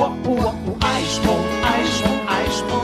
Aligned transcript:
uh, 0.00 0.04
uh, 0.04 0.30
uh, 0.30 0.76
Eisprung, 0.80 1.44
Eisprung, 1.62 2.20
Eisprung. 2.26 2.82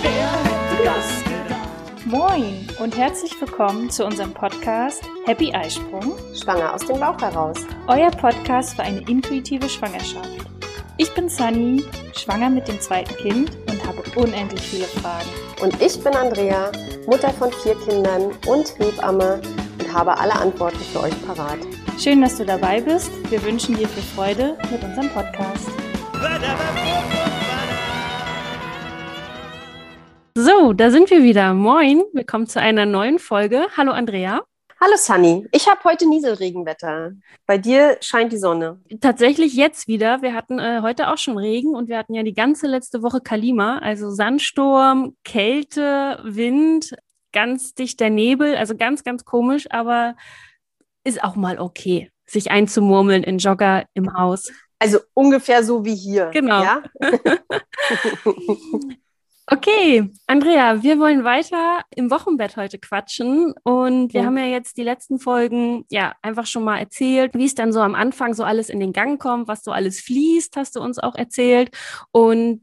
Wer 0.00 0.30
hätte 0.30 0.84
das 0.84 1.24
gedacht? 1.24 2.06
Moin 2.06 2.68
und 2.78 2.96
herzlich 2.96 3.32
willkommen 3.40 3.90
zu 3.90 4.04
unserem 4.06 4.32
Podcast 4.32 5.02
Happy 5.26 5.52
Eisprung, 5.52 6.16
Schwanger 6.34 6.72
aus 6.72 6.86
dem 6.86 7.00
Bauch 7.00 7.20
heraus. 7.20 7.58
euer 7.88 8.12
Podcast 8.12 8.76
für 8.76 8.82
eine 8.82 9.00
intuitive 9.08 9.68
Schwangerschaft. 9.68 10.28
Ich 10.98 11.12
bin 11.14 11.28
Sunny, 11.28 11.84
schwanger 12.16 12.50
mit 12.50 12.68
dem 12.68 12.80
zweiten 12.80 13.16
Kind 13.16 13.50
und 13.68 13.84
habe 13.84 14.02
unendlich 14.14 14.62
viele 14.62 14.84
Fragen. 14.84 15.28
Und 15.60 15.82
ich 15.82 16.00
bin 16.02 16.14
Andrea, 16.14 16.70
Mutter 17.06 17.30
von 17.30 17.50
vier 17.50 17.74
Kindern 17.86 18.30
und 18.46 18.78
Hebamme 18.78 19.40
und 19.80 19.92
habe 19.92 20.16
alle 20.16 20.34
Antworten 20.34 20.78
für 20.92 21.00
euch 21.00 21.26
parat. 21.26 21.58
Schön, 21.98 22.20
dass 22.20 22.36
du 22.36 22.46
dabei 22.46 22.80
bist. 22.80 23.10
Wir 23.30 23.42
wünschen 23.42 23.76
dir 23.76 23.88
viel 23.88 24.02
Freude 24.04 24.56
mit 24.70 24.84
unserem 24.84 25.08
Podcast. 25.08 25.77
So, 30.34 30.72
da 30.72 30.90
sind 30.90 31.10
wir 31.10 31.22
wieder. 31.22 31.54
Moin, 31.54 32.02
willkommen 32.12 32.46
zu 32.46 32.60
einer 32.60 32.86
neuen 32.86 33.18
Folge. 33.18 33.66
Hallo 33.76 33.92
Andrea. 33.92 34.42
Hallo 34.80 34.94
Sunny, 34.96 35.46
ich 35.52 35.68
habe 35.68 35.82
heute 35.84 36.08
Nieselregenwetter. 36.08 37.12
Bei 37.46 37.58
dir 37.58 37.98
scheint 38.00 38.32
die 38.32 38.38
Sonne. 38.38 38.80
Tatsächlich 39.00 39.54
jetzt 39.54 39.88
wieder. 39.88 40.22
Wir 40.22 40.34
hatten 40.34 40.58
äh, 40.60 40.80
heute 40.82 41.08
auch 41.08 41.18
schon 41.18 41.36
Regen 41.36 41.74
und 41.74 41.88
wir 41.88 41.98
hatten 41.98 42.14
ja 42.14 42.22
die 42.22 42.34
ganze 42.34 42.68
letzte 42.68 43.02
Woche 43.02 43.20
Kalima, 43.20 43.78
also 43.78 44.10
Sandsturm, 44.10 45.16
Kälte, 45.24 46.20
Wind, 46.24 46.94
ganz 47.32 47.74
dichter 47.74 48.10
Nebel, 48.10 48.56
also 48.56 48.76
ganz, 48.76 49.04
ganz 49.04 49.24
komisch, 49.24 49.66
aber 49.70 50.14
ist 51.02 51.22
auch 51.22 51.36
mal 51.36 51.58
okay, 51.58 52.10
sich 52.26 52.50
einzumurmeln 52.50 53.24
in 53.24 53.38
Jogger 53.38 53.84
im 53.94 54.14
Haus. 54.16 54.52
Also 54.78 54.98
ungefähr 55.14 55.62
so 55.64 55.84
wie 55.84 55.94
hier. 55.94 56.30
Genau. 56.32 56.62
Ja? 56.62 56.82
Okay, 59.50 60.10
Andrea, 60.26 60.82
wir 60.82 60.98
wollen 60.98 61.24
weiter 61.24 61.80
im 61.96 62.10
Wochenbett 62.10 62.58
heute 62.58 62.78
quatschen 62.78 63.54
und 63.62 64.12
wir 64.12 64.20
Ja. 64.20 64.26
haben 64.26 64.36
ja 64.36 64.44
jetzt 64.44 64.76
die 64.76 64.82
letzten 64.82 65.18
Folgen 65.18 65.86
ja 65.88 66.14
einfach 66.20 66.44
schon 66.44 66.64
mal 66.64 66.76
erzählt, 66.78 67.32
wie 67.34 67.46
es 67.46 67.54
dann 67.54 67.72
so 67.72 67.80
am 67.80 67.94
Anfang 67.94 68.34
so 68.34 68.44
alles 68.44 68.68
in 68.68 68.78
den 68.78 68.92
Gang 68.92 69.18
kommt, 69.18 69.48
was 69.48 69.64
so 69.64 69.72
alles 69.72 70.00
fließt, 70.00 70.54
hast 70.58 70.76
du 70.76 70.80
uns 70.82 70.98
auch 70.98 71.14
erzählt 71.14 71.70
und 72.12 72.62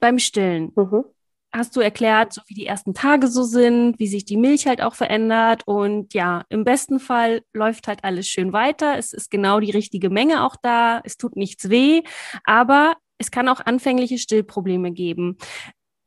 beim 0.00 0.18
Stillen 0.18 0.72
Mhm. 0.74 1.04
Hast 1.52 1.76
du 1.76 1.80
erklärt, 1.80 2.32
so 2.32 2.40
wie 2.46 2.54
die 2.54 2.66
ersten 2.66 2.94
Tage 2.94 3.28
so 3.28 3.42
sind, 3.42 3.98
wie 3.98 4.06
sich 4.06 4.24
die 4.24 4.36
Milch 4.36 4.66
halt 4.66 4.80
auch 4.80 4.94
verändert 4.94 5.62
und 5.66 6.14
ja, 6.14 6.44
im 6.48 6.64
besten 6.64 6.98
Fall 6.98 7.42
läuft 7.52 7.88
halt 7.88 8.04
alles 8.04 8.26
schön 8.26 8.52
weiter, 8.52 8.96
es 8.98 9.12
ist 9.12 9.30
genau 9.30 9.60
die 9.60 9.70
richtige 9.70 10.10
Menge 10.10 10.44
auch 10.44 10.56
da, 10.62 11.00
es 11.04 11.16
tut 11.16 11.36
nichts 11.36 11.68
weh, 11.68 12.02
aber 12.44 12.96
es 13.18 13.30
kann 13.30 13.48
auch 13.48 13.60
anfängliche 13.60 14.18
Stillprobleme 14.18 14.92
geben. 14.92 15.36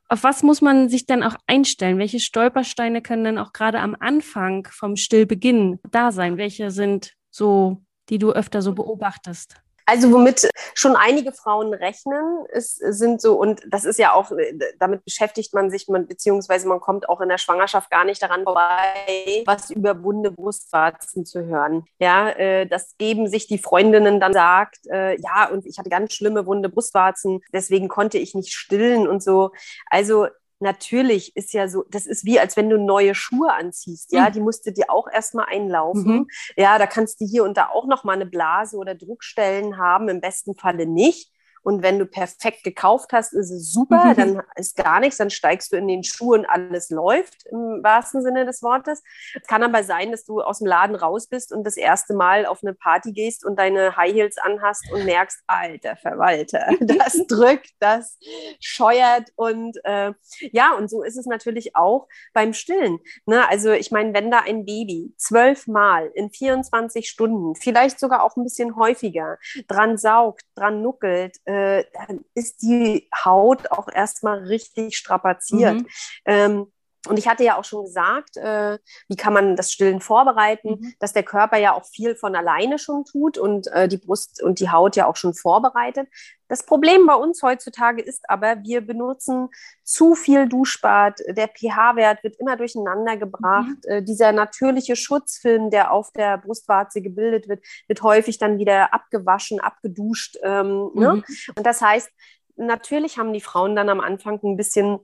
Auf 0.07 0.23
was 0.23 0.43
muss 0.43 0.61
man 0.61 0.89
sich 0.89 1.05
dann 1.05 1.23
auch 1.23 1.35
einstellen? 1.47 1.97
Welche 1.97 2.19
Stolpersteine 2.19 3.01
können 3.01 3.23
dann 3.23 3.37
auch 3.39 3.53
gerade 3.53 3.79
am 3.79 3.95
Anfang 3.99 4.67
vom 4.71 4.95
Stillbeginn 4.97 5.79
da 5.89 6.11
sein? 6.11 6.37
Welche 6.37 6.69
sind 6.69 7.13
so, 7.31 7.81
die 8.09 8.19
du 8.19 8.31
öfter 8.31 8.61
so 8.61 8.73
beobachtest? 8.73 9.64
Also 9.85 10.11
womit 10.11 10.49
schon 10.73 10.95
einige 10.95 11.31
Frauen 11.31 11.73
rechnen, 11.73 12.45
ist, 12.51 12.77
sind 12.77 13.21
so, 13.21 13.39
und 13.39 13.61
das 13.67 13.85
ist 13.85 13.99
ja 13.99 14.13
auch, 14.13 14.31
damit 14.79 15.05
beschäftigt 15.05 15.53
man 15.53 15.69
sich, 15.69 15.87
man, 15.87 16.07
beziehungsweise 16.07 16.67
man 16.67 16.79
kommt 16.79 17.07
auch 17.07 17.21
in 17.21 17.29
der 17.29 17.37
Schwangerschaft 17.37 17.91
gar 17.91 18.03
nicht 18.03 18.21
daran 18.21 18.43
vorbei, 18.43 19.43
was 19.45 19.69
über 19.69 20.03
wunde 20.03 20.31
Brustwarzen 20.31 21.25
zu 21.25 21.45
hören. 21.45 21.85
Ja, 21.99 22.29
äh, 22.29 22.65
das 22.65 22.97
geben 22.97 23.27
sich 23.27 23.47
die 23.47 23.59
Freundinnen 23.59 24.19
dann 24.19 24.33
sagt, 24.33 24.87
äh, 24.87 25.19
ja, 25.21 25.49
und 25.51 25.65
ich 25.65 25.77
hatte 25.77 25.89
ganz 25.89 26.13
schlimme 26.13 26.45
wunde 26.45 26.69
Brustwarzen, 26.69 27.41
deswegen 27.53 27.87
konnte 27.87 28.17
ich 28.17 28.33
nicht 28.33 28.53
stillen 28.53 29.07
und 29.07 29.21
so. 29.21 29.51
Also 29.89 30.27
natürlich 30.59 31.35
ist 31.35 31.53
ja 31.53 31.67
so, 31.67 31.83
das 31.89 32.05
ist 32.05 32.25
wie, 32.25 32.39
als 32.39 32.57
wenn 32.57 32.69
du 32.69 32.77
neue 32.77 33.15
Schuhe 33.15 33.53
anziehst, 33.53 34.11
ja, 34.13 34.29
Mhm. 34.29 34.33
die 34.33 34.39
musst 34.41 34.65
du 34.65 34.71
dir 34.71 34.89
auch 34.89 35.07
erstmal 35.11 35.45
einlaufen. 35.49 36.05
Mhm. 36.05 36.27
Ja, 36.57 36.77
da 36.79 36.87
kannst 36.87 37.21
du 37.21 37.25
hier 37.25 37.43
und 37.43 37.57
da 37.57 37.69
auch 37.69 37.87
noch 37.87 38.03
mal 38.03 38.13
eine 38.13 38.25
Blase 38.25 38.77
oder 38.77 38.95
Druckstellen 38.95 39.77
haben, 39.77 40.09
im 40.09 40.21
besten 40.21 40.55
Falle 40.55 40.85
nicht. 40.85 41.31
Und 41.65 41.81
wenn 41.81 41.97
du 41.97 42.05
perfekt 42.05 42.63
gekauft 42.63 43.11
hast, 43.11 43.33
ist 43.33 43.49
es 43.49 43.71
super, 43.71 44.11
Mhm. 44.11 44.15
dann 44.15 44.41
ist 44.55 44.75
gar 44.77 44.99
nichts, 44.99 45.17
dann 45.17 45.31
steigst 45.31 45.71
du 45.73 45.77
in 45.77 45.87
den 45.87 46.03
Schuh 46.03 46.35
und 46.35 46.45
alles 46.45 46.91
läuft 46.91 47.47
im 47.47 47.79
wahrsten 47.81 48.21
Sinne 48.21 48.45
des 48.45 48.61
Wortes. 48.61 49.01
Es 49.33 49.47
kann 49.47 49.63
aber 49.63 49.83
sein, 49.83 50.11
dass 50.11 50.25
du 50.25 50.41
aus 50.41 50.59
dem 50.59 50.67
Laden 50.67 50.95
raus 50.95 51.25
bist 51.27 51.51
und 51.51 51.63
das 51.63 51.75
erste 51.75 52.13
Mal 52.13 52.45
auf 52.45 52.59
eine 52.63 52.75
Party 52.75 53.13
gehst 53.13 53.43
und 53.43 53.57
deine 53.57 53.97
High 53.97 54.13
Heels 54.13 54.37
anhast 54.37 54.85
und 54.93 55.05
merkst, 55.05 55.41
alter 55.47 55.95
Verwalter, 55.95 56.67
das 56.81 57.25
drückt, 57.27 57.71
das 57.79 58.19
scheuert 58.59 59.31
und 59.35 59.77
äh, 59.85 60.13
ja, 60.51 60.75
und 60.77 60.87
so 60.87 61.01
ist 61.01 61.17
es 61.17 61.25
natürlich 61.25 61.75
auch 61.75 62.07
beim 62.33 62.53
Stillen. 62.53 62.99
Ne? 63.25 63.49
Also 63.49 63.71
ich 63.71 63.89
meine, 63.89 64.13
wenn 64.13 64.29
da 64.29 64.41
ein 64.41 64.65
Baby 64.65 65.15
zwölfmal 65.17 66.11
in 66.13 66.29
24 66.29 67.09
Stunden, 67.09 67.55
vielleicht 67.55 67.99
sogar 67.99 68.21
auch 68.21 68.35
ein 68.37 68.43
bisschen 68.43 68.75
häufiger, 68.75 69.39
dran 69.67 69.97
saugt, 69.97 70.43
dran 70.53 70.83
nuckelt, 70.83 71.37
äh, 71.45 71.54
dann 71.93 72.25
ist 72.33 72.61
die 72.61 73.09
Haut 73.23 73.71
auch 73.71 73.87
erstmal 73.87 74.39
richtig 74.39 74.97
strapaziert. 74.97 75.81
Mhm. 75.81 75.87
Ähm, 76.25 76.67
und 77.07 77.17
ich 77.17 77.27
hatte 77.27 77.43
ja 77.43 77.57
auch 77.57 77.63
schon 77.63 77.85
gesagt, 77.85 78.37
äh, 78.37 78.77
wie 79.07 79.15
kann 79.15 79.33
man 79.33 79.55
das 79.55 79.71
Stillen 79.71 80.01
vorbereiten, 80.01 80.79
Mhm. 80.79 80.93
dass 80.99 81.13
der 81.13 81.23
Körper 81.23 81.57
ja 81.57 81.73
auch 81.73 81.85
viel 81.85 82.15
von 82.15 82.35
alleine 82.35 82.79
schon 82.79 83.05
tut 83.05 83.37
und 83.37 83.67
äh, 83.67 83.87
die 83.87 83.97
Brust 83.97 84.41
und 84.41 84.59
die 84.59 84.69
Haut 84.69 84.95
ja 84.95 85.07
auch 85.07 85.15
schon 85.15 85.33
vorbereitet. 85.33 86.07
Das 86.47 86.63
Problem 86.63 87.07
bei 87.07 87.15
uns 87.15 87.41
heutzutage 87.41 88.01
ist 88.03 88.29
aber, 88.29 88.61
wir 88.63 88.81
benutzen 88.81 89.49
zu 89.83 90.13
viel 90.13 90.47
Duschbad. 90.47 91.19
Der 91.29 91.47
pH-Wert 91.47 92.23
wird 92.23 92.35
immer 92.39 92.55
durcheinander 92.55 93.17
gebracht. 93.17 93.83
Äh, 93.85 94.03
dieser 94.03 94.31
natürliche 94.31 94.95
Schutzfilm, 94.95 95.71
der 95.71 95.91
auf 95.91 96.11
der 96.11 96.37
Brustwarze 96.37 97.01
gebildet 97.01 97.47
wird, 97.47 97.63
wird 97.87 98.01
häufig 98.03 98.37
dann 98.37 98.59
wieder 98.59 98.93
abgewaschen, 98.93 99.59
abgeduscht. 99.59 100.37
Ähm, 100.43 100.91
ne? 100.93 101.15
Mhm. 101.15 101.23
Und 101.57 101.65
das 101.65 101.81
heißt, 101.81 102.09
natürlich 102.57 103.17
haben 103.17 103.33
die 103.33 103.41
Frauen 103.41 103.75
dann 103.75 103.89
am 103.89 103.99
Anfang 103.99 104.39
ein 104.43 104.55
bisschen 104.57 104.99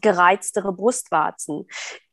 gereiztere 0.00 0.72
Brustwarzen. 0.72 1.66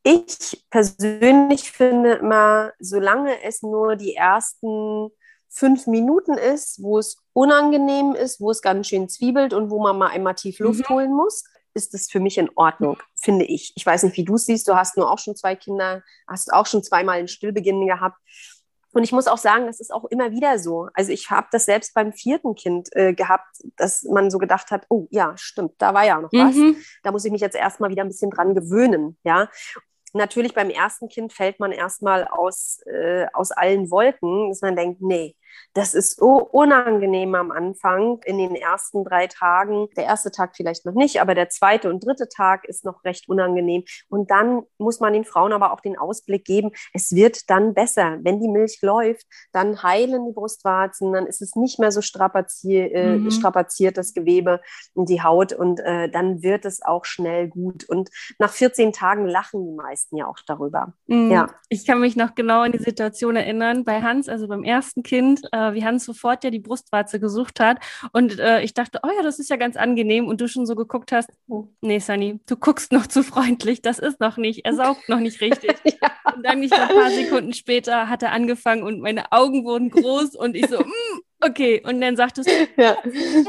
Ich 0.03 0.65
persönlich 0.69 1.71
finde 1.71 2.13
immer, 2.13 2.71
solange 2.79 3.41
es 3.43 3.61
nur 3.61 3.95
die 3.95 4.15
ersten 4.15 5.09
fünf 5.49 5.87
Minuten 5.87 6.33
ist, 6.33 6.81
wo 6.83 6.99
es 6.99 7.17
unangenehm 7.33 8.13
ist, 8.13 8.41
wo 8.41 8.51
es 8.51 8.61
ganz 8.61 8.87
schön 8.87 9.07
zwiebelt 9.09 9.53
und 9.53 9.69
wo 9.69 9.81
man 9.81 9.97
mal 9.97 10.09
einmal 10.09 10.35
tief 10.35 10.59
Luft 10.59 10.89
holen 10.89 11.13
muss, 11.13 11.43
ist 11.73 11.93
es 11.93 12.09
für 12.09 12.19
mich 12.19 12.37
in 12.37 12.49
Ordnung, 12.55 12.97
finde 13.15 13.45
ich. 13.45 13.73
Ich 13.75 13.85
weiß 13.85 14.03
nicht, 14.03 14.17
wie 14.17 14.23
du 14.23 14.35
es 14.35 14.45
siehst. 14.45 14.67
Du 14.67 14.75
hast 14.75 14.97
nur 14.97 15.11
auch 15.11 15.19
schon 15.19 15.35
zwei 15.35 15.55
Kinder, 15.55 16.03
hast 16.27 16.51
auch 16.53 16.65
schon 16.65 16.83
zweimal 16.83 17.19
einen 17.19 17.27
Stillbeginn 17.27 17.85
gehabt. 17.85 18.17
Und 18.95 19.03
ich 19.03 19.11
muss 19.11 19.27
auch 19.27 19.37
sagen, 19.37 19.65
das 19.65 19.81
ist 19.81 19.93
auch 19.93 20.05
immer 20.05 20.31
wieder 20.31 20.57
so. 20.57 20.87
Also 20.93 21.11
ich 21.11 21.29
habe 21.29 21.47
das 21.51 21.65
selbst 21.65 21.93
beim 21.93 22.13
vierten 22.13 22.55
Kind 22.55 22.87
äh, 22.95 23.13
gehabt, 23.13 23.57
dass 23.75 24.03
man 24.03 24.31
so 24.31 24.37
gedacht 24.37 24.71
hat, 24.71 24.85
oh 24.87 25.07
ja, 25.11 25.33
stimmt, 25.35 25.73
da 25.79 25.93
war 25.93 26.05
ja 26.05 26.21
noch 26.21 26.31
was. 26.31 26.55
Mhm. 26.55 26.77
Da 27.03 27.11
muss 27.11 27.25
ich 27.25 27.31
mich 27.33 27.41
jetzt 27.41 27.57
erstmal 27.57 27.89
wieder 27.89 28.03
ein 28.03 28.07
bisschen 28.07 28.31
dran 28.31 28.55
gewöhnen, 28.55 29.17
ja. 29.25 29.49
Natürlich 30.13 30.53
beim 30.53 30.69
ersten 30.69 31.09
Kind 31.09 31.33
fällt 31.33 31.59
man 31.59 31.73
erstmal 31.73 32.25
aus, 32.25 32.79
äh, 32.85 33.25
aus 33.33 33.51
allen 33.51 33.91
Wolken, 33.91 34.47
dass 34.47 34.61
man 34.61 34.77
denkt, 34.77 35.01
nee, 35.01 35.35
das 35.73 35.93
ist 35.93 36.17
so 36.17 36.37
unangenehm 36.37 37.35
am 37.35 37.51
Anfang 37.51 38.19
in 38.25 38.37
den 38.37 38.55
ersten 38.55 39.03
drei 39.03 39.27
Tagen. 39.27 39.87
Der 39.97 40.05
erste 40.05 40.31
Tag 40.31 40.55
vielleicht 40.55 40.85
noch 40.85 40.93
nicht, 40.93 41.21
aber 41.21 41.35
der 41.35 41.49
zweite 41.49 41.89
und 41.89 42.05
dritte 42.05 42.27
Tag 42.29 42.65
ist 42.65 42.85
noch 42.85 43.03
recht 43.03 43.27
unangenehm. 43.27 43.83
Und 44.09 44.31
dann 44.31 44.63
muss 44.77 44.99
man 44.99 45.13
den 45.13 45.25
Frauen 45.25 45.53
aber 45.53 45.73
auch 45.73 45.81
den 45.81 45.97
Ausblick 45.97 46.45
geben, 46.45 46.71
es 46.93 47.13
wird 47.13 47.49
dann 47.49 47.73
besser. 47.73 48.19
Wenn 48.21 48.39
die 48.39 48.47
Milch 48.47 48.79
läuft, 48.81 49.25
dann 49.51 49.83
heilen 49.83 50.25
die 50.25 50.33
Brustwarzen, 50.33 51.13
dann 51.13 51.27
ist 51.27 51.41
es 51.41 51.55
nicht 51.55 51.79
mehr 51.79 51.91
so 51.91 52.01
strapazier, 52.01 52.93
äh, 52.93 53.17
Mhm. 53.17 53.31
strapaziert, 53.31 53.97
das 53.97 54.13
Gewebe 54.13 54.61
und 54.93 55.09
die 55.09 55.21
Haut 55.21 55.53
und 55.53 55.79
äh, 55.79 56.09
dann 56.09 56.41
wird 56.41 56.65
es 56.65 56.81
auch 56.81 57.05
schnell 57.05 57.47
gut. 57.49 57.87
Und 57.89 58.09
nach 58.39 58.51
14 58.51 58.93
Tagen 58.93 59.25
lachen 59.25 59.65
die 59.65 59.73
meisten 59.73 60.17
ja 60.17 60.27
auch 60.27 60.37
darüber. 60.47 60.93
Mhm. 61.07 61.31
Ja. 61.31 61.49
Ich 61.69 61.85
kann 61.85 61.99
mich 61.99 62.15
noch 62.15 62.35
genau 62.35 62.61
an 62.61 62.71
die 62.71 62.79
Situation 62.79 63.35
erinnern 63.35 63.83
bei 63.83 64.01
Hans, 64.01 64.29
also 64.29 64.47
beim 64.47 64.63
ersten 64.63 65.03
Kind, 65.03 65.41
äh, 65.51 65.73
wie 65.73 65.85
Hans 65.85 66.05
sofort 66.05 66.43
ja 66.43 66.49
die 66.49 66.59
Brustwarze 66.59 67.19
gesucht 67.19 67.59
hat. 67.59 67.77
Und 68.11 68.39
äh, 68.39 68.61
ich 68.61 68.73
dachte, 68.73 68.99
oh 69.03 69.09
ja, 69.15 69.23
das 69.23 69.39
ist 69.39 69.49
ja 69.49 69.55
ganz 69.55 69.75
angenehm. 69.75 70.27
Und 70.27 70.41
du 70.41 70.47
schon 70.47 70.65
so 70.65 70.75
geguckt 70.75 71.11
hast, 71.11 71.29
nee, 71.81 71.99
Sunny, 71.99 72.39
du 72.47 72.55
guckst 72.55 72.91
noch 72.91 73.07
zu 73.07 73.23
freundlich, 73.23 73.81
das 73.81 73.99
ist 73.99 74.19
noch 74.19 74.37
nicht, 74.37 74.65
er 74.65 74.73
saugt 74.73 75.09
noch 75.09 75.19
nicht 75.19 75.41
richtig. 75.41 75.75
ja. 76.01 76.11
Und 76.35 76.45
dann 76.45 76.59
nicht 76.59 76.73
ein 76.73 76.87
paar 76.89 77.09
Sekunden 77.09 77.53
später 77.53 78.09
hat 78.09 78.23
er 78.23 78.31
angefangen 78.31 78.83
und 78.83 78.99
meine 78.99 79.31
Augen 79.31 79.63
wurden 79.65 79.89
groß 79.89 80.35
und 80.35 80.55
ich 80.55 80.67
so, 80.67 80.79
mm, 80.79 81.21
okay. 81.41 81.81
Und 81.85 82.01
dann 82.01 82.15
sagtest 82.15 82.49
du, 82.49 82.81
Ja. 82.81 82.97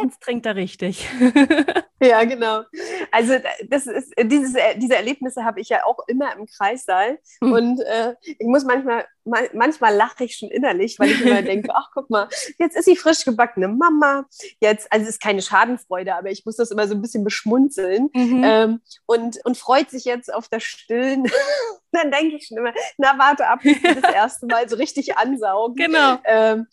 jetzt 0.03 0.21
trinkt 0.21 0.47
er 0.47 0.57
richtig. 0.57 1.09
Ja, 1.99 2.23
genau. 2.25 2.63
Also 3.11 3.35
das 3.69 3.87
ist 3.87 4.13
dieses, 4.25 4.55
diese 4.77 4.97
Erlebnisse 4.97 5.45
habe 5.45 5.61
ich 5.61 5.71
ja 5.71 5.87
auch 5.87 6.01
immer 6.09 6.37
im 6.37 6.45
Kreissaal. 6.47 7.19
Mhm. 7.41 7.53
Und 7.53 7.81
äh, 7.81 8.15
ich 8.23 8.47
muss 8.47 8.65
manchmal 8.65 8.97
mal, 8.97 9.05
manchmal 9.27 9.95
lache 9.95 10.25
ich 10.25 10.37
schon 10.37 10.51
innerlich, 10.51 10.99
weil 10.99 11.11
ich 11.11 11.21
immer 11.21 11.43
denke, 11.43 11.71
ach 11.75 11.91
guck 11.93 12.09
mal, 12.11 12.29
jetzt 12.59 12.77
ist 12.77 12.85
sie 12.85 12.97
frisch 12.97 13.25
gebackene 13.25 13.69
Mama. 13.69 14.27
Jetzt, 14.61 14.91
also 14.93 15.05
es 15.05 15.11
ist 15.11 15.21
keine 15.21 15.43
Schadenfreude, 15.43 16.15
aber 16.15 16.31
ich 16.31 16.45
muss 16.47 16.57
das 16.57 16.71
immer 16.71 16.87
so 16.87 16.95
ein 16.95 17.03
bisschen 17.03 17.25
beschmunzeln 17.25 18.09
mhm. 18.15 18.43
ähm, 18.45 18.81
und, 19.07 19.45
und 19.45 19.57
freut 19.57 19.91
sich 19.91 20.05
jetzt 20.05 20.33
auf 20.33 20.49
das 20.49 20.63
Stillen. 20.63 21.25
dann 21.93 22.11
denke 22.11 22.37
ich 22.37 22.47
schon 22.47 22.59
immer, 22.59 22.73
na 22.99 23.19
warte 23.19 23.47
ab, 23.47 23.61
das 23.63 24.15
erste 24.15 24.47
Mal 24.47 24.69
so 24.69 24.77
richtig 24.77 25.17
ansaugen. 25.17 25.77
Genau. 25.77 26.19
Ähm, 26.25 26.67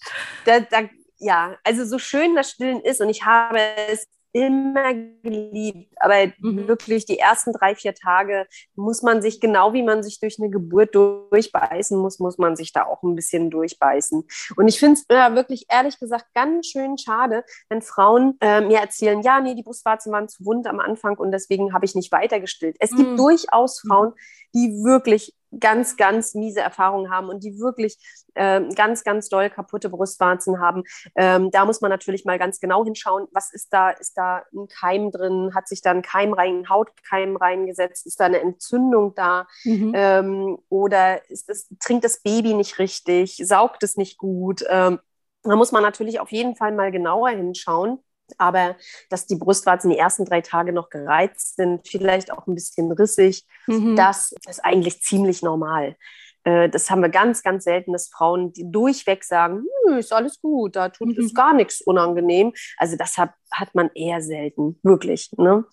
da, 0.45 0.59
da, 0.59 0.89
ja, 1.17 1.57
also 1.63 1.85
so 1.85 1.97
schön 1.97 2.35
das 2.35 2.51
Stillen 2.51 2.81
ist 2.81 3.01
und 3.01 3.09
ich 3.09 3.25
habe 3.25 3.59
es 3.89 4.07
immer 4.33 4.93
geliebt. 4.93 5.93
Aber 5.97 6.15
mhm. 6.39 6.67
wirklich 6.67 7.05
die 7.05 7.19
ersten 7.19 7.53
drei, 7.53 7.75
vier 7.75 7.93
Tage 7.93 8.47
muss 8.75 9.03
man 9.03 9.21
sich, 9.21 9.39
genau 9.39 9.73
wie 9.73 9.83
man 9.83 10.03
sich 10.03 10.19
durch 10.19 10.39
eine 10.39 10.49
Geburt 10.49 10.95
durchbeißen 10.95 11.97
muss, 11.97 12.19
muss 12.19 12.37
man 12.37 12.55
sich 12.55 12.73
da 12.73 12.85
auch 12.85 13.03
ein 13.03 13.15
bisschen 13.15 13.51
durchbeißen. 13.51 14.27
Und 14.57 14.67
ich 14.67 14.79
finde 14.79 14.99
es 14.99 15.05
ja, 15.09 15.35
wirklich 15.35 15.67
ehrlich 15.69 15.99
gesagt 15.99 16.25
ganz 16.33 16.67
schön 16.67 16.97
schade, 16.97 17.45
wenn 17.69 17.81
Frauen 17.81 18.37
äh, 18.41 18.61
mir 18.61 18.79
erzählen, 18.79 19.21
ja, 19.21 19.39
nee, 19.39 19.55
die 19.55 19.63
Brustwarzen 19.63 20.11
waren 20.11 20.27
zu 20.27 20.43
wund 20.45 20.67
am 20.67 20.79
Anfang 20.79 21.17
und 21.17 21.31
deswegen 21.31 21.73
habe 21.73 21.85
ich 21.85 21.95
nicht 21.95 22.11
weitergestillt. 22.11 22.75
Es 22.79 22.89
gibt 22.89 23.11
mhm. 23.11 23.17
durchaus 23.17 23.79
Frauen, 23.79 24.13
die 24.55 24.83
wirklich 24.83 25.33
ganz, 25.59 25.97
ganz 25.97 26.33
miese 26.33 26.61
Erfahrungen 26.61 27.11
haben 27.11 27.29
und 27.29 27.43
die 27.43 27.59
wirklich 27.59 27.97
äh, 28.35 28.61
ganz, 28.75 29.03
ganz 29.03 29.29
doll 29.29 29.49
kaputte 29.49 29.89
Brustwarzen 29.89 30.59
haben. 30.59 30.83
Ähm, 31.15 31.51
da 31.51 31.65
muss 31.65 31.81
man 31.81 31.89
natürlich 31.89 32.25
mal 32.25 32.39
ganz 32.39 32.59
genau 32.59 32.83
hinschauen, 32.83 33.27
was 33.31 33.53
ist 33.53 33.73
da, 33.73 33.89
ist 33.91 34.13
da 34.17 34.43
ein 34.53 34.67
Keim 34.67 35.11
drin, 35.11 35.51
hat 35.55 35.67
sich 35.67 35.81
da 35.81 35.91
ein 35.91 36.01
Keim 36.01 36.33
rein, 36.33 36.61
ein 36.61 36.69
Hautkeim 36.69 37.35
reingesetzt, 37.35 38.05
ist 38.05 38.19
da 38.19 38.25
eine 38.25 38.39
Entzündung 38.39 39.13
da 39.15 39.47
mhm. 39.63 39.93
ähm, 39.95 40.57
oder 40.69 41.29
ist 41.29 41.49
das, 41.49 41.67
trinkt 41.79 42.03
das 42.03 42.21
Baby 42.21 42.53
nicht 42.53 42.79
richtig, 42.79 43.37
saugt 43.37 43.83
es 43.83 43.97
nicht 43.97 44.17
gut. 44.17 44.63
Ähm, 44.69 44.99
da 45.43 45.55
muss 45.55 45.71
man 45.71 45.83
natürlich 45.83 46.19
auf 46.19 46.31
jeden 46.31 46.55
Fall 46.55 46.71
mal 46.71 46.91
genauer 46.91 47.29
hinschauen. 47.29 47.99
Aber 48.37 48.75
dass 49.09 49.27
die 49.27 49.35
Brustwarzen 49.35 49.89
die 49.89 49.97
ersten 49.97 50.25
drei 50.25 50.41
Tage 50.41 50.73
noch 50.73 50.89
gereizt 50.89 51.55
sind, 51.55 51.87
vielleicht 51.87 52.31
auch 52.31 52.47
ein 52.47 52.55
bisschen 52.55 52.91
rissig, 52.91 53.45
mhm. 53.67 53.95
das 53.95 54.33
ist 54.47 54.63
eigentlich 54.63 55.01
ziemlich 55.01 55.41
normal. 55.41 55.95
Äh, 56.43 56.69
das 56.69 56.89
haben 56.89 57.01
wir 57.01 57.09
ganz, 57.09 57.43
ganz 57.43 57.63
selten, 57.63 57.93
dass 57.93 58.09
Frauen 58.09 58.53
die 58.53 58.69
durchweg 58.69 59.23
sagen, 59.23 59.65
hm, 59.87 59.97
ist 59.97 60.13
alles 60.13 60.41
gut, 60.41 60.75
da 60.75 60.89
tut 60.89 61.17
mhm. 61.17 61.23
es 61.23 61.33
gar 61.33 61.53
nichts 61.53 61.81
unangenehm. 61.81 62.53
Also 62.77 62.97
das 62.97 63.17
hat, 63.17 63.31
hat 63.51 63.73
man 63.75 63.89
eher 63.95 64.21
selten, 64.21 64.79
wirklich. 64.83 65.31
Ne? 65.37 65.65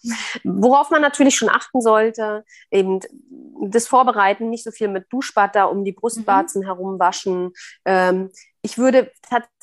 Worauf 0.45 0.91
man 0.91 1.03
natürlich 1.03 1.37
schon 1.37 1.49
achten 1.49 1.81
sollte, 1.81 2.45
eben 2.71 3.01
das 3.63 3.89
Vorbereiten, 3.89 4.51
nicht 4.51 4.65
so 4.65 4.71
viel 4.71 4.89
mit 4.89 5.07
Duschbutter 5.11 5.71
um 5.71 5.85
die 5.85 5.93
Brustwarzen 5.93 6.63
mhm. 6.63 6.67
herum 6.67 6.99
waschen. 6.99 7.53
Ähm, 7.85 8.31
ich 8.63 8.79
würde 8.79 9.11
tatsächlich 9.23 9.60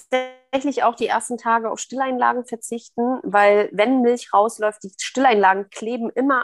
auch 0.84 0.96
die 0.96 1.08
ersten 1.08 1.38
Tage 1.38 1.70
auf 1.70 1.80
Stilleinlagen 1.80 2.46
verzichten, 2.46 3.20
weil 3.24 3.70
wenn 3.74 4.02
Milch 4.02 4.34
rausläuft, 4.34 4.84
die 4.84 4.92
Stilleinlagen 4.98 5.70
kleben 5.70 6.10
immer 6.10 6.44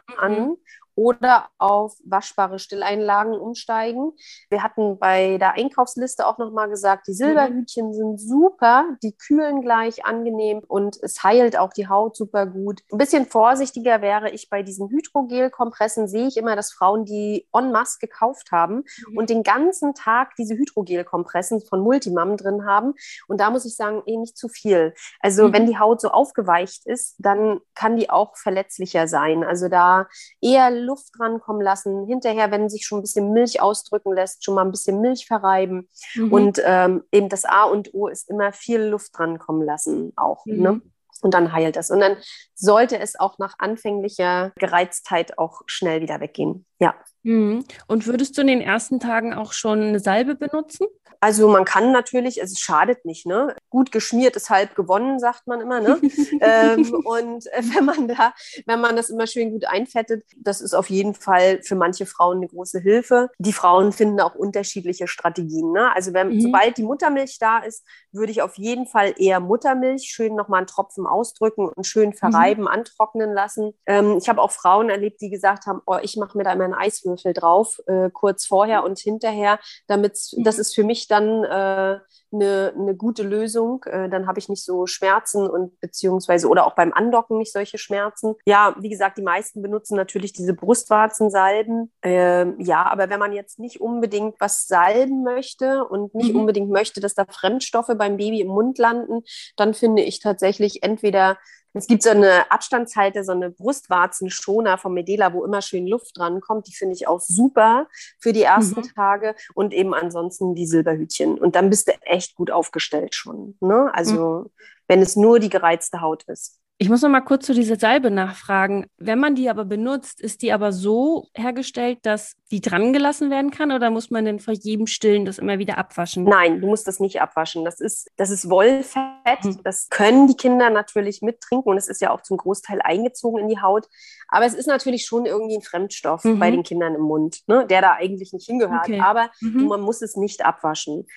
mhm. 0.49 0.57
Oder 0.95 1.47
auf 1.57 1.95
waschbare 2.03 2.59
Stilleinlagen 2.59 3.33
umsteigen. 3.33 4.11
Wir 4.49 4.63
hatten 4.63 4.99
bei 4.99 5.37
der 5.37 5.53
Einkaufsliste 5.53 6.25
auch 6.27 6.37
nochmal 6.37 6.69
gesagt, 6.69 7.07
die 7.07 7.13
Silberhütchen 7.13 7.87
mhm. 7.87 7.93
sind 7.93 8.21
super, 8.21 8.85
die 9.01 9.15
kühlen 9.15 9.61
gleich 9.61 10.05
angenehm 10.05 10.61
und 10.67 10.97
es 11.01 11.23
heilt 11.23 11.57
auch 11.57 11.73
die 11.73 11.87
Haut 11.87 12.15
super 12.15 12.45
gut. 12.45 12.81
Ein 12.91 12.97
bisschen 12.97 13.25
vorsichtiger 13.25 14.01
wäre 14.01 14.29
ich 14.29 14.49
bei 14.49 14.63
diesen 14.63 14.89
Hydrogel-Kompressen, 14.89 16.07
sehe 16.07 16.27
ich 16.27 16.37
immer, 16.37 16.55
dass 16.55 16.71
Frauen 16.71 17.05
die 17.05 17.47
en 17.53 17.71
masse 17.71 17.97
gekauft 17.99 18.51
haben 18.51 18.83
mhm. 19.07 19.17
und 19.17 19.29
den 19.29 19.43
ganzen 19.43 19.93
Tag 19.93 20.35
diese 20.37 20.55
Hydrogel-Kompressen 20.55 21.61
von 21.61 21.81
Multimam 21.81 22.37
drin 22.37 22.65
haben. 22.65 22.93
Und 23.27 23.39
da 23.39 23.49
muss 23.49 23.65
ich 23.65 23.75
sagen, 23.75 24.03
eh 24.05 24.17
nicht 24.17 24.37
zu 24.37 24.47
viel. 24.49 24.93
Also 25.19 25.47
mhm. 25.47 25.53
wenn 25.53 25.65
die 25.65 25.79
Haut 25.79 26.01
so 26.01 26.09
aufgeweicht 26.09 26.85
ist, 26.85 27.15
dann 27.17 27.59
kann 27.75 27.97
die 27.97 28.09
auch 28.09 28.35
verletzlicher 28.37 29.07
sein. 29.07 29.43
Also 29.43 29.69
da 29.69 30.07
eher 30.41 30.82
Luft 30.83 31.19
rankommen 31.19 31.61
lassen. 31.61 32.05
Hinterher, 32.05 32.51
wenn 32.51 32.69
sich 32.69 32.85
schon 32.85 32.99
ein 32.99 33.03
bisschen 33.03 33.31
Milch 33.31 33.61
ausdrücken 33.61 34.13
lässt, 34.13 34.43
schon 34.43 34.55
mal 34.55 34.65
ein 34.65 34.71
bisschen 34.71 35.01
Milch 35.01 35.25
verreiben. 35.25 35.89
Mhm. 36.15 36.33
Und 36.33 36.61
ähm, 36.65 37.03
eben 37.11 37.29
das 37.29 37.45
A 37.45 37.63
und 37.63 37.93
O 37.93 38.07
ist 38.07 38.29
immer 38.29 38.51
viel 38.51 38.81
Luft 38.81 39.17
rankommen 39.19 39.63
lassen 39.65 40.13
auch. 40.15 40.45
Mhm. 40.45 40.61
Ne? 40.61 40.81
Und 41.21 41.33
dann 41.33 41.53
heilt 41.53 41.77
das. 41.77 41.89
Und 41.89 42.01
dann 42.01 42.17
sollte 42.53 42.99
es 42.99 43.17
auch 43.17 43.37
nach 43.37 43.55
anfänglicher 43.57 44.51
Gereiztheit 44.57 45.37
auch 45.37 45.61
schnell 45.67 46.01
wieder 46.01 46.19
weggehen. 46.19 46.65
Ja. 46.83 46.95
Mhm. 47.23 47.63
Und 47.87 48.05
würdest 48.05 48.37
du 48.37 48.41
in 48.41 48.47
den 48.47 48.61
ersten 48.61 48.99
Tagen 48.99 49.33
auch 49.33 49.53
schon 49.53 49.81
eine 49.81 49.99
Salbe 49.99 50.35
benutzen? 50.35 50.87
Also 51.23 51.47
man 51.47 51.63
kann 51.63 51.93
natürlich, 51.93 52.41
es 52.41 52.59
schadet 52.59 53.05
nicht, 53.05 53.25
ne? 53.25 53.55
Gut 53.69 53.93
geschmiert 53.93 54.35
ist 54.35 54.49
halb 54.49 54.75
gewonnen, 54.75 55.19
sagt 55.19 55.47
man 55.47 55.61
immer, 55.61 55.79
ne? 55.79 55.97
ähm, 56.41 56.93
und 57.05 57.45
wenn 57.75 57.85
man 57.85 58.09
da, 58.09 58.33
wenn 58.65 58.81
man 58.81 58.97
das 58.97 59.09
immer 59.09 59.25
schön 59.25 59.51
gut 59.51 59.63
einfettet, 59.63 60.25
das 60.35 60.59
ist 60.59 60.73
auf 60.73 60.89
jeden 60.89 61.13
Fall 61.13 61.61
für 61.63 61.75
manche 61.75 62.05
Frauen 62.05 62.39
eine 62.39 62.47
große 62.49 62.81
Hilfe. 62.81 63.29
Die 63.37 63.53
Frauen 63.53 63.93
finden 63.93 64.19
auch 64.19 64.35
unterschiedliche 64.35 65.07
Strategien. 65.07 65.71
Ne? 65.71 65.95
Also 65.95 66.13
wenn, 66.13 66.27
mhm. 66.27 66.41
sobald 66.41 66.75
die 66.75 66.83
Muttermilch 66.83 67.37
da 67.39 67.59
ist, 67.59 67.85
würde 68.11 68.33
ich 68.33 68.41
auf 68.41 68.57
jeden 68.57 68.85
Fall 68.85 69.13
eher 69.15 69.39
Muttermilch 69.39 70.11
schön 70.11 70.35
nochmal 70.35 70.57
einen 70.57 70.67
Tropfen 70.67 71.07
ausdrücken 71.07 71.69
und 71.69 71.87
schön 71.87 72.09
mhm. 72.09 72.15
verreiben, 72.15 72.63
mhm. 72.63 72.67
antrocknen 72.67 73.31
lassen. 73.31 73.71
Ähm, 73.85 74.17
ich 74.17 74.27
habe 74.27 74.41
auch 74.41 74.51
Frauen 74.51 74.89
erlebt, 74.89 75.21
die 75.21 75.29
gesagt 75.29 75.67
haben, 75.67 75.79
oh, 75.85 75.99
ich 76.01 76.17
mache 76.17 76.37
mir 76.37 76.43
da 76.43 76.51
immer 76.51 76.65
einen 76.73 76.81
Eiswürfel 76.81 77.33
drauf, 77.33 77.79
äh, 77.87 78.09
kurz 78.11 78.45
vorher 78.45 78.83
und 78.83 78.99
hinterher, 78.99 79.59
damit 79.87 80.17
mhm. 80.35 80.43
das 80.43 80.59
ist 80.59 80.75
für 80.75 80.83
mich 80.83 81.07
dann 81.07 81.43
äh, 81.43 81.99
eine, 82.33 82.73
eine 82.77 82.95
gute 82.95 83.23
Lösung. 83.23 83.83
Äh, 83.85 84.09
dann 84.09 84.27
habe 84.27 84.39
ich 84.39 84.49
nicht 84.49 84.63
so 84.63 84.87
Schmerzen 84.87 85.47
und 85.47 85.79
beziehungsweise 85.79 86.47
oder 86.47 86.65
auch 86.65 86.75
beim 86.75 86.93
Andocken 86.93 87.37
nicht 87.37 87.53
solche 87.53 87.77
Schmerzen. 87.77 88.35
Ja, 88.45 88.75
wie 88.79 88.89
gesagt, 88.89 89.17
die 89.17 89.23
meisten 89.23 89.61
benutzen 89.61 89.95
natürlich 89.95 90.33
diese 90.33 90.53
Brustwarzensalben. 90.53 91.91
Ähm, 92.01 92.55
ja, 92.59 92.83
aber 92.85 93.09
wenn 93.09 93.19
man 93.19 93.33
jetzt 93.33 93.59
nicht 93.59 93.79
unbedingt 93.79 94.35
was 94.39 94.67
salben 94.67 95.23
möchte 95.23 95.85
und 95.85 96.15
nicht 96.15 96.33
mhm. 96.33 96.41
unbedingt 96.41 96.69
möchte, 96.69 96.99
dass 96.99 97.13
da 97.13 97.25
Fremdstoffe 97.25 97.91
beim 97.97 98.17
Baby 98.17 98.41
im 98.41 98.47
Mund 98.47 98.77
landen, 98.77 99.21
dann 99.55 99.73
finde 99.73 100.01
ich 100.01 100.19
tatsächlich 100.19 100.83
entweder 100.83 101.37
es 101.73 101.87
gibt 101.87 102.03
so 102.03 102.11
eine 102.11 102.51
Abstandshalte, 102.51 103.23
so 103.23 103.31
eine 103.31 103.49
Brustwarzenschoner 103.49 104.77
vom 104.77 104.93
Medela, 104.93 105.33
wo 105.33 105.43
immer 105.43 105.61
schön 105.61 105.87
Luft 105.87 106.17
dran 106.17 106.39
kommt. 106.39 106.67
Die 106.67 106.75
finde 106.75 106.95
ich 106.95 107.07
auch 107.07 107.19
super 107.19 107.87
für 108.19 108.31
die 108.31 108.43
ersten 108.43 108.81
mhm. 108.81 108.93
Tage 108.95 109.35
und 109.53 109.73
eben 109.73 109.93
ansonsten 109.93 110.55
die 110.55 110.67
Silberhütchen. 110.67 111.37
Und 111.37 111.55
dann 111.55 111.69
bist 111.69 111.87
du 111.87 111.93
echt 112.01 112.35
gut 112.35 112.51
aufgestellt 112.51 113.15
schon. 113.15 113.57
Ne? 113.59 113.89
Also, 113.93 114.43
mhm. 114.45 114.51
wenn 114.87 115.01
es 115.01 115.15
nur 115.15 115.39
die 115.39 115.49
gereizte 115.49 116.01
Haut 116.01 116.23
ist. 116.23 116.59
Ich 116.83 116.89
muss 116.89 117.01
noch 117.01 117.09
mal 117.09 117.21
kurz 117.21 117.45
zu 117.45 117.53
dieser 117.53 117.77
Salbe 117.77 118.11
nachfragen. 118.11 118.87
Wenn 118.97 119.17
man 119.17 119.35
die 119.35 119.49
aber 119.49 119.63
benutzt, 119.63 120.19
ist 120.19 120.41
die 120.41 120.51
aber 120.51 120.73
so 120.73 121.29
hergestellt, 121.33 121.99
dass 122.01 122.35
die 122.51 122.59
dran 122.59 122.91
gelassen 122.91 123.31
werden 123.31 123.51
kann 123.51 123.71
oder 123.71 123.89
muss 123.89 124.11
man 124.11 124.25
denn 124.25 124.41
vor 124.41 124.53
jedem 124.53 124.85
Stillen 124.85 125.23
das 125.23 125.39
immer 125.39 125.59
wieder 125.59 125.77
abwaschen? 125.77 126.25
Nein, 126.25 126.59
du 126.59 126.67
musst 126.67 126.85
das 126.85 126.99
nicht 126.99 127.21
abwaschen. 127.21 127.63
Das 127.63 127.79
ist, 127.79 128.11
das 128.17 128.29
ist 128.31 128.49
Wollfett. 128.49 129.43
Hm. 129.43 129.61
Das 129.63 129.87
können 129.87 130.27
die 130.27 130.35
Kinder 130.35 130.69
natürlich 130.69 131.21
mittrinken 131.21 131.71
und 131.71 131.77
es 131.77 131.87
ist 131.87 132.01
ja 132.01 132.11
auch 132.11 132.21
zum 132.21 132.35
Großteil 132.35 132.81
eingezogen 132.81 133.39
in 133.39 133.47
die 133.47 133.61
Haut. 133.61 133.87
Aber 134.27 134.45
es 134.45 134.53
ist 134.53 134.67
natürlich 134.67 135.05
schon 135.05 135.25
irgendwie 135.25 135.55
ein 135.55 135.61
Fremdstoff 135.61 136.23
mhm. 136.23 136.39
bei 136.39 136.49
den 136.49 136.63
Kindern 136.63 136.95
im 136.95 137.01
Mund, 137.01 137.41
ne, 137.47 137.67
der 137.67 137.81
da 137.81 137.93
eigentlich 137.93 138.33
nicht 138.33 138.47
hingehört. 138.47 138.87
Okay. 138.87 138.99
Aber 138.99 139.29
mhm. 139.41 139.67
man 139.67 139.79
muss 139.79 140.01
es 140.01 140.15
nicht 140.15 140.43
abwaschen. 140.43 141.07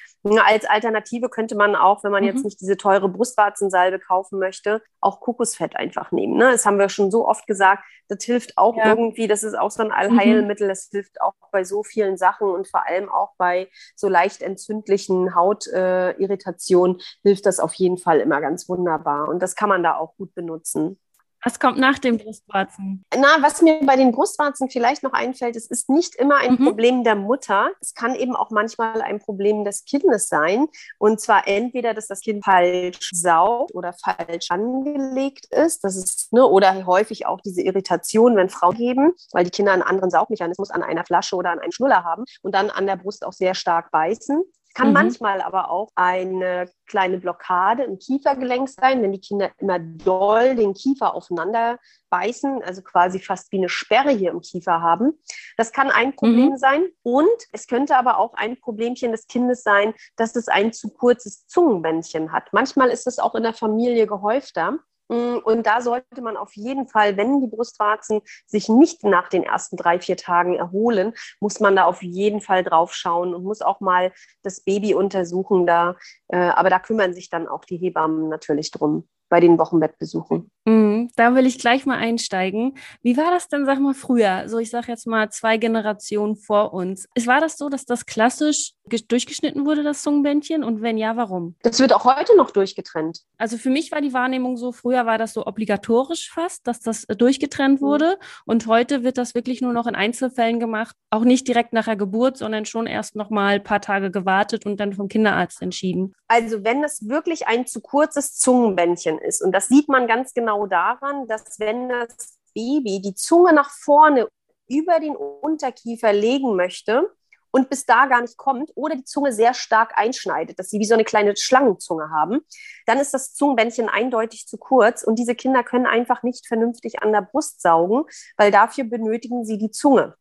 Als 0.45 0.67
Alternative 0.67 1.29
könnte 1.29 1.55
man 1.55 1.77
auch, 1.77 2.05
wenn 2.05 2.13
man 2.13 2.23
mhm. 2.23 2.29
jetzt 2.29 2.45
nicht 2.45 2.61
diese 2.61 2.77
teure 2.77 3.09
Brustwarzensalbe 3.09 4.01
kaufen 4.01 4.39
möchte, 4.39 4.83
auch 5.01 5.21
Kokosfett 5.57 5.77
einfach 5.77 6.13
nehmen. 6.13 6.37
Ne? 6.37 6.51
Das 6.53 6.67
haben 6.67 6.79
wir 6.79 6.89
schon 6.89 7.11
so 7.11 7.27
oft 7.27 7.47
gesagt. 7.47 7.85
Das 8.09 8.23
hilft 8.25 8.57
auch 8.57 8.77
ja. 8.77 8.87
irgendwie. 8.87 9.27
Das 9.27 9.43
ist 9.43 9.55
auch 9.55 9.71
so 9.71 9.83
ein 9.83 9.91
Allheilmittel. 9.91 10.69
Das 10.69 10.89
hilft 10.91 11.21
auch 11.21 11.35
bei 11.51 11.65
so 11.65 11.83
vielen 11.83 12.17
Sachen 12.17 12.49
und 12.49 12.69
vor 12.69 12.87
allem 12.87 13.09
auch 13.09 13.35
bei 13.37 13.69
so 13.95 14.09
leicht 14.09 14.43
entzündlichen 14.43 15.35
Hautirritationen 15.35 16.99
äh, 16.99 17.03
hilft 17.23 17.47
das 17.47 17.61
auf 17.61 17.75
jeden 17.75 17.99
Fall 17.99 18.21
immer 18.21 18.41
ganz 18.41 18.69
wunderbar. 18.69 19.29
Und 19.29 19.41
das 19.43 19.57
kann 19.57 19.69
man 19.69 19.83
da 19.83 19.97
auch 19.97 20.17
gut 20.17 20.35
benutzen. 20.35 20.99
Was 21.47 21.61
kommt 21.61 21.79
nach 21.79 22.01
den 22.01 22.19
Brustwarzen? 22.19 23.05
Na, 23.17 23.37
was 23.41 23.63
mir 23.63 23.79
bei 23.87 23.95
den 23.95 24.11
Brustwarzen 24.11 24.69
vielleicht 24.69 25.05
noch 25.05 25.13
einfällt, 25.13 25.55
es 25.55 25.69
ist 25.69 25.89
nicht 25.89 26.17
immer 26.17 26.39
ein 26.39 26.55
mhm. 26.55 26.65
Problem 26.65 27.05
der 27.05 27.15
Mutter. 27.15 27.71
Es 27.81 27.95
kann 27.95 28.17
eben 28.17 28.35
auch 28.35 28.51
manchmal 28.51 29.01
ein 29.01 29.21
Problem 29.21 29.65
des 29.65 29.85
Kindes 29.85 30.29
sein. 30.29 30.67
Und 30.99 31.21
zwar 31.21 31.47
entweder, 31.47 31.95
dass 31.95 32.09
das 32.09 32.23
Kind 32.23 32.45
falsch 32.45 33.11
saugt 33.13 33.73
oder 33.77 33.93
falsch 33.93 34.51
angelegt 34.51 35.47
ist. 35.53 35.85
Das 35.85 35.97
ist, 35.97 36.33
ne, 36.33 36.45
oder 36.45 36.85
häufig 36.85 37.27
auch 37.27 37.41
diese 37.41 37.63
Irritation, 37.63 38.35
wenn 38.35 38.49
Frauen 38.49 38.77
geben, 38.77 39.13
weil 39.31 39.45
die 39.45 39.51
Kinder 39.51 39.71
einen 39.71 39.83
anderen 39.83 40.11
Saugmechanismus 40.11 40.73
an 40.73 40.83
einer 40.83 41.05
Flasche 41.05 41.37
oder 41.37 41.51
an 41.51 41.61
einem 41.61 41.71
Schnuller 41.71 42.03
haben 42.03 42.25
und 42.43 42.57
dann 42.57 42.71
an 42.71 42.89
der 42.89 42.97
Brust 42.97 43.25
auch 43.25 43.33
sehr 43.33 43.55
stark 43.55 43.93
beißen. 43.93 44.43
Kann 44.77 44.89
mhm. 44.89 44.93
manchmal 44.93 45.41
aber 45.41 45.71
auch 45.71 45.89
eine 45.95 46.71
kleine 46.87 47.17
Blockade 47.17 47.85
im 47.85 47.99
Kiefergelenk 47.99 48.69
sein, 48.69 49.01
wenn 49.01 49.11
die 49.11 49.23
Kinder 49.23 49.51
immer 49.57 49.79
doll 49.79 50.55
den 50.55 50.75
Kiefer 50.75 51.15
aufeinander 51.15 51.79
beißen, 52.11 52.63
also 52.63 52.83
quasi 52.83 53.19
fast 53.19 53.51
wie 53.53 53.57
eine 53.57 53.71
Sperre 53.71 54.11
hier 54.11 54.33
im 54.33 54.43
Kiefer 54.43 54.83
haben. 54.83 55.19
Das 55.57 55.73
kann 55.73 55.89
ein 55.89 56.15
Problem 56.15 56.51
mhm. 56.51 56.57
sein. 56.59 56.85
Und 57.03 57.27
es 57.53 57.69
könnte 57.69 57.97
aber 57.97 58.19
auch 58.19 58.35
ein 58.35 58.61
Problemchen 58.61 59.13
des 59.13 59.27
Kindes 59.29 59.63
sein, 59.63 59.95
dass 60.17 60.37
es 60.37 60.47
ein 60.49 60.75
zu 60.75 60.91
kurzes 60.91 61.47
Zungenbändchen 61.47 62.31
hat. 62.31 62.53
Manchmal 62.53 62.91
ist 62.91 63.07
es 63.07 63.19
auch 63.19 63.35
in 63.35 63.45
der 63.45 63.55
Familie 63.55 64.07
gehäufter. 64.07 64.79
Mm, 65.09 65.39
und 65.45 65.67
da 65.67 65.81
sollte 65.81 66.23
man 66.23 66.37
auf 66.37 66.55
jeden 66.55 66.89
Fall, 66.89 67.17
wenn 67.17 67.41
die 67.41 67.49
Brustwarzen 67.49 68.21
sich 68.47 68.69
nicht 68.69 69.05
nach 69.05 69.29
den 69.29 69.45
ersten 69.45 69.77
drei, 69.77 70.01
vier 70.01 70.17
Tagen 70.17 70.55
erholen, 70.55 71.15
muss 71.41 71.61
man 71.61 71.77
da 71.77 71.85
auf 71.85 72.03
jeden 72.03 72.41
Fall 72.41 72.65
drauf 72.65 72.95
schauen 72.95 73.35
und 73.35 73.45
muss 73.45 73.63
auch 73.63 73.81
mal 73.81 74.13
das 74.43 74.63
Baby 74.63 74.95
untersuchen. 74.95 75.67
Da, 75.67 75.97
äh, 76.29 76.37
aber 76.37 76.71
da 76.71 76.79
kümmern 76.79 77.15
sich 77.15 77.31
dann 77.31 77.49
auch 77.49 77.65
die 77.65 77.77
Hebammen 77.77 78.29
natürlich 78.29 78.71
drum 78.71 79.09
bei 79.29 79.41
den 79.41 79.59
Wochenbettbesuchen. 79.59 80.51
Mhm, 80.67 81.11
da 81.15 81.35
will 81.37 81.47
ich 81.47 81.61
gleich 81.61 81.87
mal 81.87 81.97
einsteigen. 81.97 82.77
Wie 83.01 83.17
war 83.17 83.31
das 83.31 83.49
denn, 83.49 83.65
sag 83.67 83.79
mal, 83.79 83.95
früher? 83.95 84.49
So, 84.49 84.59
ich 84.59 84.71
sag 84.71 84.89
jetzt 84.89 85.07
mal 85.07 85.31
zwei 85.31 85.59
Generationen 85.59 86.35
vor 86.35 86.75
uns. 86.75 87.09
War 87.25 87.41
das 87.41 87.57
so, 87.57 87.69
dass 87.69 87.85
das 87.87 88.05
klassisch 88.05 88.73
durchgeschnitten 89.09 89.65
wurde, 89.65 89.85
das 89.85 90.03
Zungenbändchen? 90.03 90.65
Und 90.65 90.83
wenn 90.83 90.99
ja, 90.99 91.17
warum? 91.17 91.55
Das 91.63 91.79
wird 91.79 91.93
auch 91.93 92.05
heute 92.05 92.37
noch 92.37 92.51
durchgetrennt. 92.51 93.21
Also 93.39 93.59
für 93.59 93.71
mich 93.71 93.93
war 93.93 94.01
die 94.01 94.13
Wahrnehmung 94.13 94.57
so, 94.57 94.73
früher 94.73 95.07
war 95.07 95.19
das 95.19 95.35
so 95.35 95.47
obligatorisch 95.47 96.31
fast, 96.33 96.67
dass 96.67 96.81
das 96.81 97.05
äh, 97.05 97.15
durchgetrennt 97.15 97.81
mhm. 97.81 97.87
wurde. 97.87 98.19
Und 98.45 98.67
heute 98.67 99.05
wird 99.05 99.19
das 99.19 99.37
wirklich 99.37 99.61
nur 99.61 99.73
noch 99.73 99.87
in 99.87 99.95
Einzelfällen 99.95 100.59
gemacht. 100.59 100.97
Auch 101.11 101.23
nicht 101.23 101.47
direkt 101.47 101.75
nach 101.75 101.85
der 101.85 101.97
Geburt, 101.97 102.39
sondern 102.39 102.65
schon 102.65 102.89
erst 102.89 103.15
noch 103.15 103.31
mal 103.31 103.55
ein 103.55 103.63
paar 103.63 103.81
Tage 103.81 104.11
gewartet 104.11 104.67
und 104.67 104.81
dann 104.81 104.93
vom 104.93 105.07
Kinderarzt 105.07 105.63
entschieden. 105.63 106.13
Also 106.27 106.65
wenn 106.65 106.83
es 106.83 107.09
wirklich 107.09 107.47
ein 107.47 107.69
zu 107.69 107.81
kurzes 107.81 108.35
Zungenbändchen 108.35 109.19
ist, 109.19 109.45
und 109.45 109.53
das 109.53 109.69
sieht 109.69 109.89
man 109.89 110.09
ganz 110.09 110.35
genau 110.35 110.56
daran, 110.65 111.27
dass 111.29 111.61
wenn 111.61 111.91
das 111.91 112.39
Baby 112.55 113.03
die 113.03 113.15
Zunge 113.15 113.53
nach 113.53 113.71
vorne 113.71 114.29
über 114.69 114.99
den 114.99 115.15
Unterkiefer 115.15 116.15
legen 116.15 116.57
möchte, 116.57 117.11
und 117.57 117.71
bis 117.71 117.87
da 117.87 118.05
gar 118.05 118.21
nicht 118.21 118.37
kommt 118.37 118.71
oder 118.75 118.97
die 118.97 119.05
Zunge 119.05 119.33
sehr 119.33 119.55
stark 119.55 119.97
einschneidet, 119.97 120.59
dass 120.59 120.69
sie 120.69 120.79
wie 120.79 120.85
so 120.85 120.93
eine 120.93 121.05
kleine 121.05 121.35
Schlangenzunge 121.35 122.11
haben, 122.11 122.41
dann 122.85 122.99
ist 122.99 123.15
das 123.15 123.33
Zungenbändchen 123.33 123.89
eindeutig 123.89 124.47
zu 124.47 124.59
kurz 124.59 125.03
und 125.03 125.19
diese 125.19 125.35
Kinder 125.35 125.65
können 125.65 125.87
einfach 125.87 126.23
nicht 126.23 126.47
vernünftig 126.47 127.03
an 127.03 127.13
der 127.13 127.23
Brust 127.23 127.63
saugen, 127.63 128.05
weil 128.37 128.51
dafür 128.51 128.85
benötigen 128.85 129.47
sie 129.47 129.57
die 129.57 129.71
Zunge. 129.71 130.15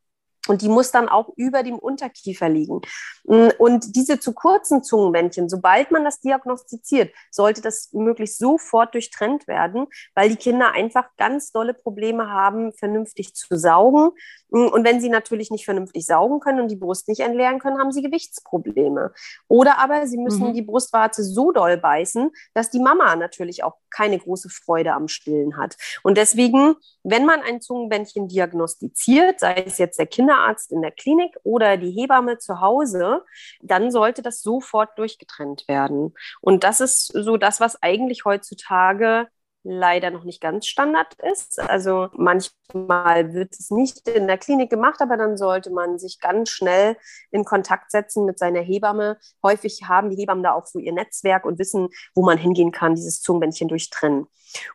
Und 0.47 0.61
die 0.61 0.69
muss 0.69 0.91
dann 0.91 1.09
auch 1.09 1.29
über 1.35 1.63
dem 1.63 1.77
Unterkiefer 1.79 2.49
liegen. 2.49 2.81
Mm, 3.23 3.49
und 3.57 3.95
diese 3.95 4.19
zu 4.19 4.33
kurzen 4.33 4.83
Zungenbändchen, 4.83 5.49
sobald 5.49 5.91
man 5.91 6.03
das 6.03 6.19
diagnostiziert, 6.19 7.13
sollte 7.31 7.61
das 7.61 7.89
möglichst 7.93 8.37
sofort 8.37 8.93
durchtrennt 8.93 9.47
werden, 9.47 9.87
weil 10.13 10.29
die 10.29 10.35
Kinder 10.35 10.71
einfach 10.71 11.09
ganz 11.17 11.51
dolle 11.51 11.73
Probleme 11.73 12.29
haben, 12.29 12.73
vernünftig 12.73 13.33
zu 13.33 13.57
saugen. 13.57 14.11
Mm, 14.49 14.67
und 14.67 14.83
wenn 14.83 15.01
sie 15.01 15.09
natürlich 15.09 15.51
nicht 15.51 15.65
vernünftig 15.65 16.05
saugen 16.05 16.39
können 16.39 16.61
und 16.61 16.69
die 16.69 16.75
Brust 16.75 17.07
nicht 17.07 17.21
entleeren 17.21 17.59
können, 17.59 17.79
haben 17.79 17.91
sie 17.91 18.01
Gewichtsprobleme. 18.01 19.13
Oder 19.47 19.79
aber 19.79 20.07
sie 20.07 20.17
müssen 20.17 20.49
mhm. 20.49 20.53
die 20.53 20.61
Brustwarze 20.61 21.23
so 21.23 21.51
doll 21.51 21.77
beißen, 21.77 22.31
dass 22.53 22.69
die 22.69 22.79
Mama 22.79 23.15
natürlich 23.15 23.63
auch 23.63 23.75
keine 23.89 24.19
große 24.19 24.49
Freude 24.49 24.93
am 24.93 25.07
Stillen 25.07 25.57
hat. 25.57 25.77
Und 26.03 26.17
deswegen, 26.17 26.75
wenn 27.03 27.25
man 27.25 27.41
ein 27.41 27.61
Zungenbändchen 27.61 28.27
diagnostiziert, 28.27 29.39
sei 29.39 29.63
es 29.65 29.77
jetzt 29.77 29.99
der 29.99 30.07
Kinderarzt 30.35 30.71
in 30.71 30.81
der 30.81 30.91
Klinik 30.91 31.35
oder 31.43 31.77
die 31.77 31.91
Hebamme 31.91 32.37
zu 32.37 32.61
Hause, 32.61 33.23
dann 33.61 33.91
sollte 33.91 34.21
das 34.21 34.41
sofort 34.41 34.97
durchgetrennt 34.97 35.67
werden. 35.67 36.13
Und 36.41 36.63
das 36.63 36.81
ist 36.81 37.07
so 37.07 37.37
das, 37.37 37.59
was 37.59 37.81
eigentlich 37.81 38.25
heutzutage 38.25 39.27
leider 39.67 40.11
noch 40.11 40.23
nicht 40.23 40.41
ganz 40.41 40.67
Standard 40.67 41.15
ist. 41.31 41.59
Also 41.59 42.09
manchmal 42.13 43.33
wird 43.33 43.55
es 43.57 43.71
nicht 43.71 44.07
in 44.07 44.27
der 44.27 44.37
Klinik 44.37 44.69
gemacht, 44.69 45.01
aber 45.01 45.17
dann 45.17 45.37
sollte 45.37 45.71
man 45.71 45.97
sich 45.97 46.19
ganz 46.19 46.51
schnell 46.51 46.97
in 47.31 47.45
Kontakt 47.45 47.89
setzen 47.89 48.25
mit 48.25 48.37
seiner 48.37 48.61
Hebamme. 48.61 49.17
Häufig 49.41 49.85
haben 49.87 50.11
die 50.11 50.17
Hebammen 50.17 50.43
da 50.43 50.53
auch 50.53 50.67
so 50.67 50.77
ihr 50.77 50.93
Netzwerk 50.93 51.45
und 51.45 51.57
wissen, 51.57 51.89
wo 52.13 52.23
man 52.23 52.37
hingehen 52.37 52.71
kann, 52.71 52.93
dieses 52.93 53.21
Zungenbändchen 53.21 53.67
durchtrennen. 53.67 54.27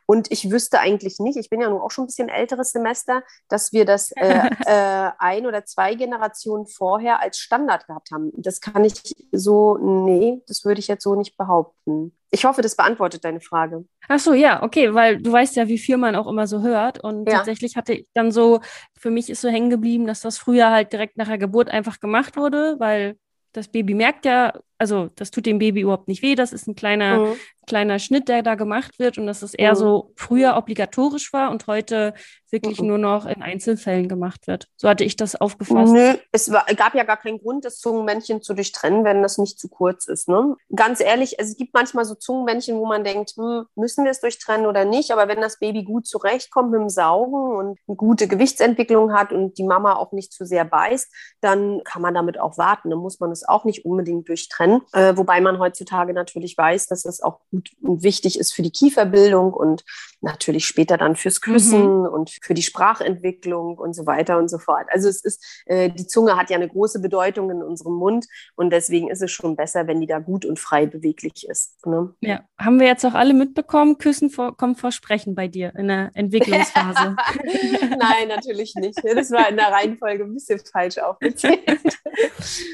Und 0.05 0.31
ich 0.31 0.51
wüsste 0.51 0.79
eigentlich 0.79 1.19
nicht, 1.19 1.37
ich 1.37 1.49
bin 1.49 1.61
ja 1.61 1.69
nun 1.69 1.81
auch 1.81 1.91
schon 1.91 2.05
ein 2.05 2.07
bisschen 2.07 2.29
älteres 2.29 2.71
Semester, 2.71 3.23
dass 3.47 3.71
wir 3.73 3.85
das 3.85 4.11
äh, 4.11 4.49
äh, 4.65 5.11
ein 5.17 5.45
oder 5.45 5.65
zwei 5.65 5.95
Generationen 5.95 6.67
vorher 6.67 7.21
als 7.21 7.37
Standard 7.37 7.87
gehabt 7.87 8.11
haben. 8.11 8.31
Das 8.35 8.61
kann 8.61 8.83
ich 8.83 9.01
so, 9.31 9.77
nee, 9.77 10.41
das 10.47 10.65
würde 10.65 10.79
ich 10.79 10.87
jetzt 10.87 11.03
so 11.03 11.15
nicht 11.15 11.37
behaupten. 11.37 12.15
Ich 12.33 12.45
hoffe, 12.45 12.61
das 12.61 12.77
beantwortet 12.77 13.25
deine 13.25 13.41
Frage. 13.41 13.85
Ach 14.07 14.19
so, 14.19 14.33
ja, 14.33 14.63
okay, 14.63 14.93
weil 14.93 15.21
du 15.21 15.31
weißt 15.31 15.57
ja, 15.57 15.67
wie 15.67 15.77
viel 15.77 15.97
man 15.97 16.15
auch 16.15 16.27
immer 16.27 16.47
so 16.47 16.61
hört. 16.61 17.03
Und 17.03 17.27
ja. 17.27 17.37
tatsächlich 17.37 17.75
hatte 17.75 17.93
ich 17.93 18.07
dann 18.13 18.31
so, 18.31 18.61
für 18.97 19.11
mich 19.11 19.29
ist 19.29 19.41
so 19.41 19.49
hängen 19.49 19.69
geblieben, 19.69 20.07
dass 20.07 20.21
das 20.21 20.37
früher 20.37 20.71
halt 20.71 20.93
direkt 20.93 21.17
nach 21.17 21.27
der 21.27 21.37
Geburt 21.37 21.69
einfach 21.69 21.99
gemacht 21.99 22.37
wurde, 22.37 22.75
weil 22.79 23.17
das 23.51 23.67
Baby 23.67 23.93
merkt 23.93 24.25
ja, 24.25 24.53
also 24.81 25.09
das 25.15 25.29
tut 25.29 25.45
dem 25.45 25.59
Baby 25.59 25.81
überhaupt 25.81 26.07
nicht 26.07 26.23
weh, 26.23 26.33
das 26.33 26.51
ist 26.51 26.67
ein 26.67 26.73
kleiner, 26.73 27.19
mhm. 27.19 27.33
kleiner 27.67 27.99
Schnitt, 27.99 28.29
der 28.29 28.41
da 28.41 28.55
gemacht 28.55 28.97
wird 28.97 29.19
und 29.19 29.27
dass 29.27 29.43
es 29.43 29.53
eher 29.53 29.73
mhm. 29.73 29.77
so 29.77 30.11
früher 30.15 30.57
obligatorisch 30.57 31.31
war 31.33 31.51
und 31.51 31.67
heute 31.67 32.15
wirklich 32.49 32.81
mhm. 32.81 32.87
nur 32.87 32.97
noch 32.97 33.27
in 33.27 33.43
Einzelfällen 33.43 34.09
gemacht 34.09 34.47
wird. 34.47 34.67
So 34.77 34.89
hatte 34.89 35.03
ich 35.03 35.15
das 35.15 35.35
aufgefasst. 35.35 35.93
Nö, 35.93 36.15
es 36.31 36.51
war, 36.51 36.65
gab 36.75 36.95
ja 36.95 37.03
gar 37.03 37.17
keinen 37.17 37.37
Grund, 37.37 37.63
das 37.63 37.77
Zungenmännchen 37.77 38.41
zu 38.41 38.55
durchtrennen, 38.55 39.03
wenn 39.03 39.21
das 39.21 39.37
nicht 39.37 39.59
zu 39.59 39.69
kurz 39.69 40.07
ist. 40.07 40.27
Ne? 40.27 40.55
Ganz 40.75 40.99
ehrlich, 40.99 41.37
es 41.37 41.55
gibt 41.55 41.75
manchmal 41.75 42.05
so 42.05 42.15
Zungenmännchen, 42.15 42.75
wo 42.77 42.87
man 42.87 43.03
denkt, 43.03 43.33
hm, 43.37 43.65
müssen 43.75 44.03
wir 44.03 44.11
es 44.11 44.19
durchtrennen 44.19 44.65
oder 44.65 44.83
nicht, 44.83 45.11
aber 45.11 45.27
wenn 45.27 45.41
das 45.41 45.59
Baby 45.59 45.83
gut 45.83 46.07
zurechtkommt 46.07 46.71
mit 46.71 46.81
dem 46.81 46.89
Saugen 46.89 47.55
und 47.55 47.77
eine 47.87 47.95
gute 47.95 48.27
Gewichtsentwicklung 48.27 49.13
hat 49.13 49.31
und 49.31 49.59
die 49.59 49.63
Mama 49.63 49.95
auch 49.95 50.11
nicht 50.11 50.33
zu 50.33 50.43
sehr 50.43 50.65
beißt, 50.65 51.13
dann 51.39 51.83
kann 51.83 52.01
man 52.01 52.15
damit 52.15 52.39
auch 52.39 52.57
warten. 52.57 52.89
Dann 52.89 52.99
muss 52.99 53.19
man 53.19 53.29
es 53.29 53.47
auch 53.47 53.63
nicht 53.63 53.85
unbedingt 53.85 54.27
durchtrennen 54.27 54.70
können. 54.79 54.85
Äh, 54.93 55.17
wobei 55.17 55.41
man 55.41 55.59
heutzutage 55.59 56.13
natürlich 56.13 56.57
weiß, 56.57 56.87
dass 56.87 57.05
es 57.05 57.21
auch 57.21 57.39
gut 57.51 57.69
und 57.81 58.03
wichtig 58.03 58.39
ist 58.39 58.53
für 58.53 58.61
die 58.61 58.71
Kieferbildung 58.71 59.53
und 59.53 59.83
natürlich 60.21 60.65
später 60.65 60.97
dann 60.97 61.15
fürs 61.15 61.41
Küssen 61.41 62.01
mhm. 62.01 62.05
und 62.05 62.37
für 62.41 62.53
die 62.53 62.61
Sprachentwicklung 62.61 63.77
und 63.77 63.93
so 63.93 64.05
weiter 64.05 64.37
und 64.37 64.49
so 64.49 64.59
fort. 64.59 64.85
Also 64.89 65.09
es 65.09 65.23
ist, 65.23 65.43
äh, 65.65 65.89
die 65.89 66.05
Zunge 66.07 66.37
hat 66.37 66.49
ja 66.49 66.57
eine 66.57 66.67
große 66.67 67.01
Bedeutung 67.01 67.49
in 67.49 67.63
unserem 67.63 67.95
Mund 67.95 68.27
und 68.55 68.71
deswegen 68.71 69.09
ist 69.09 69.21
es 69.21 69.31
schon 69.31 69.55
besser, 69.55 69.87
wenn 69.87 69.99
die 69.99 70.07
da 70.07 70.19
gut 70.19 70.45
und 70.45 70.59
frei 70.59 70.85
beweglich 70.85 71.47
ist. 71.47 71.85
Ne? 71.85 72.13
Ja, 72.21 72.41
haben 72.57 72.79
wir 72.79 72.87
jetzt 72.87 73.05
auch 73.05 73.15
alle 73.15 73.33
mitbekommen, 73.33 73.97
Küssen 73.97 74.29
vor, 74.29 74.55
kommt 74.55 74.79
vor 74.79 74.91
Sprechen 74.91 75.35
bei 75.35 75.47
dir 75.47 75.73
in 75.75 75.87
der 75.87 76.11
Entwicklungsphase. 76.13 77.15
Nein, 77.99 78.27
natürlich 78.27 78.75
nicht. 78.75 78.99
Das 79.03 79.31
war 79.31 79.49
in 79.49 79.57
der 79.57 79.71
Reihenfolge 79.71 80.23
ein 80.23 80.33
bisschen 80.33 80.59
falsch 80.71 80.99
aufgezählt. 80.99 81.79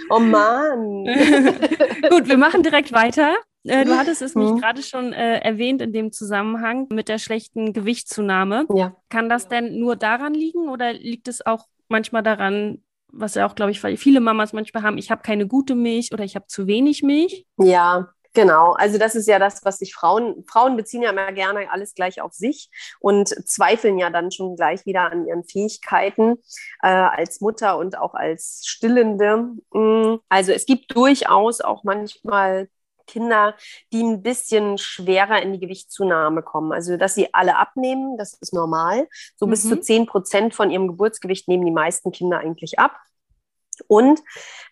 oh 0.09 0.19
Mann. 0.19 1.05
Gut, 2.09 2.27
wir 2.27 2.37
machen 2.37 2.63
direkt 2.63 2.91
weiter. 2.91 3.35
Äh, 3.63 3.85
du 3.85 3.97
hattest 3.97 4.21
es 4.21 4.35
mich 4.35 4.49
mhm. 4.49 4.57
gerade 4.59 4.81
schon 4.81 5.13
äh, 5.13 5.39
erwähnt 5.39 5.81
in 5.81 5.91
dem 5.91 6.11
Zusammenhang 6.11 6.87
mit 6.91 7.09
der 7.09 7.17
schlechten 7.17 7.73
Gewichtszunahme. 7.73 8.65
Ja. 8.73 8.95
Kann 9.09 9.29
das 9.29 9.47
denn 9.47 9.79
nur 9.79 9.95
daran 9.95 10.33
liegen 10.33 10.69
oder 10.69 10.93
liegt 10.93 11.27
es 11.27 11.45
auch 11.45 11.65
manchmal 11.89 12.23
daran, 12.23 12.83
was 13.11 13.35
ja 13.35 13.47
auch, 13.47 13.55
glaube 13.55 13.71
ich, 13.71 13.79
viele 13.79 14.19
Mamas 14.19 14.53
manchmal 14.53 14.83
haben, 14.83 14.97
ich 14.97 15.11
habe 15.11 15.21
keine 15.21 15.47
gute 15.47 15.75
Milch 15.75 16.11
oder 16.13 16.23
ich 16.23 16.35
habe 16.35 16.47
zu 16.47 16.67
wenig 16.67 17.03
Milch? 17.03 17.45
Ja, 17.57 18.09
Genau, 18.37 18.73
also 18.73 18.99
das 18.99 19.15
ist 19.15 19.27
ja 19.27 19.39
das, 19.39 19.65
was 19.65 19.79
sich 19.79 19.95
Frauen, 19.95 20.45
Frauen 20.45 20.77
beziehen 20.77 21.01
ja 21.01 21.09
immer 21.09 21.31
gerne 21.31 21.71
alles 21.71 21.95
gleich 21.95 22.21
auf 22.21 22.33
sich 22.33 22.69
und 22.99 23.29
zweifeln 23.49 23.97
ja 23.97 24.11
dann 24.11 24.31
schon 24.31 24.55
gleich 24.55 24.85
wieder 24.85 25.11
an 25.11 25.25
ihren 25.25 25.43
Fähigkeiten 25.43 26.35
äh, 26.83 26.87
als 26.87 27.41
Mutter 27.41 27.79
und 27.79 27.97
auch 27.97 28.13
als 28.13 28.61
Stillende. 28.67 29.55
Mm, 29.71 30.17
also 30.29 30.51
es 30.51 30.67
gibt 30.67 30.95
durchaus 30.95 31.61
auch 31.61 31.83
manchmal 31.83 32.69
Kinder, 33.07 33.55
die 33.91 34.03
ein 34.03 34.21
bisschen 34.21 34.77
schwerer 34.77 35.41
in 35.41 35.53
die 35.53 35.59
Gewichtszunahme 35.59 36.43
kommen. 36.43 36.71
Also, 36.73 36.95
dass 36.95 37.15
sie 37.15 37.33
alle 37.33 37.57
abnehmen, 37.57 38.19
das 38.19 38.35
ist 38.35 38.53
normal. 38.53 39.07
So 39.35 39.47
mhm. 39.47 39.49
bis 39.49 39.63
zu 39.63 39.77
mhm. 39.77 39.81
zehn 39.81 40.05
Prozent 40.05 40.53
von 40.53 40.69
ihrem 40.69 40.87
Geburtsgewicht 40.87 41.47
nehmen 41.47 41.65
die 41.65 41.71
meisten 41.71 42.11
Kinder 42.11 42.37
eigentlich 42.37 42.77
ab. 42.77 42.99
Und 43.87 44.21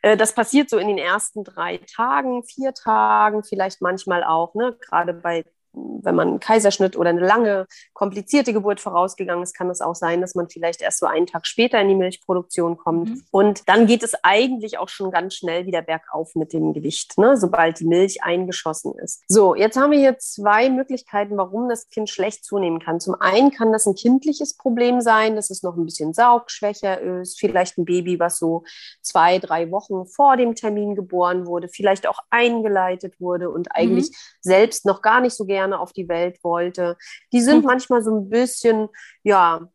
äh, 0.01 0.17
das 0.17 0.33
passiert 0.33 0.69
so 0.69 0.77
in 0.77 0.87
den 0.87 0.97
ersten 0.97 1.43
drei 1.43 1.77
Tagen, 1.77 2.43
vier 2.43 2.73
Tagen, 2.73 3.43
vielleicht 3.43 3.81
manchmal 3.81 4.23
auch, 4.23 4.55
ne? 4.55 4.77
gerade 4.79 5.13
bei 5.13 5.45
wenn 5.75 6.15
man 6.15 6.27
einen 6.27 6.39
Kaiserschnitt 6.39 6.95
oder 6.95 7.09
eine 7.09 7.25
lange, 7.25 7.67
komplizierte 7.93 8.53
Geburt 8.53 8.79
vorausgegangen 8.79 9.43
ist, 9.43 9.53
kann 9.53 9.69
es 9.69 9.81
auch 9.81 9.95
sein, 9.95 10.21
dass 10.21 10.35
man 10.35 10.49
vielleicht 10.49 10.81
erst 10.81 10.99
so 10.99 11.05
einen 11.05 11.27
Tag 11.27 11.47
später 11.47 11.79
in 11.79 11.89
die 11.89 11.95
Milchproduktion 11.95 12.77
kommt. 12.77 13.09
Mhm. 13.09 13.23
Und 13.31 13.67
dann 13.67 13.87
geht 13.87 14.03
es 14.03 14.13
eigentlich 14.23 14.77
auch 14.77 14.89
schon 14.89 15.11
ganz 15.11 15.35
schnell 15.35 15.65
wieder 15.65 15.81
bergauf 15.81 16.35
mit 16.35 16.53
dem 16.53 16.73
Gewicht, 16.73 17.17
ne? 17.17 17.37
sobald 17.37 17.79
die 17.79 17.85
Milch 17.85 18.23
eingeschossen 18.23 18.93
ist. 18.97 19.23
So, 19.27 19.55
jetzt 19.55 19.77
haben 19.77 19.91
wir 19.91 19.99
hier 19.99 20.17
zwei 20.17 20.69
Möglichkeiten, 20.69 21.37
warum 21.37 21.69
das 21.69 21.89
Kind 21.89 22.09
schlecht 22.09 22.45
zunehmen 22.45 22.79
kann. 22.79 22.99
Zum 22.99 23.15
einen 23.19 23.51
kann 23.51 23.71
das 23.71 23.85
ein 23.85 23.95
kindliches 23.95 24.55
Problem 24.55 25.01
sein, 25.01 25.35
dass 25.35 25.49
es 25.49 25.63
noch 25.63 25.75
ein 25.75 25.85
bisschen 25.85 26.13
saugschwächer 26.13 27.01
ist, 27.01 27.39
vielleicht 27.39 27.77
ein 27.77 27.85
Baby, 27.85 28.19
was 28.19 28.37
so 28.37 28.63
zwei, 29.01 29.39
drei 29.39 29.71
Wochen 29.71 30.05
vor 30.05 30.37
dem 30.37 30.55
Termin 30.55 30.95
geboren 30.95 31.45
wurde, 31.45 31.67
vielleicht 31.67 32.07
auch 32.07 32.19
eingeleitet 32.29 33.19
wurde 33.19 33.49
und 33.49 33.69
eigentlich 33.71 34.09
mhm. 34.09 34.15
selbst 34.41 34.85
noch 34.85 35.01
gar 35.01 35.21
nicht 35.21 35.35
so 35.35 35.45
gerne 35.45 35.64
auf 35.73 35.93
die 35.93 36.07
Welt 36.07 36.43
wollte. 36.43 36.97
Die 37.31 37.41
sind 37.41 37.59
mhm. 37.59 37.65
manchmal 37.65 38.03
so 38.03 38.15
ein 38.15 38.29
bisschen, 38.29 38.89
ja, 39.23 39.67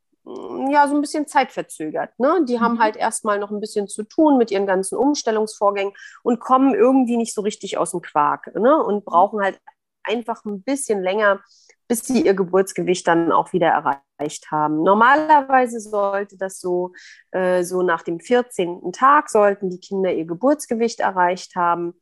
ja, 0.71 0.87
so 0.87 0.95
ein 0.95 1.01
bisschen 1.01 1.27
zeitverzögert. 1.27 2.19
Ne? 2.19 2.45
Die 2.49 2.59
mhm. 2.59 2.61
haben 2.61 2.79
halt 2.81 2.97
erstmal 2.97 3.39
noch 3.39 3.51
ein 3.51 3.61
bisschen 3.61 3.89
zu 3.89 4.05
tun 4.05 4.39
mit 4.39 4.51
ihren 4.51 4.67
ganzen 4.67 4.97
Umstellungsvorgängen 4.97 5.95
und 6.23 6.41
kommen 6.41 6.75
irgendwie 6.75 7.17
nicht 7.17 7.35
so 7.35 7.41
richtig 7.41 7.79
aus 7.79 7.93
dem 7.93 8.03
Quark 8.03 8.55
ne? 8.55 8.83
und 8.83 8.97
mhm. 8.97 9.05
brauchen 9.05 9.43
halt 9.43 9.61
einfach 10.03 10.45
ein 10.45 10.63
bisschen 10.63 11.03
länger, 11.03 11.41
bis 11.89 12.05
sie 12.05 12.25
ihr 12.25 12.35
Geburtsgewicht 12.35 13.07
dann 13.09 13.33
auch 13.33 13.53
wieder 13.53 13.69
erreicht 13.69 14.51
haben. 14.51 14.83
Normalerweise 14.83 15.81
sollte 15.81 16.37
das 16.37 16.61
so, 16.61 16.93
äh, 17.33 17.65
so 17.65 17.83
nach 17.83 18.03
dem 18.03 18.21
14. 18.21 18.93
Tag 18.93 19.29
sollten 19.29 19.71
die 19.71 19.81
Kinder 19.81 20.13
ihr 20.13 20.25
Geburtsgewicht 20.25 21.01
erreicht 21.01 21.57
haben. 21.57 21.95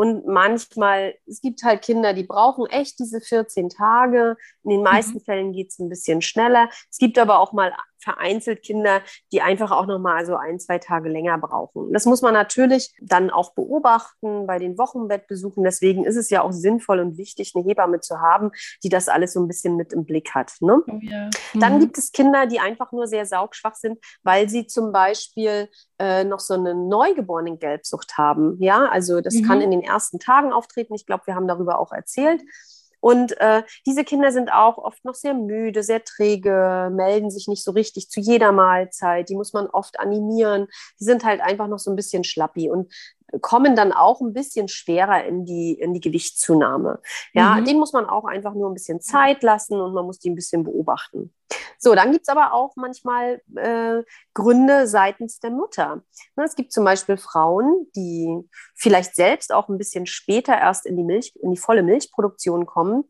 Und 0.00 0.26
manchmal, 0.26 1.14
es 1.26 1.42
gibt 1.42 1.62
halt 1.62 1.82
Kinder, 1.82 2.14
die 2.14 2.22
brauchen 2.22 2.64
echt 2.70 2.98
diese 3.00 3.20
14 3.20 3.68
Tage. 3.68 4.38
In 4.64 4.70
den 4.70 4.82
meisten 4.82 5.18
mhm. 5.18 5.20
Fällen 5.20 5.52
geht 5.52 5.72
es 5.72 5.78
ein 5.78 5.90
bisschen 5.90 6.22
schneller. 6.22 6.70
Es 6.90 6.96
gibt 6.96 7.18
aber 7.18 7.38
auch 7.38 7.52
mal 7.52 7.74
vereinzelt 8.00 8.62
Kinder, 8.62 9.02
die 9.32 9.42
einfach 9.42 9.70
auch 9.70 9.86
noch 9.86 9.98
mal 9.98 10.24
so 10.26 10.36
ein, 10.36 10.58
zwei 10.58 10.78
Tage 10.78 11.08
länger 11.08 11.38
brauchen. 11.38 11.92
Das 11.92 12.06
muss 12.06 12.22
man 12.22 12.34
natürlich 12.34 12.94
dann 13.00 13.30
auch 13.30 13.54
beobachten 13.54 14.46
bei 14.46 14.58
den 14.58 14.78
Wochenbettbesuchen. 14.78 15.64
Deswegen 15.64 16.04
ist 16.04 16.16
es 16.16 16.30
ja 16.30 16.42
auch 16.42 16.52
sinnvoll 16.52 17.00
und 17.00 17.16
wichtig, 17.16 17.52
eine 17.54 17.64
Hebamme 17.64 18.00
zu 18.00 18.20
haben, 18.20 18.50
die 18.82 18.88
das 18.88 19.08
alles 19.08 19.32
so 19.32 19.40
ein 19.40 19.48
bisschen 19.48 19.76
mit 19.76 19.92
im 19.92 20.04
Blick 20.04 20.34
hat. 20.34 20.52
Ne? 20.60 20.82
Oh 20.86 20.98
ja. 21.00 21.30
mhm. 21.52 21.60
Dann 21.60 21.80
gibt 21.80 21.98
es 21.98 22.12
Kinder, 22.12 22.46
die 22.46 22.60
einfach 22.60 22.92
nur 22.92 23.06
sehr 23.06 23.26
saugschwach 23.26 23.74
sind, 23.74 23.98
weil 24.22 24.48
sie 24.48 24.66
zum 24.66 24.92
Beispiel 24.92 25.68
äh, 25.98 26.24
noch 26.24 26.40
so 26.40 26.54
eine 26.54 26.74
neugeborene 26.74 27.56
Gelbsucht 27.56 28.16
haben. 28.16 28.56
Ja, 28.60 28.86
also 28.86 29.20
das 29.20 29.34
mhm. 29.34 29.46
kann 29.46 29.60
in 29.60 29.70
den 29.70 29.82
ersten 29.82 30.18
Tagen 30.18 30.52
auftreten. 30.52 30.94
Ich 30.94 31.06
glaube, 31.06 31.26
wir 31.26 31.34
haben 31.34 31.48
darüber 31.48 31.78
auch 31.78 31.92
erzählt. 31.92 32.42
Und 33.00 33.38
äh, 33.40 33.62
diese 33.86 34.04
Kinder 34.04 34.30
sind 34.30 34.52
auch 34.52 34.78
oft 34.78 35.04
noch 35.04 35.14
sehr 35.14 35.34
müde, 35.34 35.82
sehr 35.82 36.04
träge, 36.04 36.90
melden 36.92 37.30
sich 37.30 37.48
nicht 37.48 37.64
so 37.64 37.72
richtig 37.72 38.10
zu 38.10 38.20
jeder 38.20 38.52
Mahlzeit. 38.52 39.28
Die 39.28 39.34
muss 39.34 39.52
man 39.52 39.66
oft 39.66 39.98
animieren. 39.98 40.68
Die 41.00 41.04
sind 41.04 41.24
halt 41.24 41.40
einfach 41.40 41.66
noch 41.66 41.78
so 41.78 41.90
ein 41.90 41.96
bisschen 41.96 42.24
schlappi. 42.24 42.70
Und 42.70 42.92
kommen 43.40 43.76
dann 43.76 43.92
auch 43.92 44.20
ein 44.20 44.32
bisschen 44.32 44.68
schwerer 44.68 45.24
in 45.24 45.44
die, 45.44 45.72
in 45.72 45.94
die 45.94 46.00
Gewichtszunahme. 46.00 47.00
Ja, 47.32 47.56
mhm. 47.56 47.64
den 47.64 47.78
muss 47.78 47.92
man 47.92 48.06
auch 48.06 48.24
einfach 48.24 48.54
nur 48.54 48.70
ein 48.70 48.74
bisschen 48.74 49.00
Zeit 49.00 49.42
lassen 49.42 49.80
und 49.80 49.94
man 49.94 50.06
muss 50.06 50.18
die 50.18 50.30
ein 50.30 50.34
bisschen 50.34 50.64
beobachten. 50.64 51.32
So, 51.78 51.94
dann 51.94 52.12
gibt 52.12 52.22
es 52.22 52.28
aber 52.28 52.52
auch 52.52 52.76
manchmal 52.76 53.40
äh, 53.56 54.02
Gründe 54.34 54.86
seitens 54.86 55.40
der 55.40 55.50
Mutter. 55.50 56.02
Ne, 56.36 56.44
es 56.44 56.54
gibt 56.54 56.72
zum 56.72 56.84
Beispiel 56.84 57.16
Frauen, 57.16 57.86
die 57.96 58.38
vielleicht 58.74 59.14
selbst 59.14 59.52
auch 59.52 59.68
ein 59.68 59.78
bisschen 59.78 60.06
später 60.06 60.56
erst 60.56 60.86
in 60.86 60.96
die 60.96 61.04
Milch, 61.04 61.32
in 61.42 61.50
die 61.50 61.56
volle 61.56 61.82
Milchproduktion 61.82 62.66
kommen 62.66 63.04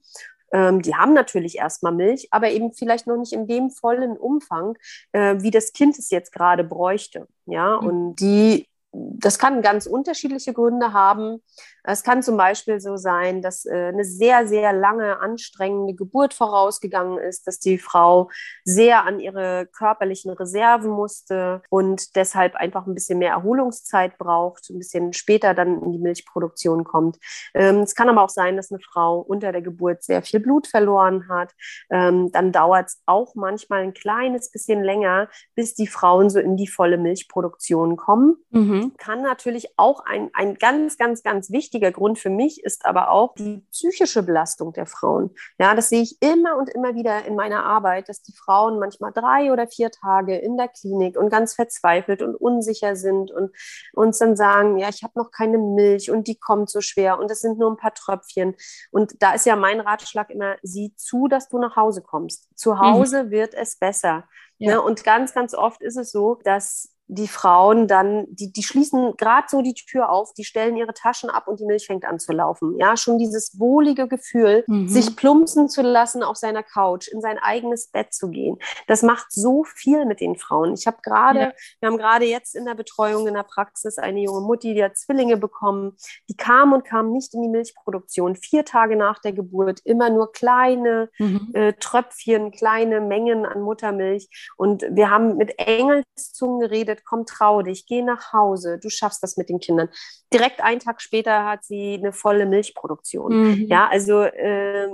ähm, 0.52 0.82
die 0.82 0.94
haben 0.94 1.12
natürlich 1.12 1.58
erstmal 1.58 1.92
Milch, 1.92 2.28
aber 2.30 2.50
eben 2.50 2.72
vielleicht 2.72 3.06
noch 3.06 3.16
nicht 3.16 3.32
in 3.32 3.46
dem 3.46 3.70
vollen 3.70 4.16
Umfang, 4.16 4.76
äh, 5.12 5.36
wie 5.38 5.50
das 5.50 5.72
Kind 5.72 5.98
es 5.98 6.10
jetzt 6.10 6.32
gerade 6.32 6.64
bräuchte. 6.64 7.28
Ja, 7.46 7.80
mhm. 7.80 7.86
und 7.86 8.16
die 8.16 8.66
das 8.92 9.38
kann 9.38 9.62
ganz 9.62 9.86
unterschiedliche 9.86 10.52
Gründe 10.52 10.92
haben. 10.92 11.42
Es 11.84 12.02
kann 12.02 12.22
zum 12.22 12.36
Beispiel 12.36 12.80
so 12.80 12.96
sein, 12.96 13.40
dass 13.40 13.64
äh, 13.64 13.88
eine 13.88 14.04
sehr, 14.04 14.46
sehr 14.46 14.72
lange, 14.72 15.20
anstrengende 15.20 15.94
Geburt 15.94 16.34
vorausgegangen 16.34 17.18
ist, 17.18 17.46
dass 17.46 17.58
die 17.58 17.78
Frau 17.78 18.30
sehr 18.64 19.04
an 19.04 19.20
ihre 19.20 19.66
körperlichen 19.66 20.32
Reserven 20.32 20.90
musste 20.90 21.62
und 21.70 22.16
deshalb 22.16 22.56
einfach 22.56 22.86
ein 22.86 22.94
bisschen 22.94 23.18
mehr 23.18 23.30
Erholungszeit 23.30 24.18
braucht, 24.18 24.68
ein 24.70 24.78
bisschen 24.78 25.12
später 25.12 25.54
dann 25.54 25.82
in 25.82 25.92
die 25.92 25.98
Milchproduktion 25.98 26.84
kommt. 26.84 27.18
Ähm, 27.54 27.80
es 27.80 27.94
kann 27.94 28.08
aber 28.08 28.22
auch 28.22 28.28
sein, 28.28 28.56
dass 28.56 28.70
eine 28.70 28.80
Frau 28.80 29.20
unter 29.20 29.52
der 29.52 29.62
Geburt 29.62 30.02
sehr 30.02 30.22
viel 30.22 30.40
Blut 30.40 30.66
verloren 30.66 31.28
hat. 31.28 31.52
Ähm, 31.90 32.30
dann 32.32 32.52
dauert 32.52 32.88
es 32.88 33.02
auch 33.06 33.34
manchmal 33.34 33.82
ein 33.82 33.94
kleines 33.94 34.50
bisschen 34.50 34.82
länger, 34.82 35.28
bis 35.54 35.74
die 35.74 35.86
Frauen 35.86 36.28
so 36.28 36.40
in 36.40 36.56
die 36.56 36.68
volle 36.68 36.98
Milchproduktion 36.98 37.96
kommen. 37.96 38.36
Mhm. 38.50 38.79
Kann 38.96 39.22
natürlich 39.22 39.68
auch 39.76 40.04
ein, 40.04 40.30
ein 40.32 40.54
ganz, 40.56 40.98
ganz, 40.98 41.22
ganz 41.22 41.50
wichtiger 41.50 41.92
Grund 41.92 42.18
für 42.18 42.30
mich 42.30 42.62
ist 42.62 42.84
aber 42.84 43.10
auch 43.10 43.34
die 43.34 43.64
psychische 43.72 44.22
Belastung 44.22 44.72
der 44.72 44.86
Frauen. 44.86 45.30
Ja, 45.58 45.74
das 45.74 45.88
sehe 45.88 46.02
ich 46.02 46.20
immer 46.20 46.56
und 46.56 46.68
immer 46.70 46.94
wieder 46.94 47.24
in 47.24 47.34
meiner 47.34 47.64
Arbeit, 47.64 48.08
dass 48.08 48.22
die 48.22 48.32
Frauen 48.32 48.78
manchmal 48.78 49.12
drei 49.12 49.52
oder 49.52 49.66
vier 49.66 49.90
Tage 49.90 50.36
in 50.36 50.56
der 50.56 50.68
Klinik 50.68 51.16
und 51.16 51.30
ganz 51.30 51.54
verzweifelt 51.54 52.22
und 52.22 52.34
unsicher 52.34 52.96
sind 52.96 53.30
und 53.30 53.50
uns 53.94 54.18
dann 54.18 54.36
sagen, 54.36 54.78
ja, 54.78 54.88
ich 54.88 55.02
habe 55.02 55.18
noch 55.18 55.30
keine 55.30 55.58
Milch 55.58 56.10
und 56.10 56.26
die 56.26 56.38
kommt 56.38 56.70
so 56.70 56.80
schwer 56.80 57.18
und 57.18 57.30
es 57.30 57.40
sind 57.40 57.58
nur 57.58 57.70
ein 57.70 57.76
paar 57.76 57.94
Tröpfchen. 57.94 58.54
Und 58.90 59.22
da 59.22 59.34
ist 59.34 59.46
ja 59.46 59.56
mein 59.56 59.80
Ratschlag 59.80 60.30
immer, 60.30 60.56
sieh 60.62 60.94
zu, 60.96 61.28
dass 61.28 61.48
du 61.48 61.58
nach 61.58 61.76
Hause 61.76 62.02
kommst. 62.02 62.48
Zu 62.56 62.78
Hause 62.78 63.24
mhm. 63.24 63.30
wird 63.30 63.54
es 63.54 63.78
besser. 63.78 64.24
Ja. 64.58 64.74
Ne? 64.74 64.82
Und 64.82 65.04
ganz, 65.04 65.32
ganz 65.34 65.54
oft 65.54 65.80
ist 65.82 65.96
es 65.96 66.12
so, 66.12 66.38
dass 66.44 66.94
die 67.12 67.28
Frauen 67.28 67.88
dann, 67.88 68.26
die, 68.30 68.52
die 68.52 68.62
schließen 68.62 69.16
gerade 69.16 69.46
so 69.48 69.62
die 69.62 69.74
Tür 69.74 70.10
auf, 70.10 70.32
die 70.34 70.44
stellen 70.44 70.76
ihre 70.76 70.94
Taschen 70.94 71.28
ab 71.28 71.48
und 71.48 71.58
die 71.58 71.64
Milch 71.64 71.86
fängt 71.86 72.04
an 72.04 72.20
zu 72.20 72.32
laufen. 72.32 72.78
Ja, 72.78 72.96
schon 72.96 73.18
dieses 73.18 73.58
wohlige 73.58 74.06
Gefühl, 74.06 74.62
mhm. 74.68 74.88
sich 74.88 75.16
plumpsen 75.16 75.68
zu 75.68 75.82
lassen 75.82 76.22
auf 76.22 76.36
seiner 76.36 76.62
Couch, 76.62 77.08
in 77.08 77.20
sein 77.20 77.38
eigenes 77.38 77.88
Bett 77.88 78.14
zu 78.14 78.30
gehen. 78.30 78.58
Das 78.86 79.02
macht 79.02 79.32
so 79.32 79.64
viel 79.64 80.06
mit 80.06 80.20
den 80.20 80.36
Frauen. 80.36 80.72
Ich 80.74 80.86
habe 80.86 80.98
gerade, 81.02 81.40
ja. 81.40 81.52
wir 81.80 81.88
haben 81.88 81.98
gerade 81.98 82.26
jetzt 82.26 82.54
in 82.54 82.64
der 82.64 82.76
Betreuung 82.76 83.26
in 83.26 83.34
der 83.34 83.42
Praxis 83.42 83.98
eine 83.98 84.20
junge 84.20 84.42
Mutti, 84.42 84.74
die 84.74 84.84
hat 84.84 84.96
Zwillinge 84.96 85.36
bekommen. 85.36 85.96
Die 86.28 86.36
kam 86.36 86.72
und 86.72 86.84
kam 86.84 87.10
nicht 87.10 87.34
in 87.34 87.42
die 87.42 87.48
Milchproduktion. 87.48 88.36
Vier 88.36 88.64
Tage 88.64 88.94
nach 88.94 89.18
der 89.18 89.32
Geburt 89.32 89.80
immer 89.84 90.10
nur 90.10 90.30
kleine 90.30 91.10
mhm. 91.18 91.50
äh, 91.54 91.72
Tröpfchen, 91.72 92.52
kleine 92.52 93.00
Mengen 93.00 93.46
an 93.46 93.62
Muttermilch. 93.62 94.28
Und 94.56 94.84
wir 94.90 95.10
haben 95.10 95.36
mit 95.36 95.58
Engelszungen 95.58 96.60
geredet, 96.60 96.99
komm, 97.04 97.26
trau 97.26 97.62
dich, 97.62 97.86
geh 97.86 98.02
nach 98.02 98.32
Hause, 98.32 98.78
du 98.78 98.88
schaffst 98.90 99.22
das 99.22 99.36
mit 99.36 99.48
den 99.48 99.60
Kindern. 99.60 99.88
Direkt 100.32 100.60
einen 100.62 100.80
Tag 100.80 101.00
später 101.00 101.44
hat 101.44 101.64
sie 101.64 101.94
eine 101.98 102.12
volle 102.12 102.46
Milchproduktion. 102.46 103.32
Mhm. 103.32 103.66
Ja, 103.68 103.88
also 103.88 104.22
äh, 104.22 104.88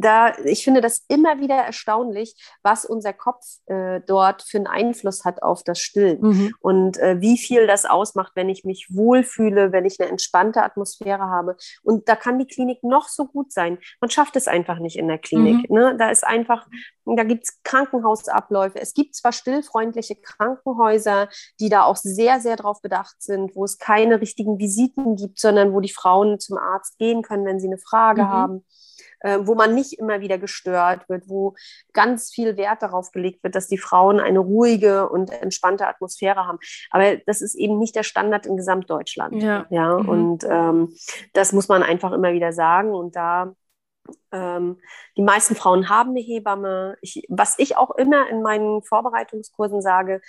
da, 0.00 0.32
ich 0.44 0.64
finde 0.64 0.80
das 0.80 1.04
immer 1.08 1.40
wieder 1.40 1.56
erstaunlich, 1.56 2.34
was 2.62 2.84
unser 2.84 3.12
Kopf 3.12 3.44
äh, 3.66 4.00
dort 4.06 4.42
für 4.42 4.58
einen 4.58 4.66
Einfluss 4.66 5.24
hat 5.24 5.42
auf 5.42 5.62
das 5.62 5.80
Stillen 5.80 6.20
mhm. 6.20 6.54
und 6.60 6.98
äh, 6.98 7.20
wie 7.20 7.38
viel 7.38 7.66
das 7.66 7.84
ausmacht, 7.84 8.32
wenn 8.34 8.48
ich 8.48 8.64
mich 8.64 8.88
wohlfühle, 8.90 9.72
wenn 9.72 9.84
ich 9.84 10.00
eine 10.00 10.10
entspannte 10.10 10.62
Atmosphäre 10.62 11.24
habe. 11.24 11.56
Und 11.82 12.08
da 12.08 12.16
kann 12.16 12.38
die 12.38 12.46
Klinik 12.46 12.82
noch 12.82 13.08
so 13.08 13.26
gut 13.26 13.52
sein. 13.52 13.78
Man 14.00 14.10
schafft 14.10 14.36
es 14.36 14.48
einfach 14.48 14.78
nicht 14.78 14.96
in 14.96 15.08
der 15.08 15.18
Klinik. 15.18 15.68
Mhm. 15.70 15.76
Ne? 15.76 15.96
Da 15.98 16.10
ist 16.10 16.26
einfach, 16.26 16.66
da 17.04 17.24
gibt 17.24 17.44
es 17.44 17.62
Krankenhausabläufe. 17.62 18.80
Es 18.80 18.94
gibt 18.94 19.14
zwar 19.14 19.32
stillfreundliche 19.32 20.16
Krankenhäuser, 20.16 21.28
die 21.60 21.68
da 21.68 21.82
auch 21.82 21.96
sehr, 21.96 22.40
sehr 22.40 22.56
darauf 22.56 22.80
bedacht 22.82 23.16
sind, 23.20 23.54
wo 23.54 23.64
es 23.64 23.78
keine 23.78 24.20
richtigen 24.20 24.58
Visiten 24.58 25.16
gibt, 25.16 25.38
sondern 25.38 25.72
wo 25.72 25.80
die 25.80 25.92
Frauen 25.92 26.38
zum 26.38 26.58
Arzt 26.58 26.98
gehen 26.98 27.22
können, 27.22 27.44
wenn 27.44 27.60
sie 27.60 27.68
eine 27.68 27.78
Frage 27.78 28.22
mhm. 28.22 28.28
haben 28.28 28.64
äh, 29.20 29.38
wo 29.42 29.54
man 29.54 29.74
nicht 29.74 29.98
immer 29.98 30.20
wieder 30.20 30.38
gestört 30.38 31.08
wird, 31.08 31.28
wo 31.28 31.54
ganz 31.92 32.30
viel 32.30 32.56
Wert 32.56 32.82
darauf 32.82 33.10
gelegt 33.12 33.42
wird, 33.42 33.54
dass 33.54 33.68
die 33.68 33.78
Frauen 33.78 34.20
eine 34.20 34.38
ruhige 34.38 35.08
und 35.08 35.30
entspannte 35.30 35.86
Atmosphäre 35.86 36.46
haben. 36.46 36.58
Aber 36.90 37.16
das 37.26 37.40
ist 37.40 37.54
eben 37.54 37.78
nicht 37.78 37.96
der 37.96 38.02
Standard 38.02 38.46
in 38.46 38.56
Gesamtdeutschland. 38.56 39.42
Ja, 39.42 39.66
ja? 39.70 39.98
Mhm. 39.98 40.08
und 40.08 40.44
ähm, 40.48 40.94
das 41.32 41.52
muss 41.52 41.68
man 41.68 41.82
einfach 41.82 42.12
immer 42.12 42.32
wieder 42.32 42.52
sagen. 42.52 42.92
Und 42.94 43.16
da 43.16 43.52
ähm, 44.32 44.78
die 45.16 45.22
meisten 45.22 45.54
Frauen 45.54 45.88
haben 45.88 46.10
eine 46.10 46.20
Hebamme. 46.20 46.96
Ich, 47.00 47.24
was 47.28 47.58
ich 47.58 47.76
auch 47.76 47.90
immer 47.92 48.28
in 48.28 48.42
meinen 48.42 48.82
Vorbereitungskursen 48.82 49.82
sage, 49.82 50.20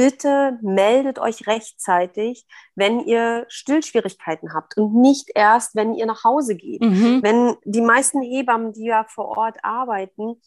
bitte 0.00 0.58
meldet 0.62 1.18
euch 1.18 1.46
rechtzeitig, 1.46 2.46
wenn 2.74 3.00
ihr 3.00 3.44
Stillschwierigkeiten 3.48 4.54
habt 4.54 4.78
und 4.78 4.94
nicht 4.94 5.28
erst, 5.34 5.74
wenn 5.74 5.94
ihr 5.94 6.06
nach 6.06 6.24
Hause 6.24 6.56
geht. 6.56 6.80
Mhm. 6.80 7.20
Wenn 7.22 7.56
die 7.64 7.82
meisten 7.82 8.22
Hebammen, 8.22 8.72
die 8.72 8.86
ja 8.86 9.04
vor 9.08 9.36
Ort 9.36 9.58
arbeiten, 9.62 10.40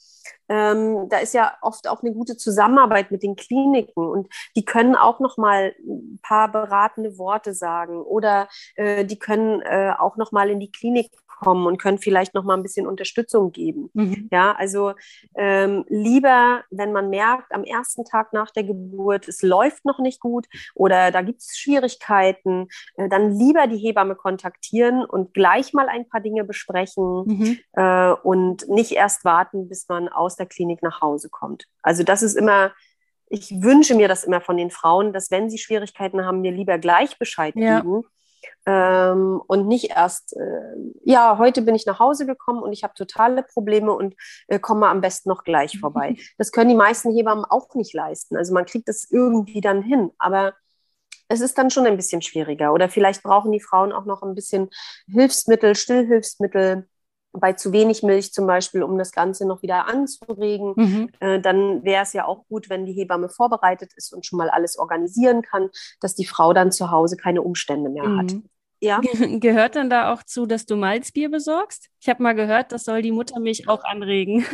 ähm, 0.49 1.08
da 1.10 1.17
ist 1.17 1.36
ja 1.36 1.56
oft 1.62 1.88
auch 1.88 2.02
eine 2.02 2.13
gute 2.13 2.36
Zusammenarbeit 2.36 3.12
mit 3.12 3.21
den 3.21 3.36
Kliniken 3.36 4.08
und 4.08 4.28
die 4.56 4.65
können 4.65 4.95
auch 4.95 5.19
noch 5.19 5.38
mal 5.38 5.76
ein 5.86 6.19
paar 6.23 6.52
beratende 6.52 7.19
Worte 7.19 7.54
sagen 7.54 8.02
oder 8.02 8.47
äh, 8.76 9.06
die 9.06 9.19
können 9.19 9.62
äh, 9.62 9.93
auch 9.97 10.17
noch 10.17 10.32
mal 10.32 10.49
in 10.49 10.60
die 10.60 10.71
Klinik 10.71 11.12
kommen 11.43 11.67
und 11.67 11.78
können 11.78 11.99
vielleicht 11.99 12.34
noch 12.34 12.43
mal 12.43 12.56
ein 12.56 12.63
bisschen 12.63 12.88
unterstützen 12.88 13.03
Unterstützung 13.04 13.52
geben. 13.52 13.89
Mhm. 13.94 14.30
Ja, 14.32 14.54
also 14.54 14.94
ähm, 15.36 15.84
lieber, 15.89 16.63
wenn 16.72 16.94
man 16.94 17.10
merkt, 17.10 17.54
am 17.54 17.63
ersten 17.63 18.06
Tag 18.06 18.32
nach 18.32 18.52
der 18.52 18.63
Geburt, 18.63 19.28
es 19.28 19.42
läuft 19.42 19.84
noch 19.84 20.00
nicht 20.00 20.22
gut 20.22 20.48
oder 20.74 21.12
da 21.12 21.22
gibt 21.22 21.42
es 21.42 21.58
Schwierigkeiten, 21.58 22.70
äh, 22.96 23.10
dann 23.10 23.38
lieber 23.38 23.68
die 23.68 23.78
Hebamme 23.78 24.16
kontaktieren 24.16 25.04
und 25.04 25.34
gleich 25.34 25.74
mal 25.74 25.89
ein 25.89 26.08
paar 26.08 26.22
Dinge 26.22 26.46
besprechen 26.46 27.26
mhm. 27.26 27.60
äh, 27.74 28.12
und 28.24 28.70
nicht 28.70 28.94
erst 28.94 29.26
warten, 29.26 29.68
bis 29.68 29.89
man 29.89 30.08
aus 30.08 30.38
der 30.38 30.46
Klinik 30.46 30.82
nach 30.82 31.02
Hause 31.02 31.30
kommt. 31.30 31.66
Also 31.82 32.04
das 32.04 32.24
ist 32.24 32.36
immer 32.36 32.72
ich 33.30 33.50
wünsche 33.63 33.96
mir 33.96 34.08
das 34.08 34.26
immer 34.26 34.42
von 34.42 34.58
den 34.58 34.70
Frauen, 34.70 35.12
dass 35.12 35.32
wenn 35.32 35.50
sie 35.50 35.58
Schwierigkeiten 35.58 36.24
haben, 36.24 36.42
mir 36.42 36.52
lieber 36.52 36.78
gleich 36.78 37.18
Bescheid 37.18 37.56
ja. 37.56 37.80
geben, 37.80 38.04
ähm, 38.66 39.42
und 39.48 39.68
nicht 39.68 39.92
erst, 39.92 40.36
äh, 40.38 40.76
ja, 41.04 41.38
heute 41.38 41.62
bin 41.62 41.76
ich 41.76 41.86
nach 41.86 42.00
Hause 42.00 42.26
gekommen 42.26 42.62
und 42.62 42.74
ich 42.74 42.84
habe 42.84 42.94
totale 42.94 43.44
Probleme 43.44 43.92
und 43.92 44.16
äh, 44.48 44.60
komme 44.60 44.88
am 44.88 45.02
besten 45.02 45.30
noch 45.30 45.44
gleich 45.44 45.80
vorbei. 45.80 46.16
Das 46.38 46.52
können 46.52 46.70
die 46.70 46.76
meisten 46.76 47.14
Hebammen 47.14 47.46
auch 47.46 47.74
nicht 47.76 47.94
leisten. 47.94 48.36
Also 48.36 48.54
man 48.54 48.66
kriegt 48.66 48.88
das 48.88 49.10
irgendwie 49.10 49.62
dann 49.62 49.82
hin, 49.82 50.12
aber 50.18 50.54
es 51.28 51.42
ist 51.42 51.58
dann 51.58 51.70
schon 51.70 51.86
ein 51.86 51.96
bisschen 51.96 52.22
schwieriger. 52.22 52.74
Oder 52.74 52.90
vielleicht 52.90 53.24
brauchen 53.24 53.52
die 53.52 53.62
Frauen 53.62 53.92
auch 53.92 54.06
noch 54.06 54.24
ein 54.24 54.36
bisschen 54.36 54.70
Hilfsmittel, 55.08 55.76
Stillhilfsmittel, 55.76 56.88
bei 57.34 57.54
zu 57.54 57.74
wenig 57.74 58.04
Milch 58.04 58.32
zum 58.32 58.48
Beispiel, 58.48 58.84
um 58.84 58.98
das 58.98 59.12
Ganze 59.12 59.48
noch 59.48 59.62
wieder 59.62 59.88
anzuregen, 59.88 60.74
mhm. 60.76 61.10
äh, 61.19 61.39
dann 61.39 61.84
wäre 61.84 62.04
es 62.04 62.13
ja 62.13 62.26
auch 62.26 62.46
gut, 62.48 62.69
wenn 62.69 62.86
die 62.86 62.93
Hebamme 62.93 63.28
vorbereitet 63.28 63.91
ist 63.96 64.13
und 64.13 64.26
schon 64.26 64.38
mal 64.38 64.50
alles 64.50 64.78
organisieren 64.78 65.41
kann, 65.41 65.69
dass 66.00 66.15
die 66.15 66.26
Frau 66.26 66.54
dann 66.54 66.72
zu 66.72 66.91
Hause 66.91 67.17
keine 67.17 67.41
Umstände 67.41 67.89
mehr 67.89 68.08
mhm. 68.08 68.19
hat. 68.19 68.36
Ja. 68.84 69.00
Gehört 69.39 69.78
dann 69.78 69.89
da 69.89 70.12
auch 70.12 70.24
zu, 70.24 70.46
dass 70.46 70.65
du 70.65 70.76
Malzbier 70.76 71.32
besorgst? 71.32 71.88
Ich 72.02 72.10
habe 72.10 72.22
mal 72.22 72.34
gehört, 72.34 72.74
das 72.74 72.84
soll 72.84 73.02
die 73.02 73.13
Muttermilch 73.13 73.69
auch 73.69 73.86
anregen. 73.86 74.46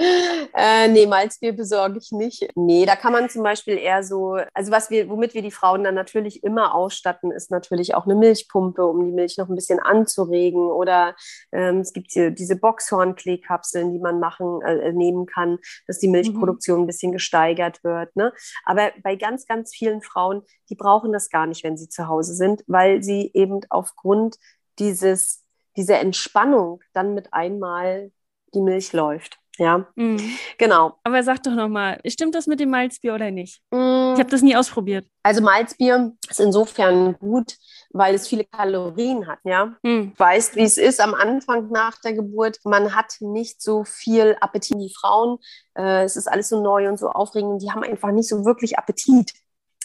äh, 0.54 0.88
nee, 0.88 1.06
Malzbier 1.06 1.52
besorge 1.52 1.98
ich 1.98 2.10
nicht. 2.10 2.48
Nee, 2.54 2.86
da 2.86 2.96
kann 2.96 3.12
man 3.12 3.28
zum 3.28 3.42
Beispiel 3.42 3.76
eher 3.76 4.02
so, 4.02 4.38
also 4.54 4.72
was 4.72 4.88
wir, 4.88 5.10
womit 5.10 5.34
wir 5.34 5.42
die 5.42 5.50
Frauen 5.50 5.84
dann 5.84 5.94
natürlich 5.94 6.42
immer 6.44 6.74
ausstatten, 6.74 7.30
ist 7.30 7.50
natürlich 7.50 7.94
auch 7.94 8.06
eine 8.06 8.14
Milchpumpe, 8.14 8.86
um 8.86 9.04
die 9.04 9.12
Milch 9.12 9.36
noch 9.36 9.50
ein 9.50 9.54
bisschen 9.54 9.80
anzuregen. 9.80 10.70
Oder 10.70 11.14
ähm, 11.52 11.80
es 11.80 11.92
gibt 11.92 12.12
hier 12.12 12.30
diese 12.30 12.56
Boxhornkleekapseln, 12.56 13.92
die 13.92 13.98
man 13.98 14.18
machen, 14.18 14.62
äh, 14.62 14.92
nehmen 14.94 15.26
kann, 15.26 15.58
dass 15.86 15.98
die 15.98 16.08
Milchproduktion 16.08 16.78
mhm. 16.78 16.84
ein 16.84 16.86
bisschen 16.86 17.12
gesteigert 17.12 17.84
wird. 17.84 18.16
Ne? 18.16 18.32
Aber 18.64 18.92
bei 19.02 19.16
ganz, 19.16 19.46
ganz 19.46 19.74
vielen 19.74 20.00
Frauen, 20.00 20.40
die 20.70 20.74
brauchen 20.74 21.12
das 21.12 21.28
gar 21.28 21.46
nicht, 21.46 21.64
wenn 21.64 21.76
sie 21.76 21.90
zu 21.90 22.08
Hause 22.08 22.32
sind, 22.32 22.64
weil 22.66 23.02
sie 23.02 23.30
eben 23.34 23.57
aufgrund 23.70 24.36
dieses, 24.78 25.44
dieser 25.76 26.00
Entspannung 26.00 26.80
dann 26.92 27.14
mit 27.14 27.32
einmal 27.32 28.12
die 28.54 28.60
Milch 28.60 28.92
läuft. 28.92 29.38
Ja, 29.58 29.86
mhm. 29.96 30.20
genau. 30.56 30.94
Aber 31.02 31.22
sag 31.24 31.42
doch 31.42 31.52
nochmal, 31.52 32.00
stimmt 32.06 32.36
das 32.36 32.46
mit 32.46 32.60
dem 32.60 32.70
Malzbier 32.70 33.14
oder 33.14 33.32
nicht? 33.32 33.60
Mhm. 33.72 34.12
Ich 34.14 34.20
habe 34.20 34.30
das 34.30 34.40
nie 34.40 34.54
ausprobiert. 34.54 35.06
Also 35.24 35.42
Malzbier 35.42 36.12
ist 36.30 36.38
insofern 36.38 37.18
gut, 37.18 37.56
weil 37.90 38.14
es 38.14 38.28
viele 38.28 38.44
Kalorien 38.44 39.26
hat, 39.26 39.40
ja. 39.42 39.74
Mhm. 39.82 40.12
Weißt, 40.16 40.54
wie 40.54 40.62
es 40.62 40.78
ist 40.78 41.00
am 41.00 41.12
Anfang 41.12 41.70
nach 41.70 42.00
der 42.00 42.12
Geburt. 42.12 42.60
Man 42.64 42.94
hat 42.94 43.16
nicht 43.20 43.60
so 43.60 43.82
viel 43.84 44.36
Appetit. 44.40 44.76
Die 44.78 44.94
Frauen, 44.94 45.38
äh, 45.74 46.04
es 46.04 46.16
ist 46.16 46.28
alles 46.28 46.50
so 46.50 46.62
neu 46.62 46.88
und 46.88 46.98
so 46.98 47.08
aufregend. 47.08 47.60
Die 47.60 47.72
haben 47.72 47.82
einfach 47.82 48.12
nicht 48.12 48.28
so 48.28 48.44
wirklich 48.44 48.78
Appetit 48.78 49.32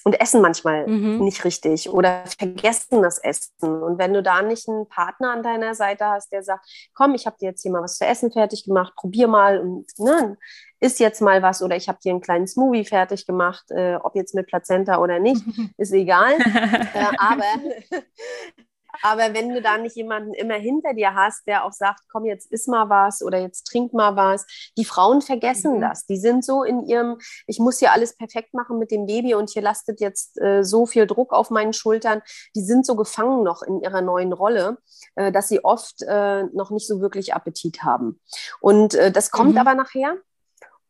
und 0.04 0.20
essen 0.20 0.42
manchmal 0.42 0.88
mhm. 0.88 1.20
nicht 1.20 1.46
richtig 1.46 1.90
oder 1.90 2.24
vergessen 2.38 3.02
das 3.02 3.18
Essen. 3.20 3.82
Und 3.82 3.98
wenn 3.98 4.14
du 4.14 4.22
da 4.22 4.42
nicht 4.42 4.68
einen 4.68 4.88
Partner 4.88 5.32
an 5.32 5.44
deiner 5.44 5.76
Seite 5.76 6.06
hast, 6.06 6.32
der 6.32 6.44
sagt, 6.44 6.66
komm, 6.94 7.16
ich 7.16 7.26
habe 7.26 7.38
dir 7.40 7.50
jetzt 7.50 7.62
hier 7.62 7.72
mal 7.72 7.82
was 7.82 7.98
zu 7.98 8.06
essen 8.06 8.32
fertig 8.32 8.66
gemacht, 8.66 8.94
probier 8.96 9.28
mal 9.28 9.60
und 9.60 9.88
ne, 9.98 10.38
isst 10.80 11.00
jetzt 11.00 11.22
mal 11.22 11.42
was 11.42 11.62
oder 11.62 11.76
ich 11.76 11.88
habe 11.88 12.00
dir 12.04 12.12
einen 12.12 12.22
kleinen 12.22 12.48
Smoothie 12.48 12.86
fertig 12.86 13.26
gemacht, 13.26 13.66
äh, 13.72 13.96
ob 13.96 14.16
jetzt 14.16 14.36
mit 14.36 14.48
Plazenta 14.48 14.98
oder 14.98 15.20
nicht, 15.20 15.44
ist 15.78 15.94
egal. 15.94 16.34
äh, 16.94 17.06
aber 17.18 17.46
aber 19.02 19.34
wenn 19.34 19.50
du 19.50 19.62
da 19.62 19.78
nicht 19.78 19.96
jemanden 19.96 20.34
immer 20.34 20.56
hinter 20.56 20.94
dir 20.94 21.16
hast, 21.16 21.48
der 21.48 21.66
auch 21.66 21.72
sagt, 21.72 22.02
komm, 22.12 22.26
jetzt 22.26 22.52
iss 22.52 22.68
mal 22.68 22.90
was 22.90 23.24
oder 23.24 23.40
jetzt 23.40 23.64
trink 23.64 23.94
mal 23.94 24.16
was, 24.16 24.46
die 24.78 24.86
Frauen 24.86 25.22
vergessen 25.22 25.78
mhm. 25.78 25.82
das. 25.82 26.06
Die 26.06 26.18
sind 26.18 26.46
so 26.46 26.64
in 26.64 26.86
ihrem, 26.86 27.18
ich 27.48 27.60
muss 27.60 27.80
hier 27.80 27.92
alles 27.92 28.16
perfekt 28.16 28.54
machen 28.54 28.80
mit 28.80 28.92
dem 28.92 29.06
Baby 29.06 29.34
und 29.34 29.50
hier 29.50 29.62
lastet 29.62 30.00
jetzt 30.00 30.40
äh, 30.42 30.64
so 30.64 30.86
viel 30.86 31.08
Druck 31.08 31.34
auf 31.34 31.50
meinen 31.50 31.74
Schultern. 31.74 32.22
Die 32.56 32.64
sind 32.64 32.86
so 32.86 32.96
gefangen 32.96 33.44
noch 33.44 33.64
in 33.64 33.82
ihrer 33.82 34.02
neuen 34.02 34.34
Rolle, 34.34 34.78
äh, 35.16 35.32
dass 35.32 35.48
sie 35.48 35.64
oft 35.64 36.02
äh, 36.04 36.44
noch 36.54 36.70
nicht 36.70 36.88
so 36.88 37.02
wirklich 37.02 37.34
Appetit 37.34 37.84
haben. 37.84 38.20
Und 38.60 38.94
äh, 38.96 39.12
das 39.12 39.32
kommt 39.32 39.54
mhm. 39.54 39.58
aber 39.58 39.74
nachher. 39.76 40.18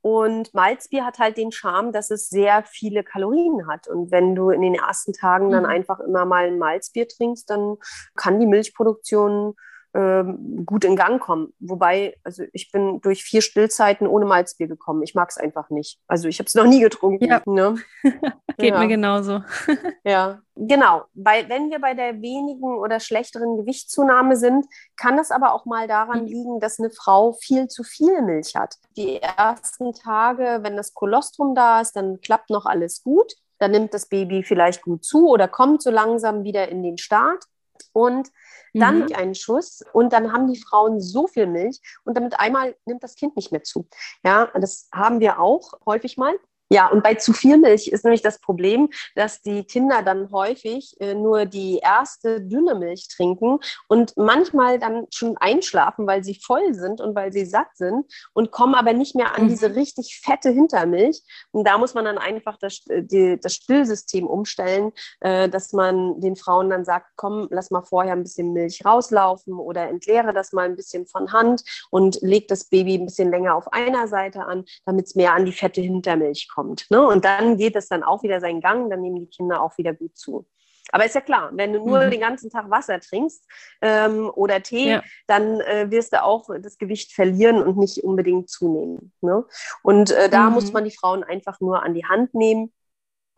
Und 0.04 0.54
Malzbier 0.54 1.06
hat 1.06 1.18
halt 1.18 1.38
den 1.38 1.54
Charme, 1.54 1.94
dass 1.94 2.12
es 2.12 2.28
sehr 2.28 2.64
viele 2.64 3.06
Kalorien 3.06 3.68
hat. 3.70 3.88
Und 3.88 4.12
wenn 4.12 4.36
du 4.36 4.50
in 4.50 4.62
den 4.62 4.76
ersten 4.76 5.14
Tagen 5.14 5.50
dann 5.50 5.64
mhm. 5.64 5.70
einfach 5.70 6.02
immer 6.02 6.26
mal 6.26 6.48
ein 6.48 6.58
Malzbier 6.58 7.08
trinkst, 7.08 7.50
dann 7.50 7.78
kann 8.14 8.38
die 8.38 8.46
Milchproduktion 8.46 9.56
ähm, 9.94 10.66
gut 10.66 10.84
in 10.84 10.98
Gang 10.98 11.22
kommen. 11.22 11.54
Wobei, 11.60 12.18
also 12.26 12.44
ich 12.52 12.70
bin 12.74 13.00
durch 13.00 13.24
vier 13.24 13.42
Stillzeiten 13.42 14.06
ohne 14.06 14.26
Malzbier 14.26 14.68
gekommen. 14.68 15.04
Ich 15.04 15.16
mag 15.16 15.30
es 15.30 15.38
einfach 15.38 15.70
nicht. 15.70 16.02
Also 16.06 16.28
ich 16.28 16.38
habe 16.40 16.48
es 16.48 16.56
noch 16.56 16.66
nie 16.66 16.82
getrunken. 16.82 17.24
Ja. 17.24 17.42
Ne? 17.46 17.76
Geht 18.58 18.74
ja. 18.74 18.80
mir 18.80 18.88
genauso. 18.88 19.42
ja, 20.04 20.40
genau. 20.56 21.04
Weil 21.14 21.50
wenn 21.50 21.70
wir 21.70 21.80
bei 21.80 21.94
der 21.94 22.22
wenigen 22.22 22.78
oder 22.78 23.00
schlechteren 23.00 23.58
Gewichtszunahme 23.58 24.36
sind, 24.36 24.66
kann 24.98 25.18
es 25.20 25.32
aber 25.32 25.54
auch 25.54 25.66
mal 25.66 25.88
daran 25.88 26.22
mhm. 26.22 26.28
liegen, 26.28 26.60
dass 26.60 26.80
eine 26.80 26.90
Frau 26.92 27.34
viel 27.34 27.68
zu 27.68 27.84
viel 27.84 28.22
Milch 28.22 28.56
hat. 28.56 28.76
Die 28.96 29.22
ersten 29.22 29.94
Tage, 29.94 30.60
wenn 30.62 30.78
das 30.78 30.94
Kolostrum 30.94 31.56
da 31.56 31.82
ist, 31.82 31.96
dann 31.96 32.22
klappt 32.22 32.50
noch 32.50 32.66
alles 32.66 33.04
gut. 33.04 33.34
Dann 33.60 33.72
nimmt 33.72 33.94
das 33.94 34.08
Baby 34.08 34.44
vielleicht 34.44 34.82
gut 34.82 35.04
zu 35.04 35.30
oder 35.30 35.48
kommt 35.48 35.82
so 35.82 35.90
langsam 35.90 36.44
wieder 36.44 36.70
in 36.70 36.84
den 36.84 36.98
Start. 36.98 37.44
Und 37.92 38.30
dann 38.74 39.02
mhm. 39.02 39.16
einen 39.16 39.36
Schuss 39.36 39.84
und 39.94 40.14
dann 40.14 40.34
haben 40.34 40.52
die 40.52 40.60
Frauen 40.60 41.00
so 41.00 41.28
viel 41.28 41.46
Milch 41.46 41.80
und 42.06 42.18
damit 42.18 42.40
einmal 42.40 42.76
nimmt 42.86 43.04
das 43.04 43.16
Kind 43.16 43.36
nicht 43.36 43.52
mehr 43.52 43.64
zu. 43.64 43.88
Ja, 44.24 44.50
das 44.56 44.90
haben 44.92 45.20
wir 45.20 45.40
auch 45.40 45.74
häufig 45.86 46.18
mal. 46.18 46.34
Ja, 46.74 46.88
und 46.88 47.04
bei 47.04 47.14
zu 47.14 47.34
viel 47.34 47.60
Milch 47.60 47.88
ist 47.88 48.04
nämlich 48.04 48.24
das 48.24 48.40
Problem, 48.40 48.90
dass 49.14 49.44
die 49.44 49.64
Kinder 49.64 50.02
dann 50.02 50.32
häufig 50.32 50.96
äh, 51.00 51.14
nur 51.14 51.46
die 51.46 51.78
erste 51.78 52.42
dünne 52.42 52.74
Milch 52.74 53.10
trinken 53.16 53.60
und 53.88 54.18
manchmal 54.18 54.80
dann 54.80 55.06
schon 55.14 55.38
einschlafen, 55.38 56.08
weil 56.08 56.24
sie 56.24 56.34
voll 56.34 56.74
sind 56.74 57.00
und 57.00 57.14
weil 57.14 57.32
sie 57.32 57.46
satt 57.46 57.68
sind 57.76 58.12
und 58.34 58.50
kommen 58.50 58.74
aber 58.74 58.94
nicht 58.94 59.14
mehr 59.14 59.36
an 59.36 59.44
mhm. 59.44 59.50
diese 59.50 59.76
richtig 59.76 60.20
fette 60.24 60.50
Hintermilch. 60.50 61.22
Und 61.52 61.68
da 61.68 61.78
muss 61.78 61.94
man 61.94 62.06
dann 62.06 62.18
einfach 62.18 62.58
das, 62.58 62.82
äh, 62.90 63.04
die, 63.04 63.40
das 63.40 63.54
Stillsystem 63.54 64.26
umstellen, 64.26 64.94
äh, 65.20 65.50
dass 65.50 65.74
man 65.74 66.22
den 66.22 66.36
Frauen 66.36 66.72
dann 66.72 66.86
sagt, 66.86 67.06
komm, 67.18 67.50
lass 67.52 67.70
mal 67.70 67.84
vorher 67.84 68.14
ein 68.14 68.24
bisschen 68.24 68.52
Milch 68.52 68.84
rauslaufen 68.84 69.54
oder 69.60 69.90
entleere 69.90 70.34
das 70.34 70.54
mal 70.54 70.66
ein 70.66 70.76
bisschen 70.76 71.06
von 71.06 71.32
Hand 71.34 71.62
und 71.92 72.20
leg 72.24 72.48
das 72.48 72.64
Baby 72.64 72.96
ein 72.96 73.06
bisschen 73.06 73.30
länger 73.30 73.54
auf 73.54 73.72
einer 73.72 74.08
Seite 74.08 74.46
an, 74.46 74.66
damit 74.88 75.06
es 75.06 75.14
mehr 75.14 75.34
an 75.34 75.46
die 75.46 75.52
fette 75.52 75.82
Hintermilch 75.82 76.48
kommt 76.52 76.63
kommt. 76.64 76.90
Ne? 76.90 77.06
Und 77.06 77.26
dann 77.26 77.58
geht 77.58 77.76
es 77.76 77.88
dann 77.88 78.04
auch 78.04 78.24
wieder 78.24 78.40
seinen 78.40 78.62
Gang, 78.62 78.90
dann 78.90 79.02
nehmen 79.02 79.20
die 79.20 79.28
Kinder 79.28 79.62
auch 79.62 79.78
wieder 79.78 79.94
gut 79.94 80.18
zu. 80.18 80.46
Aber 80.92 81.06
ist 81.06 81.16
ja 81.16 81.22
klar, 81.22 81.50
wenn 81.54 81.74
du 81.74 81.80
nur 81.80 82.06
mhm. 82.06 82.12
den 82.12 82.20
ganzen 82.20 82.50
Tag 82.50 82.70
Wasser 82.70 83.00
trinkst 83.00 83.48
ähm, 83.82 84.30
oder 84.36 84.62
Tee, 84.62 84.92
ja. 84.92 85.04
dann 85.28 85.62
äh, 85.62 85.90
wirst 85.90 86.14
du 86.14 86.22
auch 86.22 86.50
das 86.62 86.78
Gewicht 86.78 87.14
verlieren 87.14 87.64
und 87.64 87.78
nicht 87.78 88.04
unbedingt 88.04 88.50
zunehmen. 88.50 89.14
Ne? 89.22 89.46
Und 89.82 90.12
äh, 90.12 90.30
da 90.30 90.50
mhm. 90.50 90.56
muss 90.56 90.74
man 90.74 90.84
die 90.84 90.96
Frauen 90.96 91.24
einfach 91.24 91.62
nur 91.62 91.84
an 91.84 91.94
die 91.94 92.06
Hand 92.06 92.34
nehmen 92.34 92.74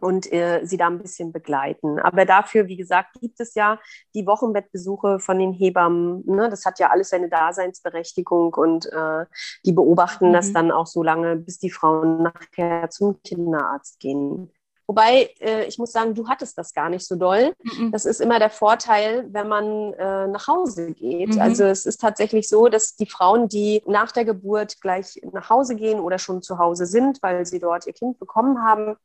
und 0.02 0.32
äh, 0.32 0.62
sie 0.64 0.78
da 0.78 0.88
ein 0.88 1.00
bisschen 1.00 1.32
begleiten. 1.32 2.00
Aber 2.00 2.26
dafür, 2.26 2.68
wie 2.68 2.78
gesagt, 2.78 3.20
gibt 3.20 3.40
es 3.40 3.56
ja 3.56 3.80
die 4.14 4.26
Wochenbettbesuche 4.28 5.20
von 5.20 5.40
den 5.40 5.54
Hebammen. 5.54 6.24
Ne? 6.26 6.50
Das 6.50 6.66
hat 6.66 6.80
ja 6.80 6.90
alles 6.90 7.10
seine 7.10 7.30
Daseinsberechtigung 7.30 8.54
und 8.54 8.86
äh, 8.92 9.26
die 9.66 9.72
beobachten 9.72 10.30
mhm. 10.30 10.34
das 10.34 10.54
dann 10.54 10.72
auch 10.72 10.88
so 10.88 11.04
lange, 11.04 11.38
bis 11.38 11.60
die 11.60 11.72
Frauen 11.72 12.24
nachher 12.24 12.90
zum 12.90 13.22
Kinderarzt 13.24 14.00
gehen. 14.00 14.52
Wobei, 14.88 15.32
äh, 15.40 15.66
ich 15.66 15.80
muss 15.80 15.92
sagen, 15.92 16.14
du 16.14 16.28
hattest 16.28 16.58
das 16.58 16.74
gar 16.74 16.90
nicht 16.90 17.08
so 17.08 17.16
doll. 17.16 17.54
Mhm. 17.64 17.92
Das 17.92 18.06
ist 18.06 18.22
immer 18.22 18.38
der 18.38 18.52
Vorteil, 18.52 19.26
wenn 19.32 19.48
man 19.48 19.94
äh, 19.94 20.28
nach 20.28 20.48
Hause 20.48 20.94
geht. 20.94 21.36
Mhm. 21.36 21.42
Also 21.42 21.64
es 21.64 21.86
ist 21.86 22.02
tatsächlich 22.02 22.48
so, 22.48 22.68
dass 22.68 22.96
die 22.96 23.08
Frauen, 23.08 23.48
die 23.48 23.82
nach 23.88 24.12
der 24.12 24.26
Geburt 24.26 24.80
gleich 24.82 25.20
nach 25.32 25.50
Hause 25.50 25.76
gehen 25.76 26.00
oder 26.00 26.20
schon 26.20 26.44
zu 26.44 26.60
Hause 26.60 26.86
sind, 26.86 27.24
weil 27.24 27.46
sie 27.46 27.60
dort 27.60 27.88
ihr 27.88 27.94
Kind 27.94 28.20
bekommen 28.20 28.62
haben, 28.62 28.96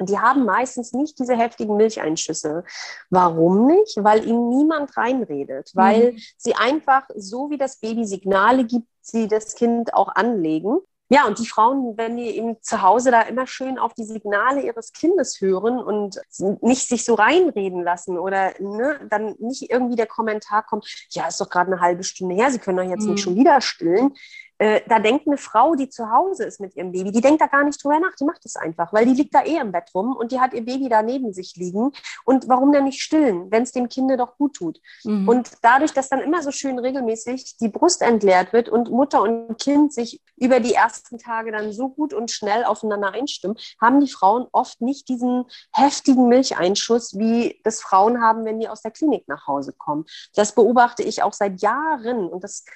und 0.00 0.08
die 0.08 0.18
haben 0.18 0.46
meistens 0.46 0.92
nicht 0.92 1.18
diese 1.18 1.36
heftigen 1.36 1.76
Milcheinschüsse. 1.76 2.64
Warum 3.10 3.66
nicht? 3.66 4.02
Weil 4.02 4.26
ihnen 4.26 4.48
niemand 4.48 4.96
reinredet, 4.96 5.72
weil 5.74 6.12
mhm. 6.12 6.18
sie 6.38 6.54
einfach 6.54 7.02
so 7.14 7.50
wie 7.50 7.58
das 7.58 7.76
Baby 7.76 8.06
Signale 8.06 8.64
gibt, 8.64 8.88
sie 9.02 9.28
das 9.28 9.54
Kind 9.54 9.92
auch 9.92 10.08
anlegen. 10.08 10.78
Ja, 11.12 11.26
und 11.26 11.40
die 11.40 11.46
Frauen, 11.46 11.98
wenn 11.98 12.16
die 12.16 12.28
eben 12.36 12.56
zu 12.62 12.82
Hause 12.82 13.10
da 13.10 13.22
immer 13.22 13.46
schön 13.46 13.80
auf 13.80 13.94
die 13.94 14.04
Signale 14.04 14.62
ihres 14.62 14.92
Kindes 14.92 15.40
hören 15.40 15.80
und 15.80 16.20
nicht 16.60 16.88
sich 16.88 17.04
so 17.04 17.14
reinreden 17.14 17.82
lassen 17.82 18.16
oder 18.16 18.52
ne, 18.60 19.00
dann 19.10 19.34
nicht 19.40 19.70
irgendwie 19.70 19.96
der 19.96 20.06
Kommentar 20.06 20.62
kommt, 20.62 20.86
ja, 21.10 21.26
ist 21.26 21.40
doch 21.40 21.50
gerade 21.50 21.72
eine 21.72 21.80
halbe 21.80 22.04
Stunde 22.04 22.36
her, 22.36 22.52
Sie 22.52 22.60
können 22.60 22.76
doch 22.78 22.84
jetzt 22.84 23.02
mhm. 23.02 23.14
nicht 23.14 23.22
schon 23.22 23.34
wieder 23.34 23.60
stillen. 23.60 24.14
Äh, 24.60 24.82
da 24.86 24.98
denkt 24.98 25.26
eine 25.26 25.38
Frau, 25.38 25.74
die 25.74 25.88
zu 25.88 26.12
Hause 26.12 26.44
ist 26.44 26.60
mit 26.60 26.76
ihrem 26.76 26.92
Baby, 26.92 27.12
die 27.12 27.22
denkt 27.22 27.40
da 27.40 27.46
gar 27.46 27.64
nicht 27.64 27.82
drüber 27.82 27.98
nach, 27.98 28.14
die 28.14 28.26
macht 28.26 28.44
es 28.44 28.56
einfach, 28.56 28.92
weil 28.92 29.06
die 29.06 29.14
liegt 29.14 29.34
da 29.34 29.42
eh 29.42 29.56
im 29.56 29.72
Bett 29.72 29.88
rum 29.94 30.14
und 30.14 30.32
die 30.32 30.38
hat 30.38 30.52
ihr 30.52 30.62
Baby 30.62 30.90
da 30.90 31.00
neben 31.00 31.32
sich 31.32 31.56
liegen. 31.56 31.92
Und 32.26 32.46
warum 32.46 32.70
denn 32.70 32.84
nicht 32.84 33.00
stillen, 33.00 33.50
wenn 33.50 33.62
es 33.62 33.72
dem 33.72 33.88
Kind 33.88 34.10
doch 34.20 34.36
gut 34.36 34.56
tut? 34.56 34.78
Mhm. 35.04 35.26
Und 35.26 35.50
dadurch, 35.62 35.94
dass 35.94 36.10
dann 36.10 36.20
immer 36.20 36.42
so 36.42 36.50
schön 36.50 36.78
regelmäßig 36.78 37.56
die 37.56 37.70
Brust 37.70 38.02
entleert 38.02 38.52
wird 38.52 38.68
und 38.68 38.90
Mutter 38.90 39.22
und 39.22 39.56
Kind 39.58 39.94
sich 39.94 40.20
über 40.36 40.60
die 40.60 40.74
ersten 40.74 41.16
Tage 41.16 41.52
dann 41.52 41.72
so 41.72 41.88
gut 41.88 42.12
und 42.12 42.30
schnell 42.30 42.64
aufeinander 42.64 43.14
einstimmen, 43.14 43.56
haben 43.80 44.00
die 44.00 44.12
Frauen 44.12 44.46
oft 44.52 44.82
nicht 44.82 45.08
diesen 45.08 45.46
heftigen 45.72 46.28
Milcheinschuss, 46.28 47.18
wie 47.18 47.58
das 47.64 47.80
Frauen 47.80 48.20
haben, 48.20 48.44
wenn 48.44 48.60
die 48.60 48.68
aus 48.68 48.82
der 48.82 48.90
Klinik 48.90 49.26
nach 49.26 49.46
Hause 49.46 49.72
kommen. 49.72 50.04
Das 50.34 50.54
beobachte 50.54 51.02
ich 51.02 51.22
auch 51.22 51.32
seit 51.32 51.62
Jahren 51.62 52.28
und 52.28 52.44
das 52.44 52.66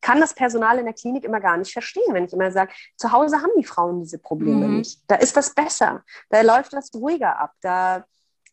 kann 0.00 0.20
das 0.20 0.34
Personal 0.34 0.78
in 0.78 0.84
der 0.84 0.94
Klinik 0.94 1.24
immer 1.24 1.40
gar 1.40 1.56
nicht 1.56 1.72
verstehen, 1.72 2.12
wenn 2.14 2.24
ich 2.24 2.32
immer 2.32 2.50
sage, 2.50 2.72
zu 2.96 3.12
Hause 3.12 3.42
haben 3.42 3.52
die 3.58 3.64
Frauen 3.64 4.00
diese 4.02 4.18
Probleme 4.18 4.66
mhm. 4.66 4.78
nicht. 4.78 5.00
Da 5.06 5.16
ist 5.16 5.36
das 5.36 5.54
besser, 5.54 6.04
da 6.30 6.40
läuft 6.42 6.72
das 6.72 6.90
ruhiger 6.94 7.38
ab, 7.38 7.52
da 7.60 8.04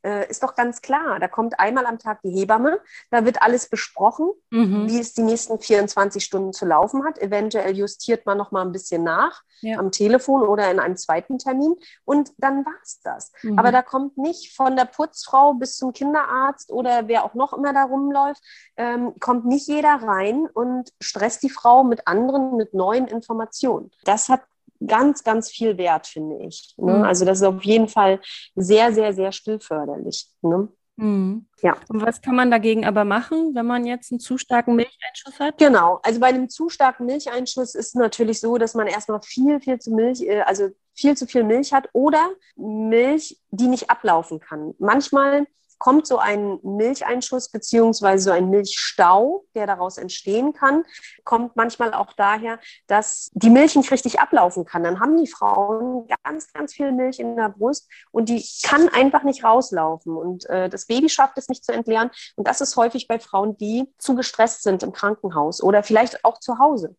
äh, 0.06 0.30
ist 0.30 0.44
doch 0.44 0.56
ganz 0.56 0.82
klar, 0.82 1.20
da 1.20 1.28
kommt 1.28 1.60
einmal 1.60 1.86
am 1.86 1.98
Tag 1.98 2.22
die 2.24 2.30
Hebamme, 2.30 2.80
da 3.10 3.26
wird 3.26 3.42
alles 3.42 3.68
besprochen, 3.68 4.30
mhm. 4.52 4.88
wie 4.88 5.00
es 5.00 5.14
die 5.14 5.24
nächsten 5.24 5.60
24 5.60 6.24
Stunden 6.24 6.54
zu 6.54 6.66
laufen 6.66 7.04
hat. 7.04 7.18
Eventuell 7.18 7.76
justiert 7.76 8.26
man 8.26 8.38
noch 8.38 8.52
mal 8.52 8.62
ein 8.62 8.72
bisschen 8.72 9.04
nach 9.04 9.42
ja. 9.62 9.80
am 9.80 9.92
Telefon 9.92 10.44
oder 10.44 10.70
in 10.70 10.80
einem 10.80 10.96
zweiten 10.96 11.40
Termin 11.40 11.76
und 12.06 12.32
dann 12.38 12.66
war 12.66 12.76
es 12.84 13.02
das. 13.02 13.32
Mhm. 13.42 13.58
Aber 13.58 13.72
da 13.72 13.82
kommt 13.82 14.18
nicht 14.18 14.56
von 14.56 14.76
der 14.76 14.86
Putzfrau 14.86 15.56
bis 15.56 15.78
zum 15.78 15.92
Kinderarzt 15.92 16.72
oder 16.72 17.08
wer 17.08 17.26
auch 17.26 17.34
noch 17.34 17.54
immer 17.54 17.74
da 17.74 17.84
rumläuft, 17.84 18.42
ähm, 18.78 19.14
kommt 19.20 19.46
nicht 19.46 19.68
jeder 19.68 19.96
rein 20.04 20.48
und 20.54 20.92
stresst 21.02 21.42
die 21.44 21.50
Frau 21.50 21.84
mit 21.84 22.08
anderen, 22.08 22.56
mit 22.56 22.74
neuen 22.74 23.08
Informationen. 23.08 23.92
Das 24.04 24.30
hat 24.30 24.42
ganz, 24.86 25.24
ganz 25.24 25.50
viel 25.50 25.78
wert, 25.78 26.08
finde 26.08 26.38
ich. 26.46 26.74
Ne? 26.78 26.94
Mhm. 26.94 27.04
Also 27.04 27.26
das 27.26 27.40
ist 27.40 27.44
auf 27.44 27.64
jeden 27.64 27.88
Fall 27.88 28.20
sehr, 28.56 28.94
sehr, 28.94 29.14
sehr 29.14 29.32
stillförderlich. 29.32 30.28
Ne? 30.42 30.70
Mhm. 30.98 31.46
Ja. 31.62 31.76
Und 31.90 32.02
was 32.02 32.22
kann 32.22 32.36
man 32.36 32.52
dagegen 32.52 32.86
aber 32.86 33.04
machen, 33.04 33.54
wenn 33.54 33.66
man 33.66 33.86
jetzt 33.86 34.12
einen 34.12 34.20
zu 34.20 34.38
starken 34.38 34.76
Milcheinschuss 34.76 35.40
hat? 35.40 35.58
Genau, 35.58 36.00
also 36.04 36.20
bei 36.20 36.28
einem 36.28 36.50
zu 36.50 36.70
starken 36.70 37.06
Milcheinschuss 37.06 37.76
ist 37.76 37.88
es 37.88 37.96
natürlich 37.96 38.40
so, 38.40 38.58
dass 38.58 38.76
man 38.76 38.88
erstmal 38.88 39.22
viel, 39.22 39.60
viel 39.60 39.80
zu 39.80 39.92
Milch, 39.92 40.22
äh, 40.22 40.42
also 40.42 40.70
viel 40.94 41.18
zu 41.18 41.28
viel 41.28 41.44
Milch 41.44 41.74
hat 41.74 41.90
oder 41.94 42.30
Milch, 42.56 43.40
die 43.50 43.68
nicht 43.68 43.90
ablaufen 43.90 44.40
kann. 44.40 44.74
Manchmal 44.80 45.48
kommt 45.78 46.08
so 46.08 46.18
ein 46.18 46.60
Milcheinschuss 46.64 47.50
beziehungsweise 47.50 48.26
so 48.26 48.32
ein 48.32 48.50
Milchstau, 48.50 49.46
der 49.56 49.68
daraus 49.68 49.98
entstehen 49.98 50.54
kann, 50.54 50.84
kommt 51.24 51.56
manchmal 51.56 51.94
auch 51.94 52.14
daher, 52.14 52.60
dass 52.88 53.30
die 53.34 53.50
Milch 53.50 53.76
nicht 53.76 53.92
richtig 53.92 54.20
ablaufen 54.20 54.66
kann. 54.66 54.84
Dann 54.84 55.00
haben 55.00 55.18
die 55.18 55.30
Frauen 55.30 56.08
ganz, 56.24 56.52
ganz 56.54 56.74
viel 56.74 56.92
Milch 56.92 57.20
in 57.20 57.36
der 57.36 57.50
Brust 57.50 57.90
und 58.12 58.30
die 58.30 58.46
kann 58.64 58.90
einfach 58.90 59.24
nicht 59.24 59.44
rauslaufen 59.44 60.16
und 60.16 60.50
äh, 60.50 60.70
das 60.70 60.86
Baby 60.86 61.10
schafft 61.10 61.38
es 61.38 61.50
nicht 61.50 61.64
zu 61.64 61.72
entleeren. 61.72 62.12
Und 62.36 62.48
das 62.48 62.62
ist 62.62 62.76
häufig 62.76 63.08
bei 63.08 63.20
Frauen, 63.20 63.58
die 63.58 63.86
zu 63.98 64.16
gestresst 64.16 64.64
sind 64.64 64.84
im 64.84 64.92
Krankenhaus 64.92 65.62
oder 65.62 65.84
vielleicht 65.84 66.24
auch 66.24 66.40
zu 66.40 66.60
Hause. 66.60 66.96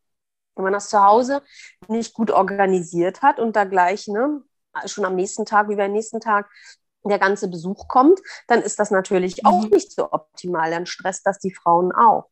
Wenn 0.54 0.64
man 0.64 0.72
das 0.72 0.88
zu 0.88 1.02
Hause 1.02 1.42
nicht 1.88 2.14
gut 2.14 2.30
organisiert 2.30 3.22
hat 3.22 3.38
und 3.38 3.56
da 3.56 3.64
gleich 3.64 4.08
ne, 4.08 4.42
schon 4.86 5.04
am 5.04 5.14
nächsten 5.14 5.44
Tag, 5.44 5.68
über 5.68 5.82
den 5.82 5.92
nächsten 5.92 6.20
Tag 6.20 6.50
der 7.08 7.18
ganze 7.18 7.48
Besuch 7.48 7.88
kommt, 7.88 8.20
dann 8.48 8.62
ist 8.62 8.78
das 8.78 8.90
natürlich 8.90 9.44
auch 9.46 9.64
mhm. 9.64 9.70
nicht 9.70 9.92
so 9.92 10.12
optimal. 10.12 10.70
Dann 10.70 10.86
stresst 10.86 11.26
das 11.26 11.38
die 11.38 11.54
Frauen 11.54 11.92
auch. 11.92 12.28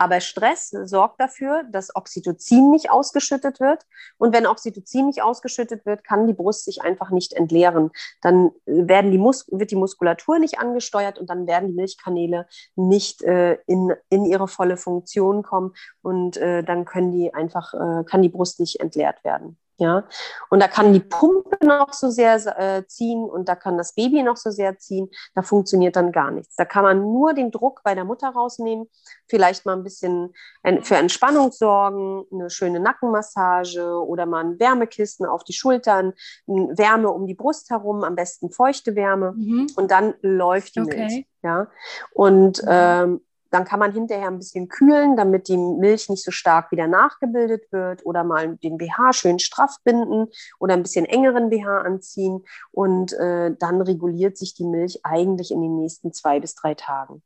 Aber 0.00 0.22
Stress 0.22 0.70
sorgt 0.70 1.20
dafür, 1.20 1.62
dass 1.70 1.94
Oxytocin 1.94 2.70
nicht 2.70 2.90
ausgeschüttet 2.90 3.60
wird. 3.60 3.84
Und 4.16 4.32
wenn 4.32 4.46
Oxytocin 4.46 5.04
nicht 5.04 5.22
ausgeschüttet 5.22 5.84
wird, 5.84 6.04
kann 6.04 6.26
die 6.26 6.32
Brust 6.32 6.64
sich 6.64 6.80
einfach 6.80 7.10
nicht 7.10 7.34
entleeren. 7.34 7.90
Dann 8.22 8.50
werden 8.64 9.10
die 9.10 9.18
Mus 9.18 9.44
wird 9.50 9.70
die 9.70 9.76
Muskulatur 9.76 10.38
nicht 10.38 10.58
angesteuert 10.58 11.18
und 11.18 11.28
dann 11.28 11.46
werden 11.46 11.68
die 11.68 11.74
Milchkanäle 11.74 12.46
nicht 12.76 13.20
äh, 13.24 13.58
in, 13.66 13.92
in 14.08 14.24
ihre 14.24 14.48
volle 14.48 14.78
Funktion 14.78 15.42
kommen. 15.42 15.74
Und 16.00 16.38
äh, 16.38 16.64
dann 16.64 16.86
können 16.86 17.12
die 17.12 17.34
einfach, 17.34 17.74
äh, 17.74 18.04
kann 18.04 18.22
die 18.22 18.30
Brust 18.30 18.58
nicht 18.58 18.80
entleert 18.80 19.22
werden. 19.22 19.58
Ja, 19.80 20.04
und 20.50 20.60
da 20.60 20.68
kann 20.68 20.92
die 20.92 21.00
Pumpe 21.00 21.56
noch 21.64 21.94
so 21.94 22.10
sehr 22.10 22.36
äh, 22.58 22.86
ziehen 22.86 23.24
und 23.24 23.48
da 23.48 23.54
kann 23.54 23.78
das 23.78 23.94
Baby 23.94 24.22
noch 24.22 24.36
so 24.36 24.50
sehr 24.50 24.76
ziehen. 24.78 25.08
Da 25.34 25.40
funktioniert 25.40 25.96
dann 25.96 26.12
gar 26.12 26.30
nichts. 26.30 26.54
Da 26.54 26.66
kann 26.66 26.84
man 26.84 27.00
nur 27.00 27.32
den 27.32 27.50
Druck 27.50 27.80
bei 27.82 27.94
der 27.94 28.04
Mutter 28.04 28.28
rausnehmen, 28.28 28.90
vielleicht 29.26 29.64
mal 29.64 29.72
ein 29.72 29.82
bisschen 29.82 30.34
für 30.82 30.96
Entspannung 30.96 31.50
sorgen, 31.50 32.26
eine 32.30 32.50
schöne 32.50 32.78
Nackenmassage 32.78 34.04
oder 34.04 34.26
mal 34.26 34.44
ein 34.44 34.60
Wärmekissen 34.60 35.24
auf 35.24 35.44
die 35.44 35.54
Schultern, 35.54 36.12
Wärme 36.46 37.08
um 37.08 37.26
die 37.26 37.34
Brust 37.34 37.70
herum, 37.70 38.04
am 38.04 38.16
besten 38.16 38.50
feuchte 38.50 38.94
Wärme 38.96 39.32
mhm. 39.32 39.68
und 39.76 39.90
dann 39.90 40.12
läuft 40.20 40.76
die 40.76 40.82
okay. 40.82 40.96
Milch. 40.98 41.26
Ja, 41.42 41.68
und 42.12 42.62
mhm. 42.62 42.68
ähm, 42.68 43.20
dann 43.50 43.64
kann 43.64 43.80
man 43.80 43.92
hinterher 43.92 44.28
ein 44.28 44.38
bisschen 44.38 44.68
kühlen, 44.68 45.16
damit 45.16 45.48
die 45.48 45.56
Milch 45.56 46.08
nicht 46.08 46.24
so 46.24 46.30
stark 46.30 46.70
wieder 46.72 46.86
nachgebildet 46.86 47.70
wird 47.72 48.04
oder 48.06 48.24
mal 48.24 48.56
den 48.56 48.78
BH 48.78 49.12
schön 49.12 49.38
straff 49.38 49.76
binden 49.84 50.28
oder 50.58 50.74
ein 50.74 50.82
bisschen 50.82 51.04
engeren 51.04 51.50
BH 51.50 51.82
anziehen 51.82 52.44
und 52.70 53.12
äh, 53.14 53.54
dann 53.58 53.80
reguliert 53.80 54.38
sich 54.38 54.54
die 54.54 54.64
Milch 54.64 55.00
eigentlich 55.04 55.50
in 55.50 55.60
den 55.60 55.76
nächsten 55.76 56.12
zwei 56.12 56.40
bis 56.40 56.54
drei 56.54 56.74
Tagen. 56.74 57.22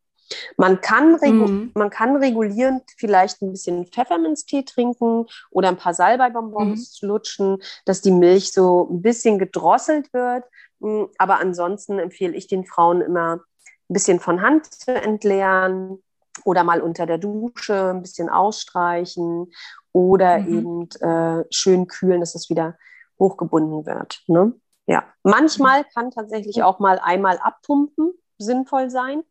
Man 0.57 0.81
kann, 0.81 1.19
mhm. 1.21 1.73
man 1.75 1.91
kann 1.91 2.17
regulierend 2.17 2.83
vielleicht 2.97 3.43
ein 3.43 3.53
bisschen 3.53 3.87
Pfefferminztee 3.87 4.63
trinken 4.63 5.27
oder 5.51 5.69
ein 5.69 5.77
paar 5.77 5.95
Salbeibonbons 5.95 7.03
mhm. 7.03 7.09
lutschen, 7.09 7.63
dass 7.85 8.01
die 8.01 8.11
Milch 8.11 8.53
so 8.53 8.89
ein 8.91 9.03
bisschen 9.03 9.39
gedrosselt 9.39 10.13
wird. 10.13 10.45
Hm, 10.81 11.09
aber 11.19 11.41
ansonsten 11.41 11.99
empfehle 11.99 12.35
ich 12.35 12.47
den 12.47 12.65
Frauen 12.65 13.01
immer, 13.01 13.41
ein 13.91 13.93
bisschen 13.93 14.19
von 14.19 14.41
Hand 14.41 14.73
zu 14.73 14.95
entleeren, 14.95 16.03
oder 16.45 16.65
mal 16.65 16.81
unter 16.81 17.07
der 17.07 17.19
Dusche 17.19 17.91
ein 17.91 18.03
bisschen 18.03 18.29
ausstreichen 18.29 19.53
oder 19.93 20.39
mhm. 20.39 20.59
eben 20.59 20.89
äh, 21.01 21.45
schön 21.51 21.87
kühlen, 21.87 22.21
dass 22.21 22.35
es 22.35 22.51
wieder 22.51 22.77
hochgebunden 23.19 23.87
wird. 23.87 24.23
Ne? 24.27 24.55
Ja, 24.87 25.05
manchmal 25.23 25.85
kann 25.95 26.11
tatsächlich 26.11 26.63
auch 26.63 26.79
mal 26.79 26.99
einmal 26.99 27.39
abpumpen 27.39 28.13
sinnvoll 28.39 28.91
sein, 28.91 29.23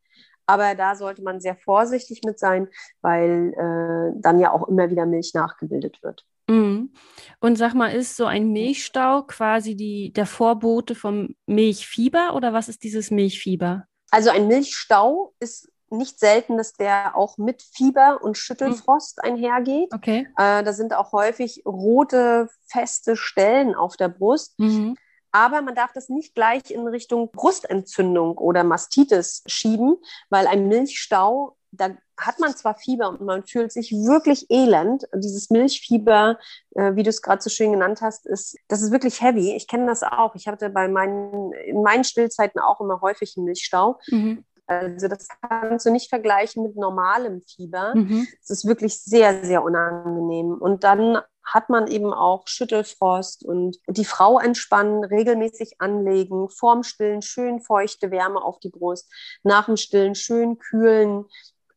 aber 0.45 0.75
da 0.75 0.95
sollte 0.95 1.21
man 1.21 1.39
sehr 1.39 1.55
vorsichtig 1.55 2.21
mit 2.25 2.39
sein, 2.39 2.67
weil 3.01 3.53
äh, 3.53 4.19
dann 4.21 4.39
ja 4.39 4.51
auch 4.51 4.67
immer 4.67 4.89
wieder 4.89 5.05
Milch 5.05 5.33
nachgebildet 5.33 6.01
wird. 6.01 6.25
Mhm. 6.47 6.93
Und 7.39 7.57
sag 7.57 7.73
mal, 7.73 7.93
ist 7.93 8.17
so 8.17 8.25
ein 8.25 8.51
Milchstau 8.51 9.23
quasi 9.23 9.75
die, 9.75 10.11
der 10.11 10.25
Vorbote 10.25 10.95
vom 10.95 11.35
Milchfieber 11.45 12.35
oder 12.35 12.53
was 12.53 12.67
ist 12.67 12.83
dieses 12.83 13.11
Milchfieber? 13.11 13.85
Also 14.11 14.29
ein 14.29 14.47
Milchstau 14.47 15.33
ist 15.39 15.71
nicht 15.93 16.19
selten, 16.19 16.57
dass 16.57 16.73
der 16.73 17.15
auch 17.15 17.37
mit 17.37 17.61
Fieber 17.61 18.19
und 18.21 18.37
Schüttelfrost 18.37 19.21
hm. 19.21 19.31
einhergeht. 19.31 19.93
Okay. 19.93 20.27
Äh, 20.37 20.63
da 20.63 20.73
sind 20.73 20.93
auch 20.93 21.11
häufig 21.13 21.63
rote, 21.65 22.49
feste 22.65 23.15
Stellen 23.15 23.75
auf 23.75 23.95
der 23.95 24.09
Brust. 24.09 24.59
Mhm. 24.59 24.97
Aber 25.31 25.63
man 25.63 25.73
darf 25.73 25.91
das 25.93 26.09
nicht 26.09 26.35
gleich 26.35 26.69
in 26.69 26.87
Richtung 26.87 27.31
Brustentzündung 27.31 28.37
oder 28.37 28.63
Mastitis 28.63 29.43
schieben, 29.47 29.97
weil 30.29 30.45
ein 30.45 30.67
Milchstau, 30.67 31.57
da 31.71 31.89
hat 32.19 32.39
man 32.39 32.55
zwar 32.55 32.75
Fieber 32.75 33.09
und 33.09 33.21
man 33.21 33.43
fühlt 33.43 33.71
sich 33.71 33.91
wirklich 33.91 34.51
elend. 34.51 35.07
Dieses 35.15 35.49
Milchfieber, 35.49 36.37
äh, 36.75 36.95
wie 36.95 37.01
du 37.01 37.09
es 37.09 37.23
gerade 37.23 37.41
so 37.41 37.49
schön 37.49 37.71
genannt 37.71 38.01
hast, 38.01 38.27
ist, 38.27 38.57
das 38.67 38.83
ist 38.83 38.91
wirklich 38.91 39.21
heavy. 39.21 39.55
Ich 39.55 39.67
kenne 39.67 39.87
das 39.87 40.03
auch. 40.03 40.35
Ich 40.35 40.47
hatte 40.47 40.69
bei 40.69 40.87
meinen, 40.87 41.51
in 41.53 41.81
meinen 41.81 42.03
Stillzeiten 42.03 42.61
auch 42.61 42.79
immer 42.79 43.01
häufig 43.01 43.33
einen 43.35 43.45
Milchstau. 43.45 43.99
Mhm. 44.09 44.45
Also 44.67 45.07
das 45.07 45.27
kannst 45.41 45.85
du 45.85 45.91
nicht 45.91 46.09
vergleichen 46.09 46.63
mit 46.63 46.75
normalem 46.75 47.41
Fieber. 47.41 47.93
Mhm. 47.95 48.27
Es 48.41 48.49
ist 48.49 48.65
wirklich 48.65 48.99
sehr, 49.01 49.43
sehr 49.43 49.63
unangenehm. 49.63 50.53
Und 50.53 50.83
dann 50.83 51.19
hat 51.43 51.69
man 51.69 51.87
eben 51.87 52.13
auch 52.13 52.47
Schüttelfrost 52.47 53.43
und 53.43 53.77
die 53.87 54.05
Frau 54.05 54.39
entspannen, 54.39 55.03
regelmäßig 55.03 55.75
anlegen, 55.79 56.49
vorm 56.49 56.83
Stillen 56.83 57.21
schön 57.21 57.59
feuchte 57.59 58.11
Wärme 58.11 58.41
auf 58.41 58.59
die 58.59 58.69
Brust, 58.69 59.11
nach 59.43 59.65
dem 59.65 59.75
Stillen 59.75 60.15
schön 60.15 60.57
kühlen, 60.57 61.25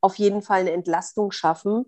auf 0.01 0.15
jeden 0.17 0.43
Fall 0.43 0.61
eine 0.61 0.73
Entlastung 0.73 1.33
schaffen. 1.33 1.87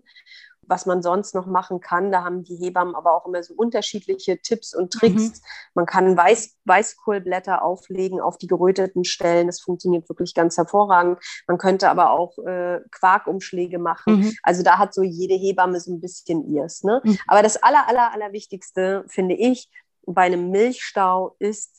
Was 0.69 0.85
man 0.85 1.01
sonst 1.01 1.33
noch 1.33 1.47
machen 1.47 1.81
kann. 1.81 2.11
Da 2.11 2.23
haben 2.23 2.43
die 2.43 2.55
Hebammen 2.55 2.95
aber 2.95 3.15
auch 3.15 3.25
immer 3.25 3.41
so 3.43 3.53
unterschiedliche 3.55 4.39
Tipps 4.39 4.75
und 4.75 4.93
Tricks. 4.93 5.23
Mhm. 5.23 5.33
Man 5.73 5.85
kann 5.85 6.15
Weiß, 6.15 6.55
Weißkohlblätter 6.65 7.63
auflegen 7.63 8.21
auf 8.21 8.37
die 8.37 8.47
geröteten 8.47 9.03
Stellen. 9.03 9.47
Das 9.47 9.59
funktioniert 9.59 10.07
wirklich 10.07 10.33
ganz 10.33 10.57
hervorragend. 10.57 11.19
Man 11.47 11.57
könnte 11.57 11.89
aber 11.89 12.11
auch 12.11 12.37
äh, 12.45 12.79
Quarkumschläge 12.91 13.79
machen. 13.79 14.17
Mhm. 14.17 14.33
Also 14.43 14.63
da 14.63 14.77
hat 14.77 14.93
so 14.93 15.01
jede 15.01 15.33
Hebamme 15.33 15.79
so 15.79 15.91
ein 15.91 15.99
bisschen 15.99 16.47
ihrs. 16.47 16.83
Ne? 16.83 17.01
Mhm. 17.03 17.17
Aber 17.27 17.41
das 17.41 17.57
aller, 17.57 17.87
aller, 17.87 18.13
aller 18.13 18.31
Wichtigste, 18.31 19.03
finde 19.07 19.35
ich, 19.35 19.69
bei 20.05 20.23
einem 20.23 20.49
Milchstau 20.51 21.35
ist 21.39 21.78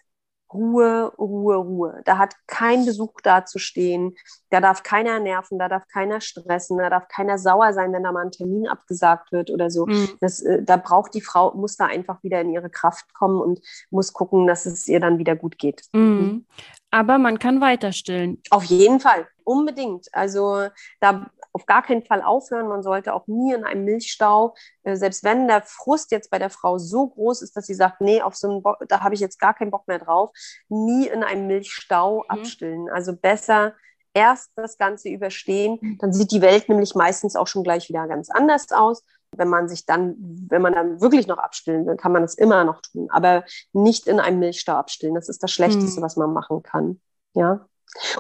Ruhe, 0.53 1.13
Ruhe, 1.19 1.57
Ruhe. 1.57 2.03
Da 2.05 2.19
hat 2.19 2.35
kein 2.47 2.85
Besuch 2.85 3.21
dazustehen. 3.23 4.17
Da 4.51 4.61
darf 4.61 4.83
keiner 4.83 5.21
nerven, 5.21 5.59
da 5.59 5.69
darf 5.69 5.87
keiner 5.89 6.21
stressen, 6.21 6.79
da 6.79 6.91
darf 6.91 7.09
keiner 7.09 7.39
sauer 7.39 7.73
sein, 7.73 7.93
wenn 7.93 8.03
da 8.03 8.13
mal 8.13 8.25
ein 8.25 8.33
Termin 8.33 8.67
abgesagt 8.67 9.33
wird 9.33 9.51
oder 9.51 9.71
so. 9.71 9.87
Mhm. 9.87 10.09
Das, 10.21 10.43
äh, 10.43 10.63
da 10.63 10.77
braucht 10.77 11.15
die 11.15 11.21
Frau, 11.21 11.55
muss 11.55 11.77
da 11.77 11.87
einfach 11.87 12.23
wieder 12.23 12.41
in 12.41 12.51
ihre 12.51 12.71
Kraft 12.71 13.15
kommen 13.15 13.41
und 13.41 13.61
muss 13.91 14.13
gucken, 14.13 14.47
dass 14.47 14.67
es 14.67 14.89
ihr 14.89 15.01
dann 15.01 15.19
wieder 15.19 15.37
gut 15.37 15.59
geht. 15.59 15.85
Mhm. 15.93 16.47
Aber 16.91 17.19
man 17.19 17.39
kann 17.39 17.61
weiter 17.61 17.93
stillen. 17.93 18.43
Auf 18.51 18.65
jeden 18.65 19.01
Fall, 19.01 19.29
unbedingt. 19.45 20.09
Also 20.13 20.69
da 21.01 21.31
auf 21.53 21.67
gar 21.67 21.83
keinen 21.83 22.03
Fall 22.05 22.23
aufhören. 22.23 22.69
Man 22.69 22.83
sollte 22.83 23.13
auch 23.13 23.27
nie 23.27 23.53
in 23.53 23.65
einem 23.65 23.85
Milchstau, 23.85 24.55
äh, 24.85 24.97
selbst 24.97 25.25
wenn 25.25 25.49
der 25.49 25.63
Frust 25.63 26.11
jetzt 26.13 26.31
bei 26.31 26.39
der 26.39 26.51
Frau 26.51 26.79
so 26.79 27.09
groß 27.09 27.43
ist, 27.43 27.57
dass 27.57 27.67
sie 27.67 27.75
sagt, 27.75 28.01
nee, 28.01 28.23
auf 28.23 28.37
so 28.37 28.49
einen 28.49 28.63
Bock, 28.63 28.79
da 28.89 29.01
habe 29.01 29.15
ich 29.15 29.21
jetzt 29.21 29.39
gar 29.41 29.55
keinen 29.55 29.71
Bock 29.73 29.89
mehr 29.89 29.99
drauf, 29.99 30.31
nie 30.69 31.07
in 31.09 31.25
einem 31.25 31.47
Milchstau 31.49 32.19
Mhm. 32.19 32.25
abstillen. 32.29 32.89
Also 32.91 33.17
besser 33.17 33.75
erst 34.15 34.51
das 34.57 34.77
Ganze 34.79 35.09
überstehen, 35.09 35.99
dann 36.01 36.13
sieht 36.13 36.33
die 36.33 36.41
Welt 36.43 36.69
nämlich 36.69 36.95
meistens 36.97 37.37
auch 37.37 37.47
schon 37.47 37.63
gleich 37.63 37.89
wieder 37.89 38.07
ganz 38.09 38.29
anders 38.31 38.71
aus. 38.73 39.03
Wenn 39.37 39.49
man 39.49 39.69
sich 39.69 39.87
dann, 39.87 40.17
wenn 40.49 40.63
man 40.63 40.73
dann 40.73 41.01
wirklich 41.01 41.27
noch 41.27 41.39
abstillen 41.39 41.87
will, 41.87 41.97
kann 41.97 42.13
man 42.13 42.23
das 42.23 42.35
immer 42.35 42.65
noch 42.65 42.81
tun, 42.83 43.09
aber 43.11 43.45
nicht 43.73 44.07
in 44.07 44.19
einem 44.21 44.41
Milchstau 44.41 44.73
abstillen. 44.75 45.15
Das 45.15 45.29
ist 45.29 45.43
das 45.43 45.53
Schlechteste, 45.53 46.01
Mhm. 46.01 46.05
was 46.05 46.17
man 46.17 46.33
machen 46.33 46.63
kann. 46.63 47.01
Ja. 47.35 47.67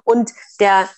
Und 0.04 0.32
der 0.60 0.88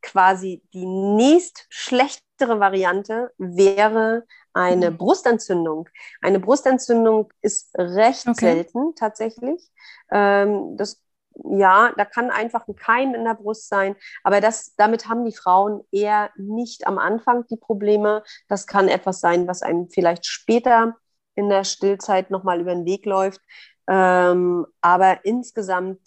quasi 0.00 0.62
die 0.72 0.86
nächst 0.86 1.66
schlechtere 1.68 2.58
Variante 2.60 3.32
wäre 3.38 4.24
eine 4.54 4.90
Mhm. 4.90 4.96
Brustentzündung. 4.98 5.88
Eine 6.20 6.40
Brustentzündung 6.40 7.30
ist 7.40 7.70
recht 7.78 8.26
Okay. 8.26 8.40
selten 8.40 8.94
tatsächlich. 8.96 9.70
Ähm, 10.10 10.76
das 10.76 11.01
ja, 11.44 11.92
da 11.96 12.04
kann 12.04 12.30
einfach 12.30 12.66
ein 12.68 12.76
Keim 12.76 13.14
in 13.14 13.24
der 13.24 13.34
Brust 13.34 13.68
sein, 13.68 13.96
aber 14.22 14.40
das, 14.40 14.74
damit 14.76 15.08
haben 15.08 15.24
die 15.24 15.36
Frauen 15.36 15.82
eher 15.90 16.30
nicht 16.36 16.86
am 16.86 16.98
Anfang 16.98 17.46
die 17.48 17.56
Probleme. 17.56 18.22
Das 18.48 18.66
kann 18.66 18.88
etwas 18.88 19.20
sein, 19.20 19.46
was 19.48 19.62
einem 19.62 19.88
vielleicht 19.88 20.26
später 20.26 20.96
in 21.34 21.48
der 21.48 21.64
Stillzeit 21.64 22.30
nochmal 22.30 22.60
über 22.60 22.74
den 22.74 22.84
Weg 22.84 23.06
läuft. 23.06 23.40
Ähm, 23.88 24.66
aber 24.80 25.24
insgesamt, 25.24 25.98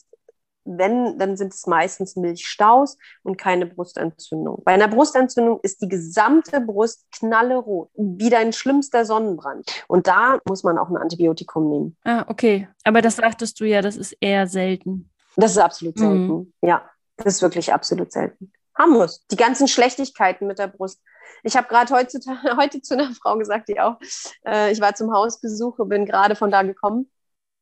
wenn, 0.64 1.20
dann 1.20 1.38
sind 1.38 1.54
es 1.54 1.68
meistens 1.68 2.16
Milchstaus 2.16 2.98
und 3.24 3.38
keine 3.38 3.68
Brustentzündung. 3.68 4.64
Bei 4.66 4.74
einer 4.74 4.88
Brustentzündung 4.88 5.60
ist 5.62 5.82
die 5.82 5.90
gesamte 5.90 6.60
Brust 6.60 7.06
knallerot, 7.12 7.90
wie 7.96 8.30
dein 8.30 8.52
schlimmster 8.52 9.06
Sonnenbrand. 9.06 9.70
Und 9.88 10.08
da 10.08 10.40
muss 10.48 10.64
man 10.64 10.80
auch 10.80 10.90
ein 10.90 10.98
Antibiotikum 10.98 11.70
nehmen. 11.70 11.98
Ah, 12.04 12.26
okay. 12.28 12.68
Aber 12.84 13.02
das 13.02 13.18
sagtest 13.18 13.60
du 13.60 13.66
ja, 13.66 13.82
das 13.82 13.96
ist 13.96 14.18
eher 14.22 14.48
selten. 14.48 15.12
Das 15.36 15.52
ist 15.52 15.58
absolut 15.58 15.96
Mhm. 15.98 16.00
selten. 16.00 16.54
Ja, 16.62 16.90
das 17.18 17.36
ist 17.36 17.42
wirklich 17.42 17.74
absolut 17.74 18.12
selten. 18.12 18.52
Muss. 18.88 19.26
Die 19.32 19.38
ganzen 19.38 19.68
Schlechtigkeiten 19.70 20.48
mit 20.48 20.60
der 20.60 20.68
Brust. 20.68 21.02
Ich 21.44 21.56
habe 21.56 21.68
gerade 21.68 21.94
heute, 21.94 22.20
heute 22.58 22.82
zu 22.82 22.94
einer 22.96 23.14
Frau 23.14 23.38
gesagt, 23.38 23.70
die 23.70 23.80
auch, 23.80 23.98
äh, 24.46 24.72
ich 24.72 24.82
war 24.82 24.96
zum 24.96 25.14
Hausbesuch 25.14 25.80
und 25.80 25.90
bin 25.90 26.06
gerade 26.06 26.36
von 26.36 26.52
da 26.52 26.62
gekommen. 26.64 27.10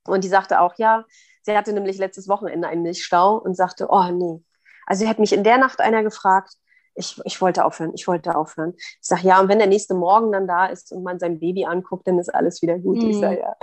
Und 0.05 0.23
die 0.23 0.27
sagte 0.27 0.59
auch, 0.59 0.73
ja, 0.77 1.05
sie 1.43 1.55
hatte 1.55 1.71
nämlich 1.71 1.97
letztes 1.97 2.27
Wochenende 2.27 2.67
einen 2.67 2.81
Milchstau 2.81 3.37
und 3.37 3.55
sagte, 3.55 3.87
oh 3.89 4.09
nee. 4.11 4.43
Also 4.87 5.03
sie 5.03 5.09
hat 5.09 5.19
mich 5.19 5.33
in 5.33 5.43
der 5.43 5.57
Nacht 5.59 5.79
einer 5.81 6.03
gefragt, 6.03 6.53
ich, 6.95 7.19
ich 7.25 7.41
wollte 7.41 7.65
aufhören, 7.65 7.91
ich 7.95 8.07
wollte 8.07 8.35
aufhören. 8.35 8.73
Ich 8.77 8.97
sage, 9.01 9.27
ja, 9.27 9.39
und 9.39 9.47
wenn 9.47 9.57
der 9.59 9.67
nächste 9.67 9.93
Morgen 9.95 10.31
dann 10.31 10.47
da 10.47 10.67
ist 10.67 10.91
und 10.91 11.03
man 11.03 11.19
sein 11.19 11.39
Baby 11.39 11.65
anguckt, 11.65 12.07
dann 12.07 12.19
ist 12.19 12.29
alles 12.33 12.61
wieder 12.61 12.77
gut. 12.77 12.97
Ich 13.03 13.15
Mhm. 13.15 13.19
sage, 13.21 13.39
ja. 13.39 13.55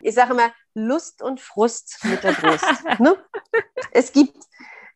Ich 0.00 0.14
sage 0.14 0.32
immer, 0.34 0.50
Lust 0.74 1.22
und 1.22 1.40
Frust 1.40 1.98
mit 2.04 2.22
der 2.22 2.32
Brust. 2.32 2.64
ne? 3.00 3.16
Es 3.92 4.12
gibt, 4.12 4.36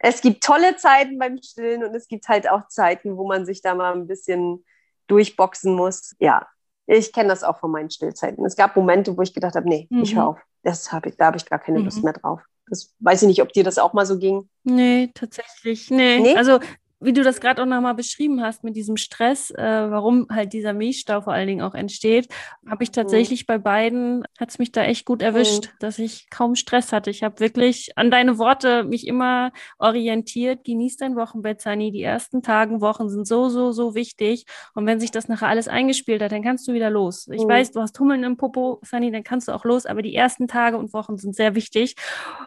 es 0.00 0.20
gibt 0.20 0.44
tolle 0.44 0.76
Zeiten 0.76 1.18
beim 1.18 1.38
Stillen 1.42 1.84
und 1.84 1.94
es 1.94 2.08
gibt 2.08 2.28
halt 2.28 2.48
auch 2.50 2.68
Zeiten, 2.68 3.16
wo 3.16 3.26
man 3.26 3.46
sich 3.46 3.62
da 3.62 3.74
mal 3.74 3.92
ein 3.94 4.06
bisschen 4.06 4.64
durchboxen 5.06 5.74
muss. 5.74 6.14
Ja, 6.18 6.46
ich 6.86 7.12
kenne 7.12 7.28
das 7.30 7.42
auch 7.44 7.58
von 7.58 7.70
meinen 7.70 7.90
Stillzeiten. 7.90 8.44
Es 8.44 8.56
gab 8.56 8.76
Momente, 8.76 9.16
wo 9.16 9.22
ich 9.22 9.32
gedacht 9.34 9.54
habe, 9.56 9.68
nee, 9.68 9.88
ich 10.02 10.14
Mhm. 10.14 10.18
höre 10.18 10.26
auf. 10.28 10.38
Das 10.62 10.92
hab 10.92 11.06
ich, 11.06 11.16
da 11.16 11.26
habe 11.26 11.36
ich 11.36 11.46
gar 11.46 11.58
keine 11.58 11.78
Mhm. 11.78 11.84
Lust 11.86 12.02
mehr 12.04 12.12
drauf. 12.12 12.42
Das 12.68 12.94
weiß 13.00 13.22
ich 13.22 13.28
nicht, 13.28 13.40
ob 13.42 13.52
dir 13.52 13.64
das 13.64 13.78
auch 13.78 13.94
mal 13.94 14.04
so 14.04 14.18
ging. 14.18 14.50
Nee, 14.64 15.10
tatsächlich. 15.14 15.90
Nee. 15.90 16.18
Nee? 16.18 16.36
Also, 16.36 16.58
wie 17.00 17.12
du 17.12 17.22
das 17.22 17.40
gerade 17.40 17.62
auch 17.62 17.66
nochmal 17.66 17.94
beschrieben 17.94 18.42
hast 18.42 18.64
mit 18.64 18.74
diesem 18.76 18.96
Stress, 18.96 19.50
äh, 19.50 19.62
warum 19.62 20.26
halt 20.30 20.52
dieser 20.52 20.72
Milchstau 20.72 21.20
vor 21.20 21.32
allen 21.32 21.46
Dingen 21.46 21.62
auch 21.62 21.74
entsteht, 21.74 22.28
habe 22.68 22.82
ich 22.82 22.90
tatsächlich 22.90 23.46
bei 23.46 23.58
beiden, 23.58 24.24
hat 24.38 24.50
es 24.50 24.58
mich 24.58 24.72
da 24.72 24.82
echt 24.82 25.04
gut 25.06 25.22
erwischt, 25.22 25.70
dass 25.80 25.98
ich 25.98 26.28
kaum 26.30 26.54
Stress 26.56 26.92
hatte. 26.92 27.10
Ich 27.10 27.22
habe 27.22 27.38
wirklich 27.40 27.92
an 27.96 28.10
deine 28.10 28.38
Worte 28.38 28.82
mich 28.84 29.06
immer 29.06 29.52
orientiert. 29.78 30.64
Genieß 30.64 30.96
dein 30.96 31.14
Wochenbett, 31.16 31.60
Sani. 31.60 31.92
Die 31.92 32.02
ersten 32.02 32.42
Tagen, 32.42 32.80
Wochen 32.80 33.08
sind 33.08 33.26
so, 33.26 33.48
so, 33.48 33.70
so 33.72 33.94
wichtig. 33.94 34.44
Und 34.74 34.86
wenn 34.86 34.98
sich 35.00 35.10
das 35.10 35.28
nachher 35.28 35.48
alles 35.48 35.68
eingespielt 35.68 36.20
hat, 36.22 36.32
dann 36.32 36.42
kannst 36.42 36.66
du 36.66 36.72
wieder 36.72 36.90
los. 36.90 37.28
Ich 37.32 37.44
Mhm. 37.44 37.48
weiß, 37.48 37.72
du 37.72 37.80
hast 37.80 37.98
Hummeln 38.00 38.24
im 38.24 38.36
Popo, 38.36 38.80
Sani, 38.84 39.10
dann 39.12 39.22
kannst 39.24 39.48
du 39.48 39.52
auch 39.52 39.64
los. 39.64 39.86
Aber 39.86 40.02
die 40.02 40.14
ersten 40.14 40.48
Tage 40.48 40.76
und 40.76 40.92
Wochen 40.92 41.16
sind 41.16 41.34
sehr 41.36 41.54
wichtig. 41.54 41.94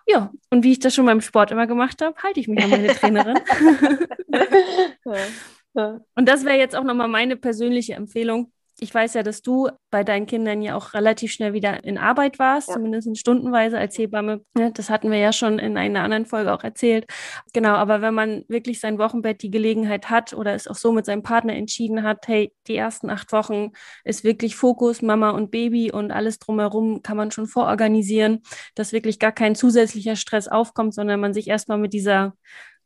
Ja, 0.07 0.31
und 0.49 0.63
wie 0.63 0.73
ich 0.73 0.79
das 0.79 0.93
schon 0.93 1.05
beim 1.05 1.21
Sport 1.21 1.51
immer 1.51 1.67
gemacht 1.67 2.01
habe, 2.01 2.15
halte 2.21 2.39
ich 2.39 2.47
mich 2.47 2.61
an 2.63 2.69
meine 2.69 2.87
Trainerin. 2.93 3.39
Und 5.73 6.27
das 6.27 6.45
wäre 6.45 6.57
jetzt 6.57 6.75
auch 6.75 6.83
nochmal 6.83 7.07
meine 7.07 7.37
persönliche 7.37 7.93
Empfehlung. 7.93 8.51
Ich 8.83 8.91
weiß 8.95 9.13
ja, 9.13 9.21
dass 9.21 9.43
du 9.43 9.69
bei 9.91 10.03
deinen 10.03 10.25
Kindern 10.25 10.63
ja 10.63 10.75
auch 10.75 10.95
relativ 10.95 11.31
schnell 11.31 11.53
wieder 11.53 11.83
in 11.83 11.99
Arbeit 11.99 12.39
warst, 12.39 12.67
Ja. 12.69 12.73
zumindest 12.75 13.15
stundenweise 13.15 13.77
als 13.77 13.95
Hebamme. 13.95 14.41
Das 14.55 14.89
hatten 14.89 15.11
wir 15.11 15.19
ja 15.19 15.31
schon 15.33 15.59
in 15.59 15.77
einer 15.77 16.01
anderen 16.01 16.25
Folge 16.25 16.51
auch 16.51 16.63
erzählt. 16.63 17.05
Genau, 17.53 17.75
aber 17.75 18.01
wenn 18.01 18.15
man 18.15 18.43
wirklich 18.47 18.79
sein 18.79 18.97
Wochenbett 18.97 19.43
die 19.43 19.51
Gelegenheit 19.51 20.09
hat 20.09 20.33
oder 20.33 20.55
es 20.55 20.67
auch 20.67 20.75
so 20.75 20.91
mit 20.93 21.05
seinem 21.05 21.21
Partner 21.21 21.53
entschieden 21.53 22.01
hat, 22.01 22.27
hey, 22.27 22.53
die 22.67 22.75
ersten 22.75 23.11
acht 23.11 23.31
Wochen 23.33 23.71
ist 24.03 24.23
wirklich 24.23 24.55
Fokus, 24.55 25.03
Mama 25.03 25.29
und 25.29 25.51
Baby 25.51 25.91
und 25.91 26.11
alles 26.11 26.39
drumherum 26.39 27.03
kann 27.03 27.17
man 27.17 27.29
schon 27.29 27.45
vororganisieren, 27.45 28.41
dass 28.73 28.93
wirklich 28.93 29.19
gar 29.19 29.31
kein 29.31 29.53
zusätzlicher 29.53 30.15
Stress 30.15 30.47
aufkommt, 30.47 30.95
sondern 30.95 31.19
man 31.19 31.35
sich 31.35 31.47
erstmal 31.49 31.77
mit 31.77 31.93
dieser 31.93 32.33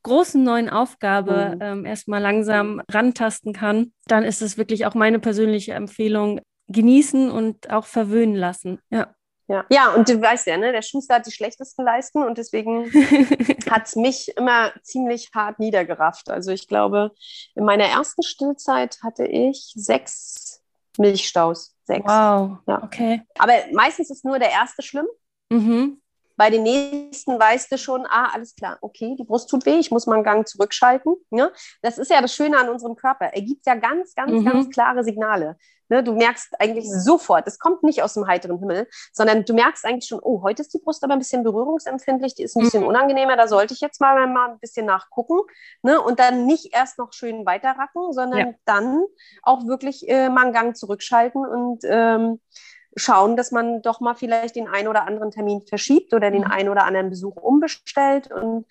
großen 0.06 0.42
neuen 0.44 0.70
Aufgabe 0.70 1.54
Mhm. 1.56 1.62
ähm, 1.62 1.86
erstmal 1.86 2.22
langsam 2.22 2.82
rantasten 2.90 3.54
kann, 3.54 3.92
dann 4.08 4.24
ist 4.24 4.42
es 4.42 4.58
wirklich 4.58 4.86
auch 4.86 4.94
meine 4.94 5.20
persönliche 5.20 5.74
Empfehlung, 5.74 6.40
genießen 6.68 7.30
und 7.30 7.70
auch 7.72 7.86
verwöhnen 7.86 8.36
lassen. 8.36 8.80
Ja. 8.90 9.14
Ja. 9.48 9.64
ja, 9.70 9.94
und 9.94 10.10
du 10.10 10.20
weißt 10.20 10.48
ja, 10.48 10.58
ne, 10.58 10.72
der 10.72 10.82
Schuster 10.82 11.16
hat 11.16 11.28
die 11.28 11.32
schlechtesten 11.32 11.84
Leisten 11.84 12.24
und 12.24 12.40
deswegen 12.40 12.86
hat 13.70 13.86
es 13.86 13.96
mich 13.96 14.36
immer 14.38 14.72
ziemlich 14.82 15.30
hart 15.36 15.60
niedergerafft. 15.60 16.32
Also 16.32 16.50
ich 16.52 16.68
glaube, 16.68 17.12
in 17.54 17.64
meiner 17.64 17.86
ersten 17.86 18.24
Stillzeit 18.24 18.98
hatte 19.04 19.28
ich 19.28 19.72
sechs 19.76 20.64
Milchstaus. 20.98 21.76
Sechs. 21.84 22.06
wow. 22.08 22.58
Ja. 22.68 22.84
Okay. 22.84 23.22
Aber 23.38 23.54
meistens 23.74 24.10
ist 24.10 24.26
nur 24.26 24.40
der 24.40 24.50
erste 24.50 24.82
schlimm. 24.82 25.06
Mhm. 25.52 26.02
Bei 26.38 26.50
den 26.50 26.64
nächsten 26.64 27.40
weißt 27.40 27.72
du 27.72 27.78
schon, 27.78 28.06
ah, 28.06 28.30
alles 28.34 28.56
klar, 28.56 28.78
okay, 28.82 29.16
die 29.18 29.24
Brust 29.24 29.50
tut 29.50 29.66
weh, 29.66 29.78
ich 29.80 29.92
muss 29.92 30.06
mal 30.08 30.16
einen 30.16 30.24
Gang 30.24 30.48
zurückschalten. 30.48 31.16
Ne? 31.30 31.52
Das 31.82 31.98
ist 31.98 32.12
ja 32.12 32.22
das 32.22 32.34
Schöne 32.34 32.58
an 32.60 32.70
unserem 32.70 32.96
Körper. 32.96 33.28
Er 33.34 33.42
gibt 33.42 33.66
ja 33.66 33.76
ganz, 33.76 34.14
ganz, 34.16 34.32
Mhm. 34.32 34.46
ganz 34.46 34.70
klare 34.70 35.04
Signale. 35.04 35.58
Ne? 35.88 36.04
Du 36.04 36.14
merkst 36.14 36.60
eigentlich 36.60 36.86
sofort, 36.92 37.48
es 37.48 37.60
kommt 37.60 37.84
nicht 37.84 38.02
aus 38.02 38.16
dem 38.16 38.26
heiteren 38.28 38.58
Himmel, 38.60 38.88
sondern 39.14 39.46
du 39.46 39.54
merkst 39.54 39.86
eigentlich 39.86 40.08
schon, 40.08 40.20
oh, 40.22 40.42
heute 40.42 40.64
ist 40.64 40.74
die 40.74 40.80
Brust 40.80 41.04
aber 41.04 41.14
ein 41.14 41.20
bisschen 41.20 41.44
berührungsempfindlich, 41.44 42.34
die 42.36 42.44
ist 42.44 42.56
ein 42.58 42.64
bisschen 42.64 42.82
Mhm. 42.82 42.88
unangenehmer, 42.90 43.38
da 43.38 43.48
sollte 43.48 43.74
ich 43.76 43.82
jetzt 43.82 44.02
mal, 44.02 44.26
mal 44.28 44.50
ein 44.52 44.60
bisschen 44.60 44.88
nachgucken. 44.88 45.40
Ne? 45.84 46.02
Und 46.02 46.20
dann 46.20 46.46
nicht 46.48 46.74
erst 46.74 46.98
noch 46.98 47.14
schön 47.14 47.46
weiterracken, 47.46 48.12
sondern 48.14 48.40
Ja. 48.40 48.54
dann 48.66 49.04
auch 49.44 49.68
wirklich 49.68 50.10
äh, 50.10 50.30
mal 50.30 50.46
einen 50.46 50.54
Gang 50.54 50.76
zurückschalten 50.76 51.46
und 51.46 51.84
ähm, 51.86 52.42
schauen, 52.96 53.36
dass 53.36 53.52
man 53.52 53.82
doch 53.82 54.00
mal 54.00 54.16
vielleicht 54.16 54.56
den 54.56 54.68
einen 54.68 54.88
oder 54.88 55.08
anderen 55.08 55.32
Termin 55.32 55.62
verschiebt 55.62 56.14
oder 56.14 56.32
den 56.32 56.44
Mhm. 56.44 56.52
einen 56.52 56.70
oder 56.70 56.86
anderen 56.86 57.10
Besuch 57.10 57.36
umbestellt 57.36 58.32
und 58.32 58.66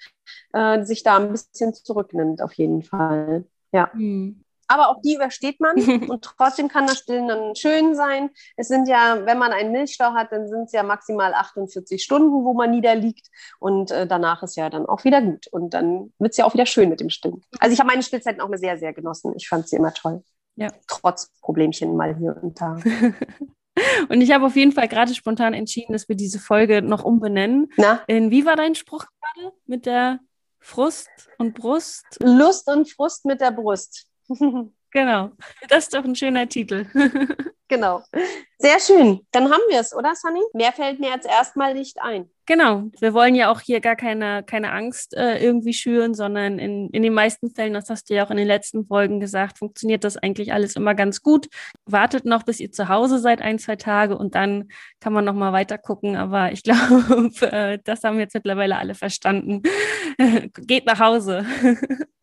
äh, 0.52 0.82
sich 0.84 1.02
da 1.02 1.16
ein 1.16 1.30
bisschen 1.30 1.74
zurücknimmt, 1.74 2.40
auf 2.42 2.52
jeden 2.54 2.82
Fall. 2.82 3.44
Ja. 3.72 3.90
Mhm. 3.92 4.40
Aber 4.66 4.88
auch 4.88 5.02
die 5.02 5.14
übersteht 5.16 5.60
man 5.60 5.76
und 6.10 6.24
trotzdem 6.24 6.68
kann 6.68 6.87
das 6.87 7.00
Stillen 7.00 7.28
dann 7.28 7.54
schön 7.54 7.94
sein. 7.94 8.30
Es 8.56 8.68
sind 8.68 8.88
ja, 8.88 9.26
wenn 9.26 9.37
man 9.37 9.52
einen 9.52 9.72
Milchstau 9.72 10.14
hat, 10.14 10.32
dann 10.32 10.48
sind 10.48 10.64
es 10.64 10.72
ja 10.72 10.82
maximal 10.82 11.34
48 11.34 12.02
Stunden, 12.02 12.32
wo 12.44 12.54
man 12.54 12.70
niederliegt 12.70 13.28
und 13.58 13.90
äh, 13.90 14.06
danach 14.06 14.42
ist 14.42 14.56
ja 14.56 14.70
dann 14.70 14.87
auch 14.87 15.04
wieder 15.04 15.20
gut 15.20 15.48
und 15.48 15.74
dann 15.74 16.14
wird 16.18 16.30
es 16.30 16.38
ja 16.38 16.46
auch 16.46 16.54
wieder 16.54 16.64
schön 16.64 16.88
mit 16.88 17.00
dem 17.00 17.10
Stillen. 17.10 17.42
Also 17.60 17.74
ich 17.74 17.78
habe 17.78 17.88
meine 17.88 18.02
Stillzeiten 18.02 18.40
auch 18.40 18.48
immer 18.48 18.56
sehr, 18.56 18.78
sehr 18.78 18.94
genossen. 18.94 19.34
Ich 19.37 19.48
fand 19.48 19.68
sie 19.68 19.76
immer 19.76 19.92
toll. 19.92 20.22
Ja. 20.56 20.68
Trotz 20.87 21.30
Problemchen 21.42 21.94
mal 21.94 22.16
hier 22.16 22.34
und 22.42 22.58
da. 22.58 22.78
Und 24.08 24.20
ich 24.20 24.30
habe 24.32 24.46
auf 24.46 24.56
jeden 24.56 24.72
Fall 24.72 24.88
gerade 24.88 25.14
spontan 25.14 25.54
entschieden, 25.54 25.92
dass 25.92 26.08
wir 26.08 26.16
diese 26.16 26.38
Folge 26.38 26.82
noch 26.82 27.04
umbenennen. 27.04 27.72
Na, 27.76 28.02
In 28.06 28.30
wie 28.30 28.46
war 28.46 28.56
dein 28.56 28.74
Spruch 28.74 29.06
gerade 29.06 29.54
mit 29.66 29.87
der 29.87 30.20
Frust 30.60 31.08
und 31.38 31.54
Brust? 31.54 32.04
Lust 32.20 32.68
und 32.68 32.90
Frust 32.90 33.24
mit 33.24 33.40
der 33.40 33.50
Brust. 33.50 34.06
Genau, 34.94 35.33
das 35.68 35.85
ist 35.85 35.94
doch 35.94 36.04
ein 36.04 36.14
schöner 36.14 36.48
Titel. 36.48 36.87
genau. 37.68 38.02
Sehr 38.59 38.78
schön. 38.78 39.20
Dann 39.33 39.50
haben 39.50 39.62
wir 39.68 39.80
es, 39.80 39.94
oder, 39.94 40.14
Sunny? 40.14 40.40
Mehr 40.54 40.72
fällt 40.72 41.00
mir 41.00 41.11
jetzt 41.11 41.26
erstmal 41.26 41.74
nicht 41.74 42.00
ein. 42.00 42.30
Genau, 42.46 42.85
wir 43.00 43.12
wollen 43.12 43.35
ja 43.35 43.50
auch 43.50 43.61
hier 43.61 43.80
gar 43.80 43.96
keine, 43.96 44.44
keine 44.44 44.70
Angst 44.70 45.14
äh, 45.14 45.42
irgendwie 45.42 45.72
schüren, 45.72 46.14
sondern 46.14 46.59
in, 46.59 46.90
in 46.90 47.02
den 47.02 47.12
meisten 47.12 47.50
Fällen, 47.50 47.74
das 47.74 47.90
hast 47.90 48.09
du 48.09 48.14
ja 48.14 48.24
auch 48.24 48.30
in 48.30 48.37
den 48.37 48.46
letzten 48.46 48.87
Folgen 48.87 49.18
gesagt, 49.18 49.59
funktioniert 49.59 50.04
das 50.04 50.16
eigentlich 50.16 50.52
alles 50.52 50.77
immer 50.77 50.94
ganz 50.94 51.23
gut. 51.23 51.48
Wartet 51.87 52.25
noch, 52.25 52.44
bis 52.44 52.60
ihr 52.60 52.71
zu 52.71 52.88
Hause 52.88 53.19
seid, 53.19 53.42
ein, 53.42 53.58
zwei 53.58 53.77
Tage 53.77 54.16
und 54.16 54.35
dann 54.37 54.69
kann 55.00 55.12
man 55.12 55.25
noch 55.25 55.35
mal 55.35 55.52
weiter 55.52 55.77
gucken. 55.77 56.14
Aber 56.16 56.52
ich 56.52 56.62
glaube, 56.62 57.33
äh, 57.40 57.79
das 57.83 58.04
haben 58.04 58.21
jetzt 58.21 58.35
mittlerweile 58.35 58.77
alle 58.77 58.94
verstanden. 58.94 59.62
Geht 60.58 60.87
nach 60.87 61.00
Hause. 61.00 61.44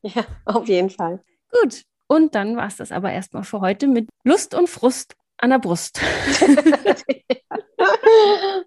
Ja, 0.03 0.25
auf 0.45 0.67
jeden 0.67 0.89
Fall. 0.89 1.21
Gut, 1.51 1.83
und 2.11 2.35
dann 2.35 2.57
war 2.57 2.67
es 2.67 2.75
das 2.75 2.91
aber 2.91 3.13
erstmal 3.13 3.45
für 3.45 3.61
heute 3.61 3.87
mit 3.87 4.09
Lust 4.25 4.53
und 4.53 4.67
Frust 4.67 5.15
an 5.37 5.51
der 5.51 5.59
Brust. 5.59 5.97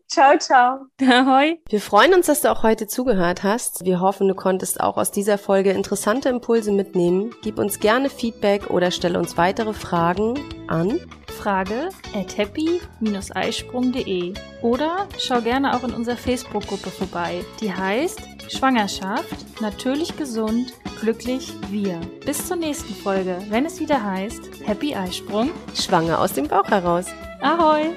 ciao, 0.09 0.38
ciao. 0.38 0.86
Ahoi. 1.03 1.59
Wir 1.68 1.82
freuen 1.82 2.14
uns, 2.14 2.24
dass 2.24 2.40
du 2.40 2.51
auch 2.51 2.62
heute 2.62 2.86
zugehört 2.86 3.42
hast. 3.42 3.84
Wir 3.84 4.01
hoffen, 4.01 4.28
du 4.28 4.34
konntest 4.34 4.80
auch 4.80 4.97
aus 4.97 5.11
dieser 5.11 5.36
Folge 5.36 5.72
interessante 5.72 6.30
Impulse 6.30 6.72
mitnehmen. 6.72 7.34
Gib 7.42 7.59
uns 7.59 7.80
gerne 7.80 8.09
Feedback 8.09 8.70
oder 8.70 8.90
stelle 8.90 9.18
uns 9.18 9.36
weitere 9.36 9.74
Fragen 9.74 10.40
an. 10.66 10.99
Frage 11.26 11.90
at 12.14 12.38
happy-eisprung.de 12.38 14.32
oder 14.62 15.07
schau 15.18 15.42
gerne 15.42 15.76
auch 15.76 15.84
in 15.84 15.92
unserer 15.92 16.16
Facebook-Gruppe 16.16 16.88
vorbei. 16.88 17.45
Die 17.61 17.74
heißt 17.74 18.34
Schwangerschaft, 18.49 19.61
natürlich 19.61 20.16
gesund, 20.16 20.72
glücklich 21.01 21.53
wir. 21.70 22.01
Bis 22.24 22.47
zur 22.47 22.57
nächsten 22.57 22.95
Folge, 22.95 23.38
wenn 23.49 23.66
es 23.66 23.80
wieder 23.80 24.03
heißt 24.03 24.40
Happy 24.64 24.95
Eisprung. 24.95 25.51
Schwanger 25.74 26.20
aus 26.20 26.32
dem 26.32 26.49
Bauch 26.49 26.68
heraus. 26.68 27.07
Ahoi! 27.40 27.95